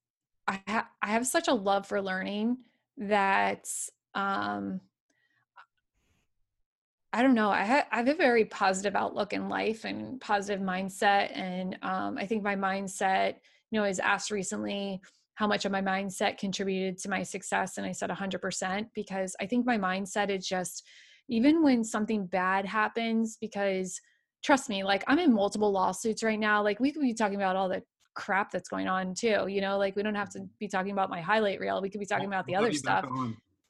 i 0.47 0.59
ha- 0.67 0.89
i 1.01 1.07
have 1.07 1.27
such 1.27 1.47
a 1.47 1.53
love 1.53 1.85
for 1.85 2.01
learning 2.01 2.57
that 2.97 3.67
um 4.15 4.81
I 7.11 7.23
don't 7.23 7.33
know. 7.33 7.49
I, 7.49 7.65
ha- 7.65 7.87
I 7.91 7.97
have 7.97 8.07
a 8.07 8.13
very 8.13 8.45
positive 8.45 8.95
outlook 8.95 9.33
in 9.33 9.49
life 9.49 9.83
and 9.83 10.21
positive 10.21 10.61
mindset. 10.61 11.35
And 11.35 11.77
um, 11.81 12.17
I 12.17 12.25
think 12.25 12.43
my 12.43 12.55
mindset, 12.55 13.35
you 13.71 13.79
know, 13.79 13.85
I 13.85 13.87
was 13.87 13.99
asked 13.99 14.29
recently 14.29 15.01
how 15.35 15.47
much 15.47 15.65
of 15.65 15.71
my 15.71 15.81
mindset 15.81 16.37
contributed 16.37 16.99
to 16.99 17.09
my 17.09 17.23
success. 17.23 17.77
And 17.77 17.87
I 17.87 17.93
said 17.93 18.09
100% 18.09 18.87
because 18.93 19.35
I 19.39 19.45
think 19.47 19.65
my 19.65 19.77
mindset 19.77 20.29
is 20.29 20.47
just, 20.47 20.85
even 21.29 21.63
when 21.63 21.83
something 21.83 22.27
bad 22.27 22.65
happens, 22.65 23.37
because 23.39 23.99
trust 24.43 24.69
me, 24.69 24.83
like 24.83 25.03
I'm 25.07 25.19
in 25.19 25.33
multiple 25.33 25.71
lawsuits 25.71 26.23
right 26.23 26.39
now. 26.39 26.63
Like 26.63 26.79
we 26.79 26.91
could 26.91 27.01
be 27.01 27.13
talking 27.13 27.35
about 27.35 27.55
all 27.55 27.69
the 27.69 27.83
crap 28.13 28.51
that's 28.51 28.69
going 28.69 28.87
on 28.87 29.13
too. 29.13 29.47
You 29.47 29.61
know, 29.61 29.77
like 29.77 29.95
we 29.95 30.03
don't 30.03 30.15
have 30.15 30.29
to 30.31 30.47
be 30.59 30.67
talking 30.67 30.91
about 30.91 31.09
my 31.09 31.21
highlight 31.21 31.59
reel. 31.59 31.81
We 31.81 31.89
could 31.89 31.99
be 31.99 32.05
talking 32.05 32.27
about 32.27 32.45
the 32.45 32.55
other 32.55 32.73
stuff. 32.73 33.05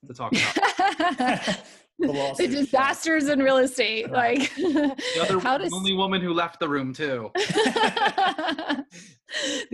To 0.07 0.13
talk 0.13 0.31
about. 0.31 1.57
the, 1.99 2.35
the 2.37 2.47
disasters 2.47 3.27
in 3.27 3.39
real 3.39 3.57
estate. 3.57 4.09
Like 4.11 4.55
the 4.55 4.95
other 5.21 5.39
how 5.39 5.57
does, 5.57 5.73
only 5.73 5.93
woman 5.93 6.21
who 6.21 6.33
left 6.33 6.59
the 6.59 6.69
room 6.69 6.93
too. 6.93 7.31
the 7.35 8.85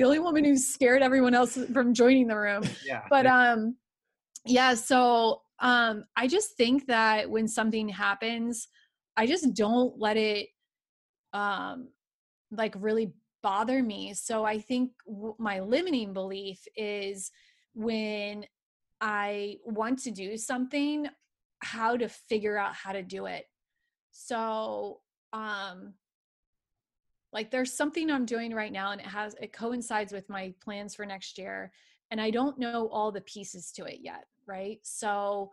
only 0.03 0.19
woman 0.19 0.43
who 0.43 0.57
scared 0.57 1.01
everyone 1.01 1.33
else 1.33 1.57
from 1.71 1.93
joining 1.93 2.27
the 2.27 2.35
room. 2.35 2.63
Yeah. 2.85 3.01
But 3.09 3.25
um 3.25 3.75
yeah, 4.45 4.73
so 4.73 5.41
um 5.59 6.05
I 6.15 6.27
just 6.27 6.57
think 6.57 6.87
that 6.87 7.29
when 7.29 7.47
something 7.47 7.87
happens, 7.87 8.67
I 9.15 9.27
just 9.27 9.53
don't 9.53 9.97
let 9.99 10.17
it 10.17 10.47
um 11.33 11.89
like 12.51 12.73
really 12.77 13.13
bother 13.43 13.83
me. 13.83 14.13
So 14.15 14.43
I 14.43 14.59
think 14.59 14.91
w- 15.05 15.35
my 15.37 15.59
limiting 15.59 16.13
belief 16.13 16.65
is 16.75 17.31
when 17.75 18.45
I 19.01 19.57
want 19.65 19.99
to 20.03 20.11
do 20.11 20.37
something, 20.37 21.07
how 21.59 21.97
to 21.97 22.07
figure 22.07 22.57
out 22.57 22.73
how 22.73 22.91
to 22.91 23.03
do 23.03 23.25
it. 23.25 23.45
So, 24.11 25.01
um, 25.33 25.93
like 27.33 27.51
there's 27.51 27.73
something 27.73 28.09
I'm 28.09 28.25
doing 28.25 28.53
right 28.53 28.71
now 28.71 28.91
and 28.91 29.01
it 29.01 29.07
has 29.07 29.35
it 29.41 29.51
coincides 29.51 30.13
with 30.13 30.29
my 30.29 30.53
plans 30.63 30.95
for 30.95 31.05
next 31.05 31.37
year 31.37 31.73
and 32.09 32.21
I 32.21 32.29
don't 32.29 32.57
know 32.57 32.87
all 32.93 33.11
the 33.11 33.21
pieces 33.21 33.71
to 33.73 33.83
it 33.83 33.99
yet, 34.01 34.25
right? 34.47 34.79
So, 34.83 35.51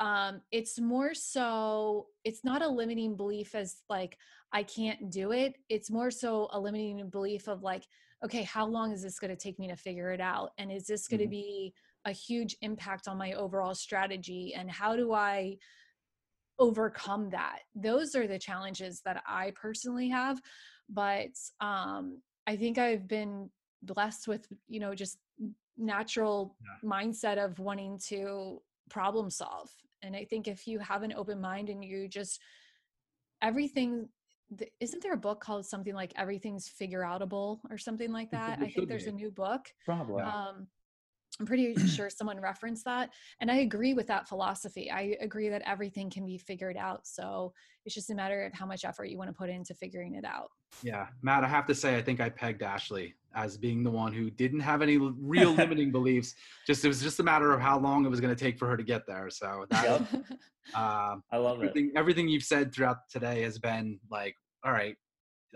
um 0.00 0.40
it's 0.50 0.80
more 0.80 1.12
so 1.14 2.06
it's 2.24 2.42
not 2.42 2.62
a 2.62 2.68
limiting 2.68 3.16
belief 3.16 3.54
as 3.54 3.82
like 3.88 4.16
I 4.52 4.64
can't 4.64 5.10
do 5.10 5.30
it. 5.30 5.54
It's 5.68 5.90
more 5.90 6.10
so 6.10 6.48
a 6.52 6.58
limiting 6.58 7.08
belief 7.10 7.48
of 7.48 7.62
like 7.62 7.86
okay, 8.24 8.42
how 8.42 8.66
long 8.66 8.92
is 8.92 9.02
this 9.02 9.18
going 9.18 9.30
to 9.30 9.36
take 9.36 9.58
me 9.58 9.68
to 9.68 9.76
figure 9.76 10.12
it 10.12 10.20
out 10.20 10.50
and 10.58 10.70
is 10.70 10.86
this 10.86 11.08
going 11.08 11.20
to 11.20 11.24
mm-hmm. 11.24 11.30
be 11.30 11.74
a 12.04 12.12
huge 12.12 12.56
impact 12.62 13.08
on 13.08 13.18
my 13.18 13.32
overall 13.32 13.74
strategy 13.74 14.54
and 14.56 14.70
how 14.70 14.96
do 14.96 15.12
i 15.12 15.56
overcome 16.58 17.30
that 17.30 17.60
those 17.74 18.14
are 18.14 18.26
the 18.26 18.38
challenges 18.38 19.00
that 19.04 19.22
i 19.26 19.52
personally 19.54 20.08
have 20.08 20.40
but 20.88 21.30
um 21.60 22.20
i 22.46 22.56
think 22.56 22.78
i've 22.78 23.08
been 23.08 23.48
blessed 23.82 24.28
with 24.28 24.46
you 24.68 24.80
know 24.80 24.94
just 24.94 25.18
natural 25.76 26.56
yeah. 26.60 26.88
mindset 26.88 27.42
of 27.42 27.58
wanting 27.58 27.98
to 27.98 28.60
problem 28.90 29.30
solve 29.30 29.70
and 30.02 30.14
i 30.14 30.24
think 30.24 30.46
if 30.46 30.66
you 30.66 30.78
have 30.78 31.02
an 31.02 31.14
open 31.16 31.40
mind 31.40 31.70
and 31.70 31.82
you 31.82 32.08
just 32.08 32.40
everything 33.40 34.08
isn't 34.80 35.02
there 35.02 35.14
a 35.14 35.18
book 35.18 35.40
called 35.40 35.64
something 35.64 35.94
like 35.94 36.12
everything's 36.16 36.68
figure 36.68 37.00
outable 37.00 37.60
or 37.70 37.78
something 37.78 38.12
like 38.12 38.30
that 38.30 38.58
i 38.60 38.68
think 38.68 38.88
there's 38.88 39.04
be. 39.04 39.10
a 39.10 39.14
new 39.14 39.30
book 39.30 39.66
probably 39.86 40.22
um, 40.22 40.66
I'm 41.38 41.46
pretty 41.46 41.74
sure 41.86 42.10
someone 42.10 42.40
referenced 42.40 42.84
that. 42.84 43.10
And 43.40 43.50
I 43.50 43.56
agree 43.56 43.94
with 43.94 44.06
that 44.08 44.28
philosophy. 44.28 44.90
I 44.90 45.16
agree 45.20 45.48
that 45.48 45.62
everything 45.64 46.10
can 46.10 46.26
be 46.26 46.38
figured 46.38 46.76
out. 46.76 47.06
So 47.06 47.52
it's 47.84 47.94
just 47.94 48.10
a 48.10 48.14
matter 48.14 48.44
of 48.44 48.52
how 48.52 48.66
much 48.66 48.84
effort 48.84 49.06
you 49.06 49.16
want 49.16 49.30
to 49.30 49.34
put 49.34 49.48
into 49.48 49.74
figuring 49.74 50.16
it 50.16 50.24
out. 50.24 50.50
Yeah. 50.82 51.06
Matt, 51.22 51.44
I 51.44 51.48
have 51.48 51.66
to 51.66 51.74
say, 51.74 51.96
I 51.96 52.02
think 52.02 52.20
I 52.20 52.28
pegged 52.28 52.62
Ashley 52.62 53.14
as 53.34 53.56
being 53.56 53.82
the 53.82 53.90
one 53.90 54.12
who 54.12 54.28
didn't 54.30 54.60
have 54.60 54.82
any 54.82 54.98
real 54.98 55.52
limiting 55.54 55.90
beliefs. 55.90 56.34
Just, 56.66 56.84
it 56.84 56.88
was 56.88 57.00
just 57.00 57.20
a 57.20 57.22
matter 57.22 57.52
of 57.52 57.60
how 57.60 57.78
long 57.78 58.04
it 58.04 58.08
was 58.08 58.20
going 58.20 58.34
to 58.34 58.44
take 58.44 58.58
for 58.58 58.68
her 58.68 58.76
to 58.76 58.82
get 58.82 59.06
there. 59.06 59.30
So 59.30 59.66
that, 59.70 59.84
yep. 59.84 60.24
uh, 60.74 61.16
I 61.30 61.36
love 61.36 61.56
everything, 61.56 61.92
it. 61.94 61.98
Everything 61.98 62.28
you've 62.28 62.42
said 62.42 62.74
throughout 62.74 63.08
today 63.10 63.42
has 63.42 63.58
been 63.58 63.98
like, 64.10 64.34
all 64.64 64.72
right, 64.72 64.96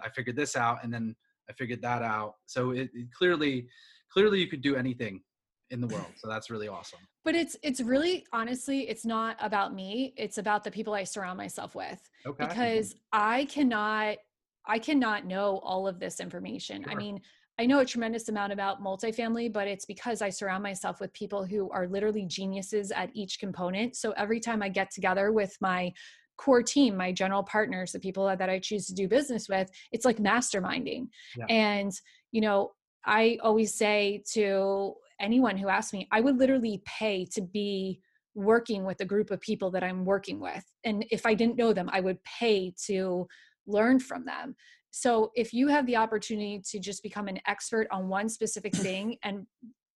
I 0.02 0.08
figured 0.08 0.36
this 0.36 0.56
out. 0.56 0.78
And 0.82 0.92
then 0.92 1.14
I 1.50 1.52
figured 1.52 1.82
that 1.82 2.02
out. 2.02 2.36
So 2.46 2.70
it, 2.70 2.90
it 2.94 3.08
clearly, 3.12 3.66
clearly 4.10 4.40
you 4.40 4.48
could 4.48 4.62
do 4.62 4.76
anything 4.76 5.20
in 5.70 5.80
the 5.80 5.86
world. 5.86 6.06
So 6.16 6.28
that's 6.28 6.50
really 6.50 6.68
awesome. 6.68 7.00
But 7.24 7.34
it's 7.34 7.56
it's 7.62 7.80
really 7.80 8.26
honestly, 8.32 8.88
it's 8.88 9.04
not 9.04 9.36
about 9.40 9.74
me. 9.74 10.14
It's 10.16 10.38
about 10.38 10.64
the 10.64 10.70
people 10.70 10.94
I 10.94 11.04
surround 11.04 11.38
myself 11.38 11.74
with. 11.74 12.00
Okay. 12.26 12.46
Because 12.46 12.94
I 13.12 13.46
cannot 13.46 14.16
I 14.66 14.78
cannot 14.78 15.26
know 15.26 15.60
all 15.62 15.86
of 15.86 15.98
this 15.98 16.20
information. 16.20 16.82
Sure. 16.82 16.92
I 16.92 16.94
mean, 16.94 17.20
I 17.58 17.66
know 17.66 17.80
a 17.80 17.84
tremendous 17.84 18.28
amount 18.28 18.52
about 18.52 18.82
multifamily, 18.82 19.52
but 19.52 19.68
it's 19.68 19.84
because 19.84 20.22
I 20.22 20.30
surround 20.30 20.62
myself 20.62 21.00
with 21.00 21.12
people 21.12 21.44
who 21.44 21.70
are 21.70 21.86
literally 21.86 22.26
geniuses 22.26 22.90
at 22.90 23.10
each 23.14 23.38
component. 23.38 23.94
So 23.94 24.10
every 24.12 24.40
time 24.40 24.62
I 24.62 24.68
get 24.68 24.90
together 24.90 25.30
with 25.30 25.56
my 25.60 25.92
core 26.36 26.62
team, 26.62 26.96
my 26.96 27.12
general 27.12 27.44
partners, 27.44 27.92
the 27.92 28.00
people 28.00 28.24
that 28.26 28.50
I 28.50 28.58
choose 28.58 28.86
to 28.86 28.94
do 28.94 29.06
business 29.06 29.48
with, 29.48 29.70
it's 29.92 30.04
like 30.04 30.16
masterminding. 30.16 31.08
Yeah. 31.36 31.46
And, 31.48 31.92
you 32.32 32.40
know, 32.40 32.72
I 33.06 33.38
always 33.42 33.74
say 33.74 34.24
to 34.32 34.94
anyone 35.24 35.56
who 35.56 35.68
asked 35.68 35.94
me, 35.94 36.06
I 36.12 36.20
would 36.20 36.38
literally 36.38 36.82
pay 36.84 37.26
to 37.32 37.40
be 37.40 38.00
working 38.34 38.84
with 38.84 39.00
a 39.00 39.04
group 39.04 39.30
of 39.30 39.40
people 39.40 39.70
that 39.70 39.82
I'm 39.82 40.04
working 40.04 40.38
with. 40.38 40.64
And 40.84 41.04
if 41.10 41.24
I 41.24 41.34
didn't 41.34 41.56
know 41.56 41.72
them, 41.72 41.88
I 41.92 42.00
would 42.00 42.22
pay 42.24 42.74
to 42.86 43.26
learn 43.66 43.98
from 43.98 44.24
them. 44.24 44.54
So 44.90 45.32
if 45.34 45.52
you 45.52 45.68
have 45.68 45.86
the 45.86 45.96
opportunity 45.96 46.62
to 46.70 46.78
just 46.78 47.02
become 47.02 47.26
an 47.26 47.40
expert 47.46 47.88
on 47.90 48.08
one 48.08 48.28
specific 48.28 48.74
thing 48.86 49.16
and 49.22 49.46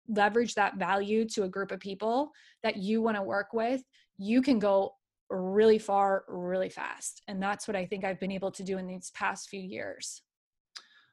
leverage 0.08 0.54
that 0.54 0.78
value 0.78 1.28
to 1.28 1.42
a 1.42 1.48
group 1.48 1.70
of 1.70 1.80
people 1.80 2.30
that 2.62 2.76
you 2.76 3.02
want 3.02 3.16
to 3.16 3.22
work 3.22 3.52
with, 3.52 3.82
you 4.16 4.40
can 4.40 4.58
go 4.58 4.94
really 5.30 5.78
far 5.78 6.24
really 6.28 6.70
fast. 6.70 7.22
And 7.28 7.42
that's 7.42 7.68
what 7.68 7.76
I 7.76 7.84
think 7.84 8.04
I've 8.04 8.20
been 8.20 8.32
able 8.32 8.50
to 8.52 8.62
do 8.62 8.78
in 8.78 8.86
these 8.86 9.10
past 9.14 9.50
few 9.50 9.60
years. 9.60 10.22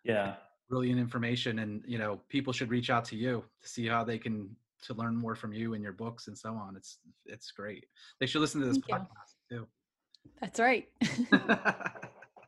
Yeah, 0.05 0.35
brilliant 0.69 0.99
information 0.99 1.59
and 1.59 1.83
you 1.85 1.97
know 1.97 2.19
people 2.29 2.51
should 2.51 2.69
reach 2.69 2.89
out 2.89 3.05
to 3.05 3.15
you 3.15 3.43
to 3.61 3.67
see 3.67 3.87
how 3.87 4.03
they 4.03 4.17
can 4.17 4.49
to 4.83 4.93
learn 4.93 5.15
more 5.15 5.35
from 5.35 5.53
you 5.53 5.73
and 5.73 5.83
your 5.83 5.93
books 5.93 6.27
and 6.27 6.37
so 6.37 6.53
on. 6.53 6.75
It's 6.75 6.99
it's 7.25 7.51
great. 7.51 7.85
They 8.19 8.25
should 8.25 8.41
listen 8.41 8.61
to 8.61 8.67
this 8.67 8.79
Thank 8.87 9.03
podcast 9.03 9.35
you. 9.49 9.57
too. 9.59 9.67
That's 10.41 10.59
right. 10.59 10.87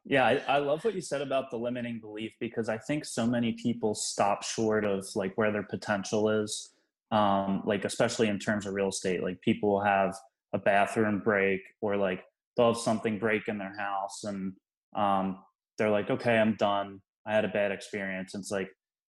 Yeah 0.09 0.25
I, 0.25 0.41
I 0.47 0.57
love 0.59 0.85
what 0.85 0.95
you 0.95 1.01
said 1.01 1.21
about 1.21 1.51
the 1.51 1.57
limiting 1.57 1.99
belief 1.99 2.31
because 2.39 2.69
i 2.69 2.77
think 2.77 3.03
so 3.03 3.27
many 3.27 3.53
people 3.53 3.93
stop 3.93 4.41
short 4.41 4.85
of 4.85 5.05
like 5.15 5.33
where 5.37 5.51
their 5.51 5.63
potential 5.63 6.29
is 6.29 6.71
um 7.11 7.61
like 7.65 7.83
especially 7.85 8.27
in 8.29 8.39
terms 8.39 8.65
of 8.65 8.73
real 8.73 8.89
estate. 8.89 9.23
Like 9.23 9.41
people 9.41 9.81
have 9.81 10.15
a 10.53 10.57
bathroom 10.57 11.19
break 11.19 11.61
or 11.81 11.97
like 11.97 12.23
they'll 12.55 12.73
have 12.73 12.81
something 12.81 13.19
break 13.19 13.47
in 13.47 13.57
their 13.57 13.75
house 13.77 14.23
and 14.23 14.53
um 14.95 15.39
they're 15.77 15.89
like 15.89 16.09
okay 16.09 16.37
i'm 16.37 16.55
done 16.55 17.01
I 17.27 17.33
had 17.33 17.45
a 17.45 17.49
bad 17.49 17.71
experience. 17.71 18.33
And 18.33 18.41
it's 18.41 18.51
like 18.51 18.69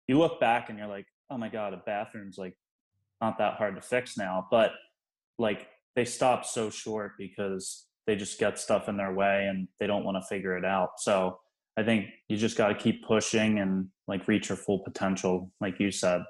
you 0.06 0.18
look 0.18 0.40
back 0.40 0.70
and 0.70 0.78
you're 0.78 0.88
like, 0.88 1.06
oh 1.30 1.38
my 1.38 1.48
god, 1.48 1.74
a 1.74 1.82
bathroom's 1.84 2.38
like 2.38 2.56
not 3.20 3.38
that 3.38 3.54
hard 3.54 3.74
to 3.76 3.82
fix 3.82 4.16
now. 4.16 4.46
But 4.50 4.72
like 5.38 5.66
they 5.96 6.04
stop 6.04 6.44
so 6.44 6.70
short 6.70 7.12
because 7.18 7.86
they 8.06 8.16
just 8.16 8.38
get 8.38 8.58
stuff 8.58 8.88
in 8.88 8.96
their 8.96 9.12
way 9.12 9.46
and 9.48 9.68
they 9.80 9.86
don't 9.86 10.04
want 10.04 10.16
to 10.16 10.26
figure 10.26 10.56
it 10.56 10.64
out. 10.64 10.90
So 10.98 11.38
I 11.76 11.82
think 11.82 12.06
you 12.28 12.36
just 12.36 12.56
got 12.56 12.68
to 12.68 12.74
keep 12.74 13.04
pushing 13.04 13.58
and 13.58 13.88
like 14.06 14.28
reach 14.28 14.48
your 14.48 14.58
full 14.58 14.80
potential, 14.80 15.50
like 15.60 15.80
you 15.80 15.90
said. 15.90 16.22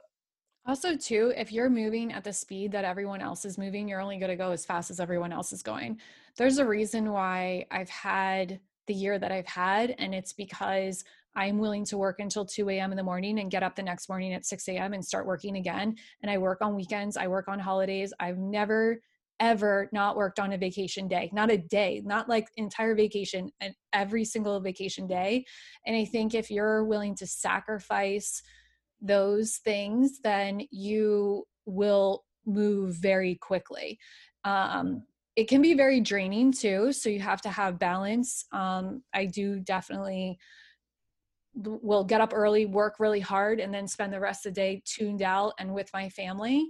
Also, 0.66 0.96
too, 0.96 1.32
if 1.36 1.52
you're 1.52 1.68
moving 1.68 2.10
at 2.12 2.24
the 2.24 2.32
speed 2.32 2.72
that 2.72 2.86
everyone 2.86 3.20
else 3.20 3.44
is 3.44 3.58
moving, 3.58 3.86
you're 3.86 4.00
only 4.00 4.16
going 4.16 4.30
to 4.30 4.36
go 4.36 4.50
as 4.50 4.64
fast 4.64 4.90
as 4.90 4.98
everyone 4.98 5.30
else 5.32 5.52
is 5.52 5.62
going. 5.62 6.00
There's 6.38 6.56
a 6.56 6.64
reason 6.64 7.12
why 7.12 7.66
I've 7.70 7.90
had 7.90 8.60
the 8.86 8.94
year 8.94 9.18
that 9.18 9.30
I've 9.30 9.46
had, 9.46 9.94
and 9.98 10.14
it's 10.14 10.32
because 10.32 11.04
I'm 11.36 11.58
willing 11.58 11.84
to 11.86 11.98
work 11.98 12.20
until 12.20 12.44
2 12.44 12.68
a.m. 12.70 12.90
in 12.90 12.96
the 12.96 13.02
morning 13.02 13.38
and 13.38 13.50
get 13.50 13.62
up 13.62 13.76
the 13.76 13.82
next 13.82 14.08
morning 14.08 14.32
at 14.32 14.46
6 14.46 14.68
a.m. 14.68 14.92
and 14.92 15.04
start 15.04 15.26
working 15.26 15.56
again. 15.56 15.96
And 16.22 16.30
I 16.30 16.38
work 16.38 16.62
on 16.62 16.74
weekends, 16.74 17.16
I 17.16 17.26
work 17.26 17.48
on 17.48 17.58
holidays. 17.58 18.12
I've 18.20 18.38
never, 18.38 19.00
ever 19.40 19.88
not 19.92 20.16
worked 20.16 20.38
on 20.38 20.52
a 20.52 20.58
vacation 20.58 21.08
day, 21.08 21.30
not 21.32 21.50
a 21.50 21.58
day, 21.58 22.02
not 22.04 22.28
like 22.28 22.48
entire 22.56 22.94
vacation, 22.94 23.50
and 23.60 23.74
every 23.92 24.24
single 24.24 24.60
vacation 24.60 25.06
day. 25.06 25.44
And 25.86 25.96
I 25.96 26.04
think 26.04 26.34
if 26.34 26.50
you're 26.50 26.84
willing 26.84 27.16
to 27.16 27.26
sacrifice 27.26 28.42
those 29.00 29.56
things, 29.56 30.20
then 30.22 30.62
you 30.70 31.44
will 31.66 32.24
move 32.46 32.96
very 32.96 33.36
quickly. 33.36 33.98
Um, 34.44 35.02
it 35.36 35.48
can 35.48 35.62
be 35.62 35.74
very 35.74 36.00
draining 36.00 36.52
too. 36.52 36.92
So 36.92 37.08
you 37.08 37.20
have 37.20 37.42
to 37.42 37.48
have 37.48 37.78
balance. 37.78 38.44
Um, 38.52 39.02
I 39.12 39.26
do 39.26 39.58
definitely 39.58 40.38
will 41.54 42.04
get 42.04 42.20
up 42.20 42.32
early, 42.34 42.66
work 42.66 42.96
really 42.98 43.20
hard, 43.20 43.60
and 43.60 43.72
then 43.72 43.86
spend 43.86 44.12
the 44.12 44.20
rest 44.20 44.46
of 44.46 44.54
the 44.54 44.60
day 44.60 44.82
tuned 44.84 45.22
out 45.22 45.54
and 45.58 45.72
with 45.72 45.88
my 45.92 46.08
family. 46.08 46.66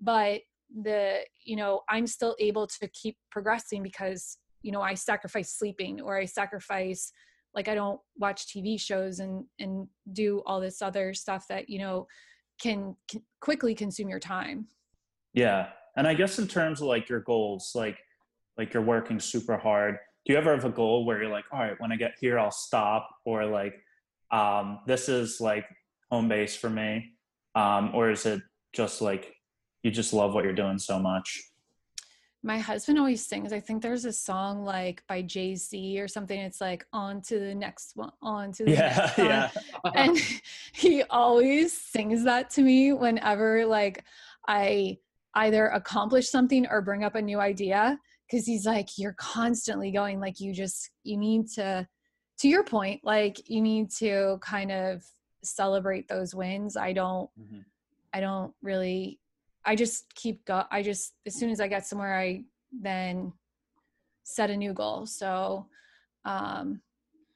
But 0.00 0.42
the, 0.82 1.20
you 1.44 1.56
know, 1.56 1.82
I'm 1.88 2.06
still 2.06 2.36
able 2.38 2.66
to 2.66 2.88
keep 2.88 3.16
progressing 3.30 3.82
because, 3.82 4.38
you 4.62 4.72
know, 4.72 4.82
I 4.82 4.94
sacrifice 4.94 5.54
sleeping 5.54 6.00
or 6.00 6.16
I 6.16 6.24
sacrifice 6.24 7.12
like 7.54 7.68
I 7.68 7.74
don't 7.74 8.00
watch 8.18 8.46
TV 8.48 8.78
shows 8.78 9.20
and 9.20 9.44
and 9.58 9.88
do 10.12 10.42
all 10.44 10.60
this 10.60 10.82
other 10.82 11.14
stuff 11.14 11.46
that, 11.48 11.70
you 11.70 11.78
know, 11.78 12.06
can, 12.60 12.96
can 13.08 13.22
quickly 13.40 13.74
consume 13.74 14.08
your 14.08 14.20
time. 14.20 14.66
Yeah. 15.32 15.68
And 15.96 16.06
I 16.06 16.14
guess 16.14 16.38
in 16.38 16.46
terms 16.46 16.82
of 16.82 16.88
like 16.88 17.08
your 17.08 17.20
goals, 17.20 17.72
like 17.74 17.98
like 18.58 18.72
you're 18.74 18.82
working 18.82 19.20
super 19.20 19.56
hard. 19.56 19.98
Do 20.24 20.32
you 20.32 20.38
ever 20.38 20.54
have 20.54 20.64
a 20.64 20.70
goal 20.70 21.04
where 21.04 21.22
you're 21.22 21.30
like, 21.30 21.44
all 21.52 21.60
right, 21.60 21.78
when 21.78 21.92
I 21.92 21.96
get 21.96 22.14
here, 22.20 22.38
I'll 22.38 22.50
stop, 22.50 23.08
or 23.24 23.44
like 23.46 23.74
um, 24.30 24.80
this 24.86 25.08
is 25.08 25.40
like 25.40 25.66
home 26.10 26.28
base 26.28 26.56
for 26.56 26.70
me? 26.70 27.12
Um, 27.54 27.90
or 27.94 28.10
is 28.10 28.26
it 28.26 28.42
just 28.72 29.00
like 29.00 29.34
you 29.82 29.90
just 29.90 30.12
love 30.12 30.34
what 30.34 30.44
you're 30.44 30.52
doing 30.52 30.78
so 30.78 30.98
much? 30.98 31.42
My 32.42 32.58
husband 32.58 32.98
always 32.98 33.26
sings. 33.26 33.52
I 33.52 33.58
think 33.60 33.82
there's 33.82 34.04
a 34.04 34.12
song 34.12 34.64
like 34.64 35.02
by 35.08 35.22
Jay 35.22 35.56
Z 35.56 36.00
or 36.00 36.06
something. 36.06 36.38
It's 36.38 36.60
like 36.60 36.86
on 36.92 37.20
to 37.22 37.38
the 37.40 37.54
next 37.54 37.92
one, 37.96 38.12
on 38.22 38.52
to 38.52 38.64
the 38.64 38.72
yeah, 38.72 39.12
next 39.16 39.18
one. 39.18 39.26
Yeah. 39.26 39.50
and 39.94 40.18
he 40.72 41.02
always 41.04 41.72
sings 41.72 42.24
that 42.24 42.50
to 42.50 42.62
me 42.62 42.92
whenever 42.92 43.66
like 43.66 44.04
I 44.46 44.98
either 45.34 45.66
accomplish 45.68 46.30
something 46.30 46.66
or 46.70 46.82
bring 46.82 47.04
up 47.04 47.14
a 47.14 47.22
new 47.22 47.40
idea. 47.40 47.98
Cause 48.30 48.44
he's 48.44 48.66
like, 48.66 48.98
you're 48.98 49.14
constantly 49.18 49.92
going, 49.92 50.20
like 50.20 50.40
you 50.40 50.52
just 50.52 50.90
you 51.04 51.16
need 51.16 51.48
to 51.52 51.86
to 52.38 52.48
your 52.48 52.64
point, 52.64 53.00
like 53.04 53.48
you 53.48 53.60
need 53.60 53.90
to 53.98 54.38
kind 54.40 54.70
of 54.70 55.04
celebrate 55.42 56.08
those 56.08 56.34
wins. 56.34 56.76
I 56.76 56.92
don't, 56.92 57.30
mm-hmm. 57.40 57.60
I 58.12 58.20
don't 58.20 58.52
really, 58.62 59.18
I 59.64 59.74
just 59.74 60.14
keep 60.14 60.44
go. 60.44 60.64
I 60.70 60.82
just 60.82 61.14
as 61.26 61.34
soon 61.34 61.50
as 61.50 61.60
I 61.60 61.68
get 61.68 61.86
somewhere, 61.86 62.18
I 62.18 62.44
then 62.72 63.32
set 64.24 64.50
a 64.50 64.56
new 64.56 64.72
goal. 64.72 65.06
So, 65.06 65.66
um, 66.24 66.80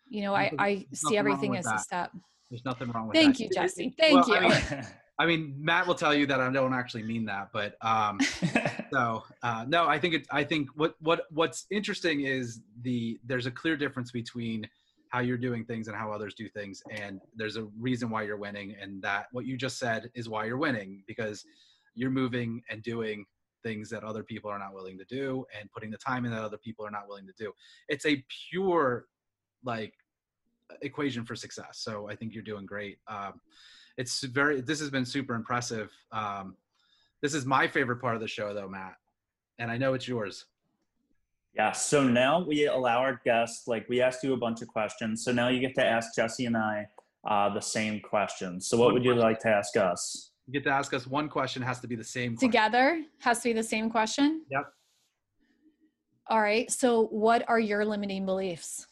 you 0.08 0.22
know, 0.22 0.34
I 0.34 0.52
I 0.58 0.86
see 0.92 1.16
everything 1.16 1.56
as 1.56 1.64
that. 1.64 1.76
a 1.76 1.78
step. 1.78 2.12
There's 2.50 2.64
nothing 2.64 2.90
wrong 2.90 3.08
with 3.08 3.14
that. 3.14 3.22
Thank 3.22 3.38
that. 3.38 3.42
you, 3.44 3.50
Jesse. 3.52 3.94
Thank 3.98 4.26
well, 4.26 4.42
you. 4.42 4.48
I 4.48 4.48
mean, 4.48 4.86
I 5.20 5.26
mean, 5.26 5.54
Matt 5.58 5.86
will 5.86 5.94
tell 5.94 6.14
you 6.14 6.26
that 6.26 6.40
I 6.40 6.50
don't 6.50 6.72
actually 6.72 7.02
mean 7.02 7.26
that, 7.26 7.50
but 7.52 7.74
um, 7.82 8.18
so 8.92 9.22
uh, 9.42 9.64
no, 9.68 9.86
I 9.86 9.98
think 9.98 10.14
it. 10.14 10.26
I 10.30 10.44
think 10.44 10.68
what 10.74 10.94
what 11.00 11.26
what's 11.30 11.66
interesting 11.70 12.22
is 12.22 12.60
the 12.82 13.20
there's 13.24 13.46
a 13.46 13.50
clear 13.50 13.76
difference 13.76 14.10
between 14.10 14.68
how 15.10 15.20
you're 15.20 15.36
doing 15.36 15.64
things 15.64 15.88
and 15.88 15.96
how 15.96 16.10
others 16.10 16.34
do 16.34 16.48
things 16.48 16.82
and 16.90 17.20
there's 17.36 17.56
a 17.56 17.64
reason 17.78 18.10
why 18.10 18.22
you're 18.22 18.36
winning 18.36 18.74
and 18.80 19.02
that 19.02 19.26
what 19.32 19.44
you 19.44 19.56
just 19.56 19.78
said 19.78 20.10
is 20.14 20.28
why 20.28 20.44
you're 20.44 20.56
winning 20.56 21.02
because 21.06 21.44
you're 21.94 22.10
moving 22.10 22.62
and 22.70 22.82
doing 22.82 23.24
things 23.62 23.90
that 23.90 24.02
other 24.04 24.22
people 24.22 24.50
are 24.50 24.58
not 24.58 24.72
willing 24.72 24.96
to 24.96 25.04
do 25.04 25.44
and 25.58 25.70
putting 25.70 25.90
the 25.90 25.98
time 25.98 26.24
in 26.24 26.30
that 26.30 26.42
other 26.42 26.58
people 26.58 26.86
are 26.86 26.90
not 26.90 27.06
willing 27.08 27.26
to 27.26 27.34
do 27.38 27.52
it's 27.88 28.06
a 28.06 28.24
pure 28.50 29.06
like 29.64 29.92
equation 30.82 31.24
for 31.24 31.36
success 31.36 31.80
so 31.82 32.08
i 32.08 32.14
think 32.14 32.32
you're 32.32 32.42
doing 32.42 32.64
great 32.64 32.98
um, 33.08 33.40
it's 34.00 34.22
very 34.24 34.62
this 34.62 34.80
has 34.80 34.90
been 34.90 35.04
super 35.04 35.34
impressive. 35.34 35.92
Um, 36.10 36.56
this 37.20 37.34
is 37.34 37.44
my 37.44 37.68
favorite 37.68 38.00
part 38.00 38.14
of 38.14 38.22
the 38.22 38.28
show, 38.28 38.54
though, 38.54 38.68
Matt, 38.68 38.94
and 39.58 39.70
I 39.70 39.76
know 39.76 39.92
it's 39.92 40.08
yours. 40.08 40.46
Yeah. 41.54 41.72
So 41.72 42.04
now 42.04 42.44
we 42.44 42.66
allow 42.66 42.98
our 42.98 43.20
guests, 43.24 43.66
like 43.66 43.88
we 43.88 44.00
asked 44.00 44.22
you 44.22 44.32
a 44.34 44.36
bunch 44.36 44.62
of 44.62 44.68
questions. 44.68 45.24
So 45.24 45.32
now 45.32 45.48
you 45.48 45.60
get 45.60 45.74
to 45.74 45.84
ask 45.84 46.14
Jesse 46.14 46.46
and 46.46 46.56
I 46.56 46.86
uh, 47.26 47.52
the 47.52 47.60
same 47.60 48.00
questions. 48.00 48.68
So 48.68 48.76
what 48.76 48.86
One 48.86 48.94
would 48.94 49.04
you 49.04 49.12
question. 49.12 49.28
like 49.28 49.40
to 49.40 49.48
ask 49.48 49.76
us? 49.76 50.30
You 50.46 50.52
get 50.52 50.64
to 50.64 50.70
ask 50.74 50.94
us 50.94 51.06
one 51.06 51.28
question. 51.28 51.62
Has 51.62 51.80
to 51.80 51.86
be 51.88 51.96
the 51.96 52.04
same. 52.04 52.32
question. 52.34 52.48
Together 52.48 53.02
has 53.18 53.38
to 53.40 53.48
be 53.50 53.52
the 53.52 53.62
same 53.62 53.90
question. 53.90 54.42
Yep. 54.50 54.72
All 56.28 56.40
right. 56.40 56.70
So, 56.70 57.06
what 57.06 57.44
are 57.48 57.58
your 57.58 57.84
limiting 57.84 58.24
beliefs? 58.24 58.86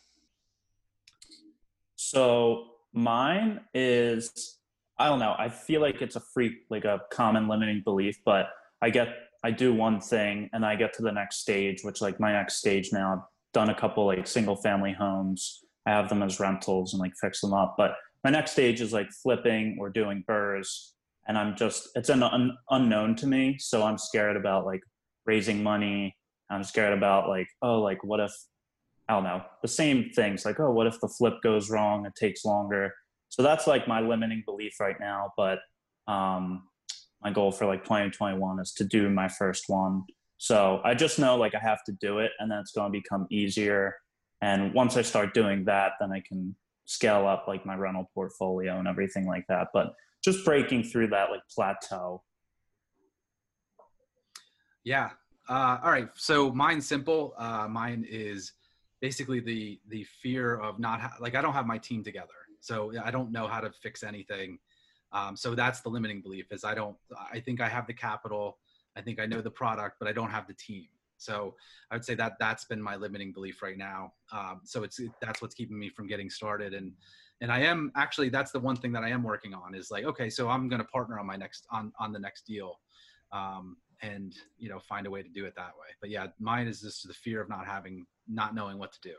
So 1.97 2.67
mine 2.93 3.61
is 3.75 4.59
I 4.99 5.09
don't 5.09 5.19
know. 5.19 5.35
I 5.39 5.49
feel 5.49 5.81
like 5.81 6.01
it's 6.01 6.17
a 6.17 6.21
freak 6.21 6.55
like 6.71 6.85
a 6.85 7.03
common 7.13 7.49
limiting 7.49 7.83
belief, 7.85 8.19
but 8.25 8.51
I 8.81 8.91
get 8.91 9.09
I 9.45 9.51
do 9.51 9.73
one 9.73 10.01
thing 10.01 10.51
and 10.53 10.65
I 10.65 10.77
get 10.77 10.93
to 10.95 11.03
the 11.03 11.13
next 11.13 11.39
stage, 11.39 11.83
which 11.83 12.01
like 12.01 12.19
my 12.19 12.33
next 12.33 12.57
stage 12.57 12.93
now, 12.93 13.13
I've 13.13 13.53
done 13.53 13.71
a 13.71 13.75
couple 13.79 14.07
like 14.07 14.27
single 14.27 14.57
family 14.57 14.93
homes. 14.93 15.61
I 15.87 15.91
have 15.91 16.09
them 16.09 16.23
as 16.23 16.41
rentals 16.41 16.93
and 16.93 17.01
like 17.01 17.13
fix 17.21 17.41
them 17.41 17.55
up. 17.55 17.75
But 17.79 17.95
my 18.25 18.31
next 18.31 18.53
stage 18.53 18.81
is 18.81 18.93
like 18.93 19.11
flipping 19.23 19.77
or 19.81 19.91
doing 19.91 20.25
BRRRRs. 20.29 20.91
And 21.29 21.39
I'm 21.39 21.57
just 21.57 21.89
it's 21.95 22.09
an 22.09 22.23
un, 22.23 22.57
unknown 22.71 23.15
to 23.17 23.27
me. 23.27 23.57
So 23.59 23.85
I'm 23.85 23.99
scared 23.99 24.37
about 24.37 24.67
like 24.67 24.81
raising 25.25 25.63
money. 25.63 26.17
I'm 26.51 26.65
scared 26.65 26.97
about 26.97 27.29
like, 27.29 27.47
oh, 27.63 27.81
like 27.81 28.03
what 28.03 28.21
if 28.21 28.33
I 29.09 29.15
don't 29.15 29.25
know, 29.25 29.43
the 29.63 29.69
same 29.69 30.11
things 30.15 30.45
like, 30.45 30.61
oh, 30.61 30.71
what 30.71 30.87
if 30.87 31.01
the 31.01 31.09
flip 31.09 31.35
goes 31.43 31.71
wrong? 31.71 32.05
It 32.07 32.15
takes 32.15 32.45
longer. 32.45 32.93
So 33.31 33.43
that's 33.43 33.67
like 33.67 33.89
my 33.89 34.01
limiting 34.01 34.43
belief 34.45 34.81
right 34.81 34.97
now. 35.01 35.33
But 35.37 35.61
um, 36.07 36.65
my 37.23 37.31
goal 37.31 37.51
for 37.51 37.67
like 37.67 37.83
2021 37.85 38.61
is 38.61 38.73
to 38.75 38.85
do 38.85 39.09
my 39.11 39.29
first 39.29 39.65
one. 39.69 40.05
So 40.37 40.81
I 40.85 40.95
just 40.95 41.19
know 41.19 41.37
like 41.37 41.55
I 41.55 41.59
have 41.59 41.83
to 41.85 41.93
do 41.93 42.19
it 42.19 42.31
and 42.39 42.51
then 42.51 42.59
it's 42.59 42.73
going 42.73 42.93
to 42.93 42.99
become 42.99 43.27
easier. 43.31 43.97
And 44.41 44.73
once 44.73 44.97
I 44.97 45.03
start 45.03 45.35
doing 45.35 45.65
that, 45.65 45.93
then 46.01 46.13
I 46.13 46.23
can 46.27 46.55
scale 46.85 47.27
up 47.27 47.47
like 47.49 47.67
my 47.67 47.75
rental 47.75 48.09
portfolio 48.15 48.79
and 48.79 48.87
everything 48.87 49.27
like 49.27 49.45
that. 49.49 49.69
But 49.75 49.95
just 50.25 50.45
breaking 50.45 50.85
through 50.85 51.09
that 51.09 51.31
like 51.31 51.43
plateau. 51.53 52.23
Yeah. 54.85 55.11
Uh, 55.49 55.79
all 55.83 55.91
right. 55.91 56.09
So 56.15 56.53
mine's 56.53 56.87
simple. 56.87 57.35
Uh, 57.37 57.67
mine 57.69 58.07
is 58.09 58.53
basically 59.01 59.41
the 59.41 59.81
the 59.89 60.05
fear 60.23 60.57
of 60.57 60.79
not 60.79 61.01
ha- 61.01 61.17
like 61.21 61.35
I 61.35 61.41
don't 61.41 61.53
have 61.53 61.67
my 61.67 61.79
team 61.79 62.05
together, 62.05 62.29
so 62.61 62.93
I 63.03 63.11
don't 63.11 63.33
know 63.33 63.47
how 63.47 63.61
to 63.61 63.71
fix 63.71 64.03
anything. 64.03 64.59
Um, 65.13 65.37
so 65.37 65.55
that's 65.55 65.81
the 65.81 65.89
limiting 65.89 66.21
belief 66.21 66.53
is 66.53 66.65
I 66.65 66.75
don't. 66.75 66.97
I 67.33 67.41
think 67.41 67.61
I 67.61 67.69
have 67.69 67.87
the 67.87 67.95
capital. 67.95 68.59
I 68.97 69.01
think 69.01 69.21
I 69.21 69.27
know 69.27 69.41
the 69.41 69.51
product, 69.51 69.97
but 69.99 70.09
I 70.09 70.13
don't 70.13 70.31
have 70.31 70.47
the 70.47 70.55
team. 70.55 70.87
So 71.17 71.55
I 71.91 71.97
would 71.97 72.05
say 72.05 72.15
that 72.15 72.35
that's 72.39 72.65
been 72.65 72.81
my 72.81 72.97
limiting 72.97 73.33
belief 73.33 73.63
right 73.63 73.77
now. 73.77 74.13
Um, 74.33 74.61
so 74.65 74.83
it's 74.83 75.01
that's 75.21 75.43
what's 75.43 75.55
keeping 75.55 75.79
me 75.79 75.89
from 75.89 76.07
getting 76.07 76.31
started 76.31 76.75
and 76.75 76.93
and 77.41 77.53
I 77.53 77.61
am 77.61 77.93
actually 77.97 78.31
that's 78.31 78.51
the 78.51 78.61
one 78.61 78.77
thing 78.77 78.93
that 78.93 79.05
I 79.05 79.11
am 79.11 79.23
working 79.23 79.55
on 79.55 79.75
is 79.75 79.91
like 79.91 80.05
okay 80.05 80.29
so 80.29 80.49
I'm 80.49 80.69
going 80.69 80.81
to 80.81 80.89
partner 80.89 81.19
on 81.21 81.27
my 81.27 81.37
next 81.37 81.67
on 81.71 81.93
on 81.99 82.13
the 82.13 82.19
next 82.19 82.47
deal 82.47 82.81
um, 83.33 83.77
and 84.03 84.35
you 84.59 84.69
know 84.69 84.79
find 84.79 85.07
a 85.07 85.11
way 85.11 85.23
to 85.23 85.29
do 85.29 85.45
it 85.45 85.55
that 85.57 85.73
way. 85.79 85.89
But 86.01 86.11
yeah, 86.11 86.29
mine 86.39 86.67
is 86.67 86.81
just 86.81 87.07
the 87.07 87.15
fear 87.15 87.41
of 87.41 87.49
not 87.49 87.67
having 87.67 88.07
not 88.29 88.55
knowing 88.55 88.79
what 88.79 88.93
to 88.93 89.01
do 89.03 89.15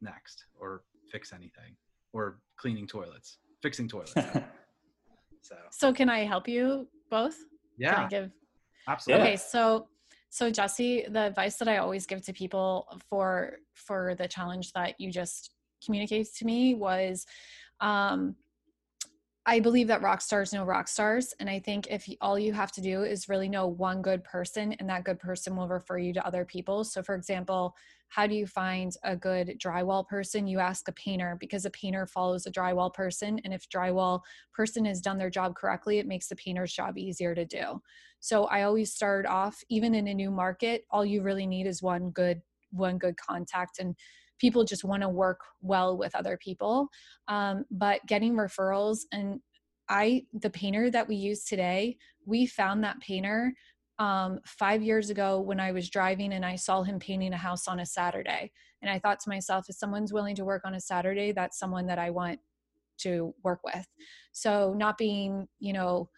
next 0.00 0.44
or 0.58 0.82
fix 1.10 1.32
anything 1.32 1.76
or 2.12 2.38
cleaning 2.56 2.86
toilets, 2.86 3.38
fixing 3.62 3.88
toilets. 3.88 4.14
so 5.40 5.56
So, 5.70 5.92
can 5.92 6.08
I 6.08 6.24
help 6.24 6.48
you 6.48 6.88
both? 7.10 7.36
Can 7.36 7.46
yeah, 7.78 8.04
I 8.04 8.08
give 8.08 8.30
absolutely. 8.88 9.28
Okay, 9.28 9.36
so 9.36 9.88
so 10.30 10.50
Jesse, 10.50 11.06
the 11.08 11.22
advice 11.22 11.56
that 11.56 11.68
I 11.68 11.78
always 11.78 12.06
give 12.06 12.22
to 12.26 12.32
people 12.32 12.86
for 13.08 13.56
for 13.74 14.14
the 14.14 14.28
challenge 14.28 14.72
that 14.72 15.00
you 15.00 15.10
just 15.10 15.52
communicated 15.84 16.32
to 16.36 16.44
me 16.44 16.74
was 16.74 17.26
um 17.80 18.36
I 19.46 19.58
believe 19.58 19.88
that 19.88 20.02
rock 20.02 20.20
stars 20.20 20.52
know 20.52 20.64
rock 20.64 20.86
stars. 20.86 21.34
And 21.40 21.48
I 21.48 21.58
think 21.58 21.86
if 21.88 22.06
all 22.20 22.38
you 22.38 22.52
have 22.52 22.70
to 22.72 22.80
do 22.80 23.02
is 23.02 23.28
really 23.28 23.48
know 23.48 23.66
one 23.66 24.02
good 24.02 24.22
person, 24.22 24.74
and 24.74 24.88
that 24.88 25.04
good 25.04 25.18
person 25.18 25.56
will 25.56 25.66
refer 25.66 25.98
you 25.98 26.12
to 26.12 26.26
other 26.26 26.44
people. 26.44 26.84
So, 26.84 27.02
for 27.02 27.14
example, 27.14 27.74
how 28.08 28.26
do 28.26 28.34
you 28.34 28.46
find 28.46 28.92
a 29.02 29.16
good 29.16 29.58
drywall 29.58 30.06
person? 30.06 30.46
You 30.46 30.58
ask 30.58 30.86
a 30.88 30.92
painter 30.92 31.36
because 31.40 31.64
a 31.64 31.70
painter 31.70 32.06
follows 32.06 32.44
a 32.46 32.50
drywall 32.52 32.92
person. 32.92 33.40
And 33.44 33.54
if 33.54 33.68
drywall 33.68 34.20
person 34.52 34.84
has 34.84 35.00
done 35.00 35.16
their 35.16 35.30
job 35.30 35.54
correctly, 35.54 35.98
it 35.98 36.06
makes 36.06 36.28
the 36.28 36.36
painter's 36.36 36.72
job 36.72 36.98
easier 36.98 37.34
to 37.34 37.44
do. 37.46 37.80
So 38.20 38.44
I 38.44 38.64
always 38.64 38.92
start 38.92 39.24
off, 39.26 39.62
even 39.70 39.94
in 39.94 40.06
a 40.06 40.14
new 40.14 40.30
market, 40.30 40.84
all 40.90 41.04
you 41.06 41.22
really 41.22 41.46
need 41.46 41.66
is 41.66 41.82
one 41.82 42.10
good 42.10 42.42
one 42.72 42.98
good 42.98 43.16
contact 43.16 43.80
and 43.80 43.96
people 44.40 44.64
just 44.64 44.84
want 44.84 45.02
to 45.02 45.08
work 45.08 45.40
well 45.60 45.96
with 45.96 46.14
other 46.14 46.38
people 46.42 46.88
um, 47.28 47.64
but 47.70 48.04
getting 48.06 48.34
referrals 48.34 49.00
and 49.12 49.40
i 49.88 50.22
the 50.32 50.50
painter 50.50 50.90
that 50.90 51.08
we 51.08 51.16
use 51.16 51.44
today 51.44 51.96
we 52.26 52.46
found 52.46 52.82
that 52.82 53.00
painter 53.00 53.52
um, 53.98 54.40
five 54.46 54.82
years 54.82 55.10
ago 55.10 55.40
when 55.40 55.60
i 55.60 55.72
was 55.72 55.90
driving 55.90 56.32
and 56.32 56.44
i 56.44 56.56
saw 56.56 56.82
him 56.82 56.98
painting 56.98 57.32
a 57.32 57.36
house 57.36 57.68
on 57.68 57.80
a 57.80 57.86
saturday 57.86 58.50
and 58.82 58.90
i 58.90 58.98
thought 58.98 59.20
to 59.20 59.28
myself 59.28 59.66
if 59.68 59.76
someone's 59.76 60.12
willing 60.12 60.34
to 60.34 60.44
work 60.44 60.62
on 60.64 60.74
a 60.74 60.80
saturday 60.80 61.32
that's 61.32 61.58
someone 61.58 61.86
that 61.86 61.98
i 61.98 62.10
want 62.10 62.38
to 63.00 63.34
work 63.42 63.60
with. 63.64 63.86
So 64.32 64.74
not 64.76 64.98
being 64.98 65.48
you 65.58 65.72
know 65.72 66.08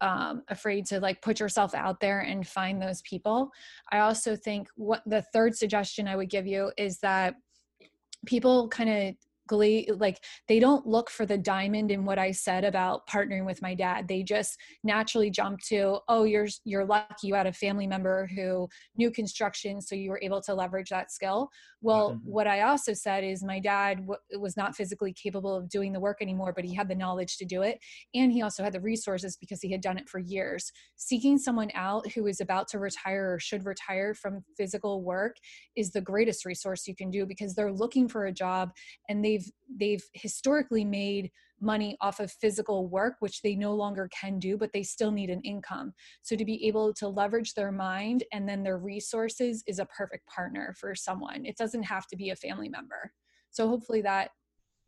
um, 0.00 0.42
afraid 0.48 0.84
to 0.86 1.00
like 1.00 1.22
put 1.22 1.40
yourself 1.40 1.74
out 1.74 2.00
there 2.00 2.20
and 2.20 2.46
find 2.46 2.80
those 2.80 3.00
people. 3.02 3.50
I 3.90 4.00
also 4.00 4.36
think 4.36 4.68
what 4.76 5.02
the 5.06 5.22
third 5.32 5.56
suggestion 5.56 6.06
i 6.06 6.16
would 6.16 6.30
give 6.30 6.46
you 6.46 6.70
is 6.76 6.98
that 6.98 7.34
people 8.26 8.68
kind 8.68 8.90
of 8.90 9.14
glee 9.46 9.88
like 9.96 10.22
they 10.48 10.58
don't 10.58 10.86
look 10.86 11.10
for 11.10 11.26
the 11.26 11.38
diamond 11.38 11.90
in 11.90 12.04
what 12.04 12.18
i 12.18 12.30
said 12.30 12.64
about 12.64 13.06
partnering 13.08 13.44
with 13.46 13.62
my 13.62 13.74
dad. 13.74 14.08
They 14.08 14.22
just 14.22 14.58
naturally 14.84 15.30
jump 15.30 15.60
to 15.68 15.98
oh 16.08 16.24
you're 16.24 16.48
you're 16.64 16.84
lucky 16.84 17.28
you 17.28 17.34
had 17.34 17.46
a 17.46 17.52
family 17.52 17.86
member 17.86 18.26
who 18.34 18.68
knew 18.96 19.10
construction 19.10 19.80
so 19.80 19.94
you 19.94 20.10
were 20.10 20.20
able 20.22 20.40
to 20.42 20.54
leverage 20.54 20.90
that 20.90 21.12
skill. 21.12 21.50
Well 21.82 22.14
Mhm. 22.14 22.20
what 22.24 22.46
i 22.46 22.62
also 22.62 22.92
said 22.94 23.24
is 23.24 23.44
my 23.44 23.60
dad 23.60 23.98
w- 23.98 24.18
was 24.40 24.56
not 24.56 24.74
physically 24.74 25.12
capable 25.12 25.54
of 25.54 25.68
doing 25.68 25.92
the 25.92 26.00
work 26.00 26.18
anymore 26.20 26.52
but 26.54 26.64
he 26.64 26.74
had 26.74 26.88
the 26.88 26.94
knowledge 26.94 27.36
to 27.38 27.44
do 27.44 27.62
it 27.62 27.78
and 28.14 28.32
he 28.32 28.42
also 28.42 28.62
had 28.62 28.72
the 28.72 28.80
resources 28.80 29.36
because 29.36 29.60
he 29.60 29.70
had 29.70 29.80
done 29.80 29.98
it 29.98 30.08
for 30.08 30.18
years. 30.18 30.72
Seeking 30.96 31.38
someone 31.38 31.70
out 31.74 32.10
who 32.12 32.26
is 32.26 32.40
about 32.40 32.68
to 32.68 32.78
retire 32.78 33.34
or 33.34 33.38
should 33.38 33.64
retire 33.64 34.14
from 34.14 34.44
physical 34.56 35.02
work 35.02 35.36
is 35.76 35.92
the 35.92 36.00
greatest 36.00 36.44
resource 36.44 36.86
you 36.86 36.94
can 36.96 37.10
do 37.10 37.26
because 37.26 37.54
they're 37.54 37.72
looking 37.72 38.08
for 38.08 38.26
a 38.26 38.32
job 38.32 38.70
and 39.08 39.24
they've 39.36 39.50
they've 39.78 40.04
historically 40.12 40.84
made 40.84 41.30
money 41.60 41.96
off 42.02 42.20
of 42.20 42.30
physical 42.30 42.86
work 42.86 43.14
which 43.20 43.40
they 43.40 43.54
no 43.54 43.74
longer 43.74 44.08
can 44.18 44.38
do 44.38 44.58
but 44.58 44.70
they 44.72 44.82
still 44.82 45.10
need 45.10 45.30
an 45.30 45.40
income 45.42 45.92
so 46.22 46.36
to 46.36 46.44
be 46.44 46.66
able 46.66 46.92
to 46.92 47.08
leverage 47.08 47.54
their 47.54 47.72
mind 47.72 48.24
and 48.32 48.48
then 48.48 48.62
their 48.62 48.78
resources 48.78 49.62
is 49.66 49.78
a 49.78 49.86
perfect 49.86 50.26
partner 50.26 50.74
for 50.78 50.94
someone 50.94 51.46
it 51.46 51.56
doesn't 51.56 51.82
have 51.82 52.06
to 52.06 52.16
be 52.16 52.30
a 52.30 52.36
family 52.36 52.68
member 52.68 53.10
so 53.50 53.66
hopefully 53.66 54.02
that 54.02 54.30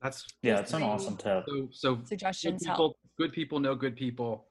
That's 0.03 0.27
yeah, 0.43 0.61
it's 0.61 0.75
an 0.75 0.83
awesome 0.83 1.17
tip. 1.17 1.45
so 1.49 1.69
so 1.73 1.95
good 1.97 2.09
suggestions 2.09 2.67
help 2.67 2.97
good 3.19 3.33
people 3.33 3.61
know 3.61 3.75
good 3.75 3.97
people. 3.97 4.47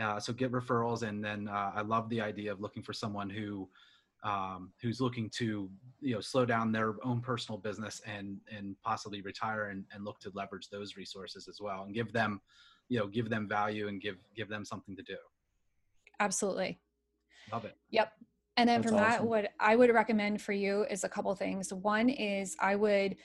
Uh, 0.00 0.18
so 0.18 0.32
get 0.32 0.52
referrals, 0.52 1.02
and 1.02 1.22
then 1.24 1.48
uh, 1.48 1.72
I 1.74 1.82
love 1.82 2.08
the 2.08 2.20
idea 2.20 2.52
of 2.52 2.60
looking 2.60 2.82
for 2.82 2.92
someone 2.92 3.28
who 3.28 3.68
um, 4.22 4.72
who's 4.80 5.00
looking 5.00 5.28
to 5.30 5.68
you 6.00 6.14
know 6.14 6.20
slow 6.20 6.44
down 6.44 6.72
their 6.72 6.94
own 7.04 7.20
personal 7.20 7.58
business 7.58 8.00
and 8.06 8.38
and 8.56 8.76
possibly 8.82 9.20
retire 9.22 9.66
and, 9.66 9.84
and 9.92 10.04
look 10.04 10.20
to 10.20 10.30
leverage 10.34 10.68
those 10.68 10.96
resources 10.96 11.48
as 11.48 11.60
well 11.60 11.84
and 11.84 11.94
give 11.94 12.12
them 12.12 12.40
you 12.88 12.98
know 12.98 13.06
give 13.06 13.28
them 13.28 13.48
value 13.48 13.88
and 13.88 14.00
give 14.00 14.16
give 14.36 14.48
them 14.48 14.64
something 14.64 14.96
to 14.96 15.02
do. 15.02 15.16
absolutely 16.20 16.78
Love 17.50 17.64
it. 17.64 17.76
Yep. 17.90 18.12
And 18.56 18.68
then 18.68 18.82
That's 18.82 18.90
from 18.90 18.96
that, 18.98 19.24
what 19.24 19.52
I 19.58 19.76
would 19.76 19.92
recommend 19.92 20.42
for 20.42 20.52
you 20.52 20.84
is 20.90 21.04
a 21.04 21.08
couple 21.08 21.34
things. 21.34 21.72
One 21.72 22.08
is 22.08 22.56
I 22.60 22.76
would 22.76 23.16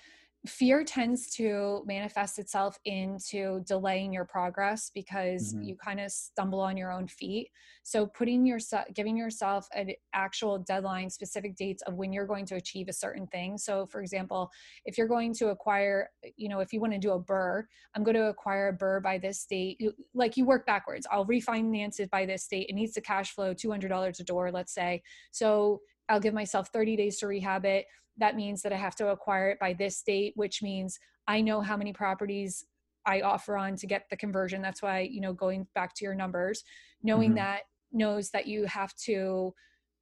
fear 0.48 0.84
tends 0.84 1.30
to 1.36 1.84
manifest 1.86 2.40
itself 2.40 2.80
into 2.86 3.62
delaying 3.66 4.14
your 4.14 4.26
progress 4.26 4.90
because 4.94 5.54
Mhm. 5.54 5.68
you 5.68 5.76
kind 5.76 6.00
of 6.00 6.12
stumble 6.12 6.60
on 6.60 6.78
your 6.78 6.92
own 6.92 7.08
feet. 7.08 7.52
So 7.84 8.08
putting 8.08 8.46
yourself 8.46 8.86
giving 8.94 9.16
yourself 9.18 9.68
an 9.74 9.92
actual 10.14 10.58
deadline 10.60 11.10
specific 11.10 11.56
dates 11.56 11.82
of 11.84 11.96
when 11.96 12.12
you're 12.14 12.26
going 12.26 12.46
to 12.48 12.56
achieve 12.56 12.88
a 12.90 12.94
certain 12.94 13.28
thing. 13.28 13.58
So 13.58 13.86
for 13.88 14.02
example 14.02 14.52
if 14.86 14.98
you're 14.98 15.08
going 15.08 15.34
to 15.36 15.50
acquire 15.50 16.10
you 16.36 16.50
know 16.50 16.60
if 16.60 16.74
you 16.74 16.80
want 16.82 16.94
to 16.94 17.00
do 17.00 17.12
a 17.12 17.20
BRRRR 17.20 17.64
i'm 17.96 18.04
going 18.04 18.16
to 18.16 18.28
acquire 18.28 18.70
a 18.70 18.74
BRRRR 18.78 19.02
by 19.04 19.18
this 19.18 19.46
date 19.46 19.78
you, 19.80 19.94
like 20.14 20.38
you 20.38 20.46
work 20.46 20.66
backwards. 20.66 21.08
I'll 21.12 21.26
refinance 21.26 22.00
it 22.00 22.10
by 22.10 22.26
this 22.26 22.48
date. 22.48 22.68
It 22.70 22.74
needs 22.74 22.94
to 22.94 23.02
cash 23.02 23.34
flow 23.34 23.54
$200 23.54 24.20
a 24.20 24.24
door 24.24 24.52
let's 24.52 24.74
say. 24.74 25.04
So 25.32 25.82
i'll 26.10 26.20
give 26.22 26.34
myself 26.34 26.70
30 26.70 26.96
days 26.96 27.18
to 27.20 27.28
rehab 27.28 27.66
it 27.66 27.86
that 28.18 28.36
means 28.36 28.62
that 28.62 28.74
I 28.74 28.78
have 28.78 28.96
to 28.96 29.10
acquire 29.10 29.50
it 29.50 29.60
by 29.60 29.74
this 29.74 30.02
date, 30.02 30.34
which 30.36 30.62
means 30.62 31.00
I 31.28 31.42
know 31.42 31.62
how 31.62 31.78
many 31.78 31.94
properties 31.94 32.66
I 33.06 33.22
offer 33.22 33.58
on 33.58 33.76
to 33.78 33.88
get 33.88 34.06
the 34.10 34.18
conversion. 34.18 34.62
That's 34.62 34.82
why, 34.82 35.02
you 35.02 35.22
know, 35.22 35.34
going 35.34 35.68
back 35.76 35.94
to 35.96 36.06
your 36.06 36.16
numbers, 36.16 36.64
knowing 37.04 37.30
mm-hmm. 37.30 37.38
that 37.38 37.62
knows 37.92 38.30
that 38.32 38.48
you 38.48 38.66
have 38.66 38.94
to 39.06 39.54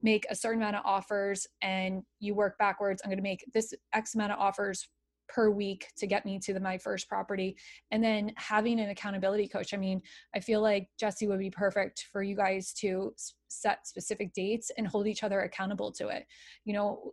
make 0.02 0.26
a 0.28 0.34
certain 0.34 0.60
amount 0.60 0.76
of 0.76 0.82
offers 0.84 1.46
and 1.62 2.02
you 2.20 2.34
work 2.34 2.58
backwards. 2.58 3.00
I'm 3.02 3.10
going 3.10 3.18
to 3.18 3.22
make 3.22 3.44
this 3.54 3.72
X 3.92 4.14
amount 4.14 4.32
of 4.32 4.38
offers 4.38 4.88
per 5.28 5.50
week 5.50 5.88
to 5.96 6.06
get 6.06 6.24
me 6.24 6.38
to 6.38 6.52
the, 6.52 6.60
my 6.60 6.78
first 6.78 7.08
property. 7.08 7.56
And 7.90 8.02
then 8.02 8.32
having 8.36 8.80
an 8.80 8.90
accountability 8.90 9.48
coach 9.48 9.74
i 9.74 9.76
mean 9.76 10.00
i 10.34 10.40
feel 10.40 10.60
like 10.60 10.88
jesse 10.98 11.26
would 11.26 11.38
be 11.38 11.50
perfect 11.50 12.06
for 12.12 12.22
you 12.22 12.36
guys 12.36 12.72
to 12.74 13.12
set 13.48 13.86
specific 13.86 14.32
dates 14.32 14.70
and 14.76 14.86
hold 14.86 15.06
each 15.06 15.22
other 15.22 15.40
accountable 15.40 15.92
to 15.92 16.08
it. 16.08 16.26
You 16.64 16.74
know 16.74 17.12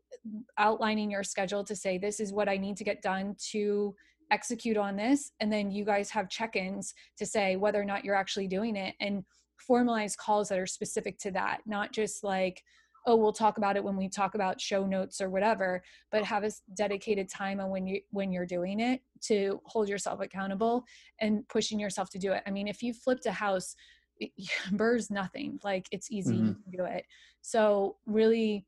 outlining 0.58 1.12
your 1.12 1.24
schedule 1.24 1.64
to 1.64 1.76
say 1.76 1.98
this 1.98 2.20
is 2.20 2.34
what 2.34 2.50
i 2.50 2.58
need 2.58 2.78
to 2.78 2.84
get 2.84 3.02
done 3.02 3.36
to 3.52 3.94
execute 4.32 4.78
on 4.78 4.96
this 4.96 5.32
and 5.42 5.52
then 5.52 5.70
you 5.70 5.84
guys 5.84 6.10
have 6.10 6.30
check-ins 6.30 6.94
to 7.18 7.26
say 7.26 7.56
whether 7.56 7.80
or 7.80 7.86
not 7.86 8.04
you're 8.04 8.16
actually 8.16 8.48
doing 8.48 8.76
it 8.76 8.96
and 9.00 9.24
formalize 9.70 10.18
calls 10.18 10.50
that 10.50 10.60
are 10.60 10.66
specific 10.66 11.20
to 11.20 11.30
that 11.32 11.60
not 11.66 11.92
just 11.92 12.24
like 12.24 12.64
oh 13.06 13.16
we'll 13.16 13.34
talk 13.34 13.58
about 13.58 13.76
it 13.76 13.84
when 13.84 13.98
we 13.98 14.08
talk 14.08 14.36
about 14.36 14.62
show 14.62 14.86
notes 14.86 15.20
or 15.20 15.30
whatever 15.30 15.84
but 16.12 16.24
have 16.24 16.44
a 16.44 16.52
dedicated 16.76 17.30
time 17.30 17.60
on 17.60 17.70
when 17.70 17.86
you 17.86 18.00
when 18.12 18.32
you're 18.32 18.46
doing 18.46 18.80
it 18.80 19.02
to 19.22 19.62
hold 19.66 19.88
yourself 19.88 20.20
accountable 20.22 20.84
and 21.20 21.48
pushing 21.48 21.80
yourself 21.80 22.10
to 22.10 22.20
do 22.20 22.32
it. 22.32 22.44
I 22.46 22.52
mean 22.52 22.68
if 22.68 22.84
you 22.84 22.94
flipped 22.94 23.26
a 23.26 23.32
house 23.32 23.76
BRRRR's 24.72 25.12
nothing. 25.12 25.60
Like 25.64 25.88
it's 25.92 26.12
easy 26.12 26.36
mm-hmm. 26.36 26.48
you 26.48 26.56
can 26.64 26.72
do 26.72 26.86
it. 26.86 27.06
So 27.42 27.98
really 28.06 28.66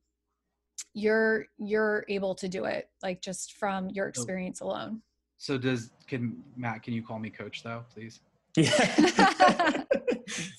you're 0.94 1.46
you're 1.58 2.06
able 2.10 2.36
to 2.36 2.48
do 2.48 2.66
it 2.66 2.90
like 3.04 3.22
just 3.22 3.54
from 3.54 3.90
your 3.90 4.08
experience 4.08 4.62
alone. 4.62 5.02
So 5.38 5.58
does 5.58 5.92
can 6.08 6.44
matt 6.58 6.84
can 6.84 6.94
you 6.94 7.04
call 7.04 7.20
me 7.20 7.30
coach 7.30 7.64
though 7.64 7.84
please? 7.94 8.22
Yeah 8.58 9.84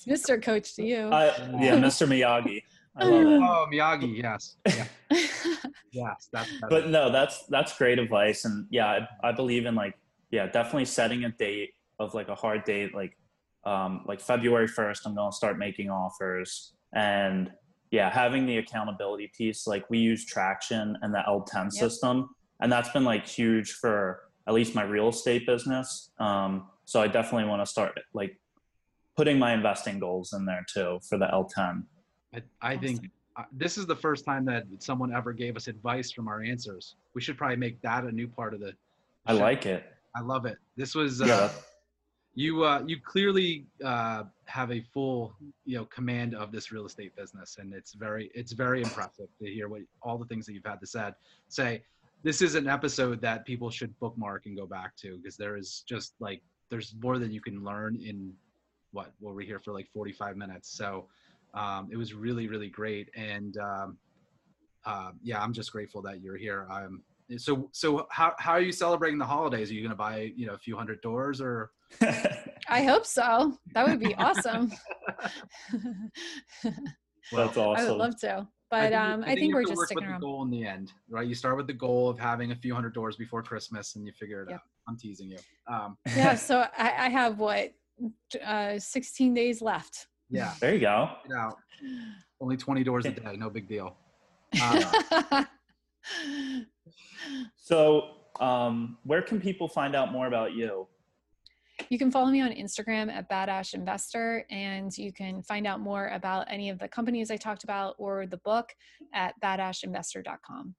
mr 0.07 0.41
coach 0.41 0.75
to 0.75 0.83
you. 0.83 0.97
Uh, 0.97 1.33
yeah 1.59 1.75
mr 1.75 2.07
miyagi 2.07 2.63
Oh, 2.99 3.67
Miyagi, 3.71 4.21
yes. 4.21 4.57
Yeah. 4.65 4.85
yes, 5.91 6.29
that's, 6.31 6.49
that's 6.59 6.69
But 6.69 6.89
no, 6.89 7.11
that's 7.11 7.45
that's 7.47 7.77
great 7.77 7.99
advice 7.99 8.45
and 8.45 8.67
yeah, 8.69 9.07
I, 9.23 9.29
I 9.29 9.31
believe 9.31 9.65
in 9.65 9.75
like 9.75 9.95
yeah, 10.31 10.47
definitely 10.47 10.85
setting 10.85 11.23
a 11.23 11.29
date 11.29 11.71
of 11.99 12.13
like 12.13 12.29
a 12.29 12.35
hard 12.35 12.63
date 12.63 12.93
like 12.93 13.17
um 13.65 14.03
like 14.07 14.19
February 14.19 14.67
1st 14.67 15.01
I'm 15.05 15.15
going 15.15 15.31
to 15.31 15.35
start 15.35 15.57
making 15.57 15.89
offers 15.89 16.73
and 16.93 17.51
yeah, 17.91 18.09
having 18.09 18.45
the 18.45 18.57
accountability 18.57 19.31
piece 19.37 19.67
like 19.67 19.89
we 19.89 19.99
use 19.99 20.25
Traction 20.25 20.97
and 21.01 21.13
the 21.13 21.23
L10 21.27 21.63
yep. 21.65 21.71
system 21.71 22.29
and 22.59 22.71
that's 22.71 22.89
been 22.89 23.03
like 23.03 23.27
huge 23.27 23.73
for 23.73 24.23
at 24.47 24.53
least 24.53 24.75
my 24.75 24.83
real 24.83 25.09
estate 25.09 25.45
business. 25.45 26.11
Um 26.19 26.67
so 26.85 27.01
I 27.01 27.07
definitely 27.07 27.49
want 27.49 27.61
to 27.61 27.65
start 27.65 27.97
like 28.13 28.37
putting 29.15 29.39
my 29.39 29.53
investing 29.53 29.99
goals 29.99 30.33
in 30.33 30.45
there 30.45 30.65
too 30.71 30.99
for 31.09 31.17
the 31.17 31.25
L10. 31.25 31.83
I, 32.33 32.41
I 32.61 32.75
awesome. 32.75 32.79
think 32.79 33.11
uh, 33.35 33.43
this 33.51 33.77
is 33.77 33.85
the 33.85 33.95
first 33.95 34.25
time 34.25 34.45
that 34.45 34.65
someone 34.79 35.13
ever 35.13 35.31
gave 35.31 35.55
us 35.55 35.67
advice 35.67 36.11
from 36.11 36.27
our 36.27 36.41
answers. 36.41 36.95
We 37.13 37.21
should 37.21 37.37
probably 37.37 37.57
make 37.57 37.81
that 37.81 38.03
a 38.03 38.11
new 38.11 38.27
part 38.27 38.53
of 38.53 38.59
the. 38.59 38.73
I 39.25 39.33
like 39.33 39.65
it. 39.65 39.85
I 40.15 40.21
love 40.21 40.45
it. 40.45 40.57
This 40.75 40.95
was. 40.95 41.21
Uh, 41.21 41.25
yeah. 41.25 41.49
You 42.35 42.63
uh, 42.65 42.83
you 42.85 42.99
clearly 43.01 43.65
uh, 43.83 44.23
have 44.45 44.71
a 44.71 44.81
full 44.93 45.33
you 45.65 45.77
know 45.77 45.85
command 45.85 46.35
of 46.35 46.51
this 46.51 46.71
real 46.71 46.85
estate 46.85 47.15
business, 47.15 47.57
and 47.59 47.73
it's 47.73 47.93
very 47.93 48.29
it's 48.35 48.51
very 48.51 48.83
impressive 48.83 49.27
to 49.41 49.49
hear 49.49 49.67
what 49.67 49.81
all 50.03 50.19
the 50.19 50.25
things 50.25 50.45
that 50.45 50.53
you've 50.53 50.65
had 50.65 50.79
to 50.81 50.87
said 50.87 51.15
say. 51.47 51.83
This 52.23 52.41
is 52.41 52.55
an 52.55 52.67
episode 52.67 53.21
that 53.21 53.45
people 53.45 53.69
should 53.69 53.97
bookmark 53.99 54.47
and 54.47 54.57
go 54.57 54.65
back 54.65 54.95
to 54.97 55.17
because 55.17 55.37
there 55.37 55.55
is 55.55 55.83
just 55.87 56.13
like 56.19 56.41
there's 56.69 56.93
more 57.01 57.19
than 57.19 57.31
you 57.31 57.41
can 57.41 57.63
learn 57.63 57.95
in 57.95 58.33
what 58.91 59.11
well 59.19 59.33
we're 59.33 59.45
here 59.45 59.59
for 59.59 59.73
like 59.73 59.87
45 59.93 60.37
minutes 60.37 60.69
so 60.69 61.07
um, 61.53 61.89
it 61.91 61.97
was 61.97 62.13
really 62.13 62.47
really 62.47 62.69
great 62.69 63.09
and 63.15 63.57
um, 63.57 63.97
uh, 64.85 65.11
yeah 65.21 65.41
i'm 65.41 65.53
just 65.53 65.71
grateful 65.71 66.01
that 66.01 66.21
you're 66.21 66.37
here 66.37 66.67
i'm 66.71 67.03
so 67.37 67.69
so 67.73 68.07
how, 68.09 68.33
how 68.39 68.53
are 68.53 68.61
you 68.61 68.71
celebrating 68.71 69.17
the 69.17 69.25
holidays 69.25 69.69
are 69.69 69.73
you 69.73 69.81
going 69.81 69.89
to 69.89 69.95
buy 69.95 70.31
you 70.35 70.45
know 70.47 70.53
a 70.53 70.57
few 70.57 70.77
hundred 70.77 71.01
doors 71.01 71.41
or 71.41 71.71
i 72.69 72.83
hope 72.83 73.05
so 73.05 73.57
that 73.73 73.87
would 73.87 73.99
be 73.99 74.15
awesome 74.15 74.71
well, 76.63 76.73
that's 77.33 77.57
awesome 77.57 77.85
i 77.85 77.89
would 77.89 77.97
love 77.97 78.19
to 78.19 78.47
but 78.69 78.77
I 78.77 78.89
think, 78.89 78.95
um, 78.95 79.21
I 79.21 79.25
think, 79.27 79.39
think 79.39 79.53
we're 79.53 79.63
just 79.63 79.81
sticking 79.83 80.03
with 80.03 80.09
around. 80.09 80.19
the 80.21 80.25
goal 80.25 80.43
in 80.43 80.49
the 80.49 80.65
end, 80.65 80.91
right? 81.09 81.25
You 81.25 81.35
start 81.35 81.55
with 81.55 81.67
the 81.67 81.73
goal 81.73 82.09
of 82.09 82.19
having 82.19 82.51
a 82.51 82.55
few 82.55 82.75
hundred 82.75 82.93
doors 82.93 83.15
before 83.15 83.41
Christmas, 83.41 83.95
and 83.95 84.05
you 84.05 84.11
figure 84.11 84.41
it 84.43 84.49
yep. 84.49 84.57
out. 84.57 84.61
I'm 84.89 84.97
teasing 84.97 85.29
you. 85.29 85.37
Um, 85.67 85.97
yeah, 86.15 86.35
so 86.35 86.65
I, 86.77 87.05
I 87.05 87.09
have 87.09 87.39
what 87.39 87.73
uh, 88.45 88.77
16 88.77 89.33
days 89.33 89.61
left. 89.61 90.07
Yeah. 90.29 90.53
There 90.59 90.73
you 90.73 90.81
go. 90.81 91.09
Only 92.39 92.57
20 92.57 92.83
doors 92.83 93.05
a 93.05 93.11
day. 93.11 93.35
No 93.37 93.49
big 93.49 93.67
deal. 93.67 93.95
Uh, 94.61 95.43
so, 97.55 98.09
um, 98.39 98.97
where 99.03 99.21
can 99.21 99.41
people 99.41 99.67
find 99.67 99.95
out 99.95 100.11
more 100.11 100.27
about 100.27 100.53
you? 100.53 100.87
You 101.89 101.97
can 101.97 102.11
follow 102.11 102.29
me 102.31 102.41
on 102.41 102.51
Instagram 102.51 103.11
at 103.11 103.29
Badash 103.29 103.73
Investor, 103.73 104.45
and 104.49 104.95
you 104.97 105.13
can 105.13 105.43
find 105.43 105.67
out 105.67 105.79
more 105.79 106.07
about 106.07 106.47
any 106.49 106.69
of 106.69 106.79
the 106.79 106.87
companies 106.87 107.29
I 107.29 107.37
talked 107.37 107.63
about 107.63 107.95
or 107.97 108.25
the 108.25 108.37
book 108.37 108.73
at 109.13 109.39
badashinvestor.com. 109.41 110.75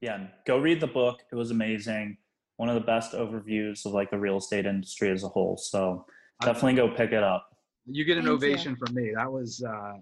Yeah, 0.00 0.26
go 0.46 0.58
read 0.58 0.80
the 0.80 0.86
book. 0.86 1.22
It 1.32 1.34
was 1.34 1.50
amazing. 1.50 2.18
One 2.56 2.68
of 2.68 2.74
the 2.76 2.80
best 2.80 3.12
overviews 3.12 3.84
of 3.86 3.92
like 3.92 4.10
the 4.10 4.18
real 4.18 4.36
estate 4.36 4.66
industry 4.66 5.10
as 5.10 5.24
a 5.24 5.28
whole. 5.28 5.56
So 5.56 6.06
definitely 6.40 6.74
go 6.74 6.88
pick 6.88 7.12
it 7.12 7.22
up. 7.22 7.53
You 7.86 8.04
get 8.04 8.16
an 8.16 8.24
Thank 8.24 8.34
ovation 8.34 8.72
you. 8.72 8.86
from 8.86 8.94
me. 8.94 9.12
That 9.14 9.30
was 9.30 9.62
uh, 9.62 9.94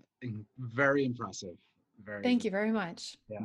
very 0.59 1.05
impressive. 1.05 1.57
Very. 2.05 2.23
Thank 2.23 2.45
you 2.45 2.51
very 2.51 2.71
much. 2.71 3.17
Yeah. 3.29 3.41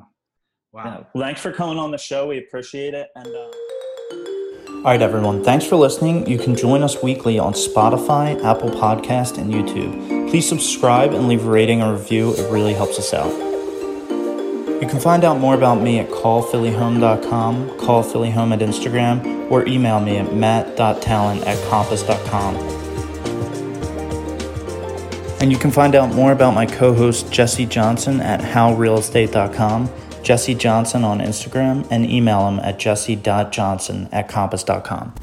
Wow. 0.71 0.83
Yeah. 0.83 1.03
Well, 1.13 1.23
thanks 1.23 1.41
for 1.41 1.51
coming 1.51 1.77
on 1.77 1.91
the 1.91 1.97
show. 1.97 2.27
We 2.27 2.38
appreciate 2.38 2.93
it. 2.93 3.09
And. 3.15 3.27
Uh... 3.27 3.49
All 4.77 4.83
right, 4.83 5.01
everyone. 5.01 5.43
Thanks 5.43 5.65
for 5.65 5.75
listening. 5.75 6.27
You 6.27 6.38
can 6.38 6.55
join 6.55 6.83
us 6.83 7.01
weekly 7.01 7.39
on 7.39 7.53
Spotify, 7.53 8.41
Apple 8.43 8.69
Podcast, 8.69 9.38
and 9.38 9.51
YouTube. 9.51 10.29
Please 10.29 10.47
subscribe 10.47 11.13
and 11.13 11.27
leave 11.27 11.45
a 11.45 11.49
rating 11.49 11.81
or 11.81 11.93
review. 11.93 12.33
It 12.33 12.51
really 12.51 12.73
helps 12.73 12.99
us 12.99 13.13
out. 13.13 13.31
You 14.81 14.88
can 14.88 14.99
find 14.99 15.23
out 15.23 15.39
more 15.39 15.55
about 15.55 15.81
me 15.81 15.99
at 15.99 16.09
callphillyhome.com, 16.09 17.69
callphillyhome 17.79 18.53
at 18.53 18.59
Instagram, 18.59 19.49
or 19.49 19.65
email 19.65 19.99
me 19.99 20.17
at 20.17 20.35
matt.talent 20.35 21.41
at 21.47 21.69
compass.com. 21.69 22.76
And 25.47 25.53
you 25.53 25.59
can 25.59 25.71
find 25.71 25.95
out 25.95 26.13
more 26.13 26.33
about 26.33 26.55
my 26.55 26.65
co 26.65 26.93
host 26.93 27.31
Jesse 27.31 27.65
Johnson 27.65 28.19
at 28.19 28.41
howrealestate.com, 28.41 29.89
Jesse 30.21 30.53
Johnson 30.53 31.05
on 31.05 31.19
Instagram, 31.19 31.87
and 31.89 32.05
email 32.05 32.45
him 32.49 32.59
at 32.59 32.77
jesse.johnson 32.77 34.09
at 34.11 34.27
compass.com. 34.27 35.13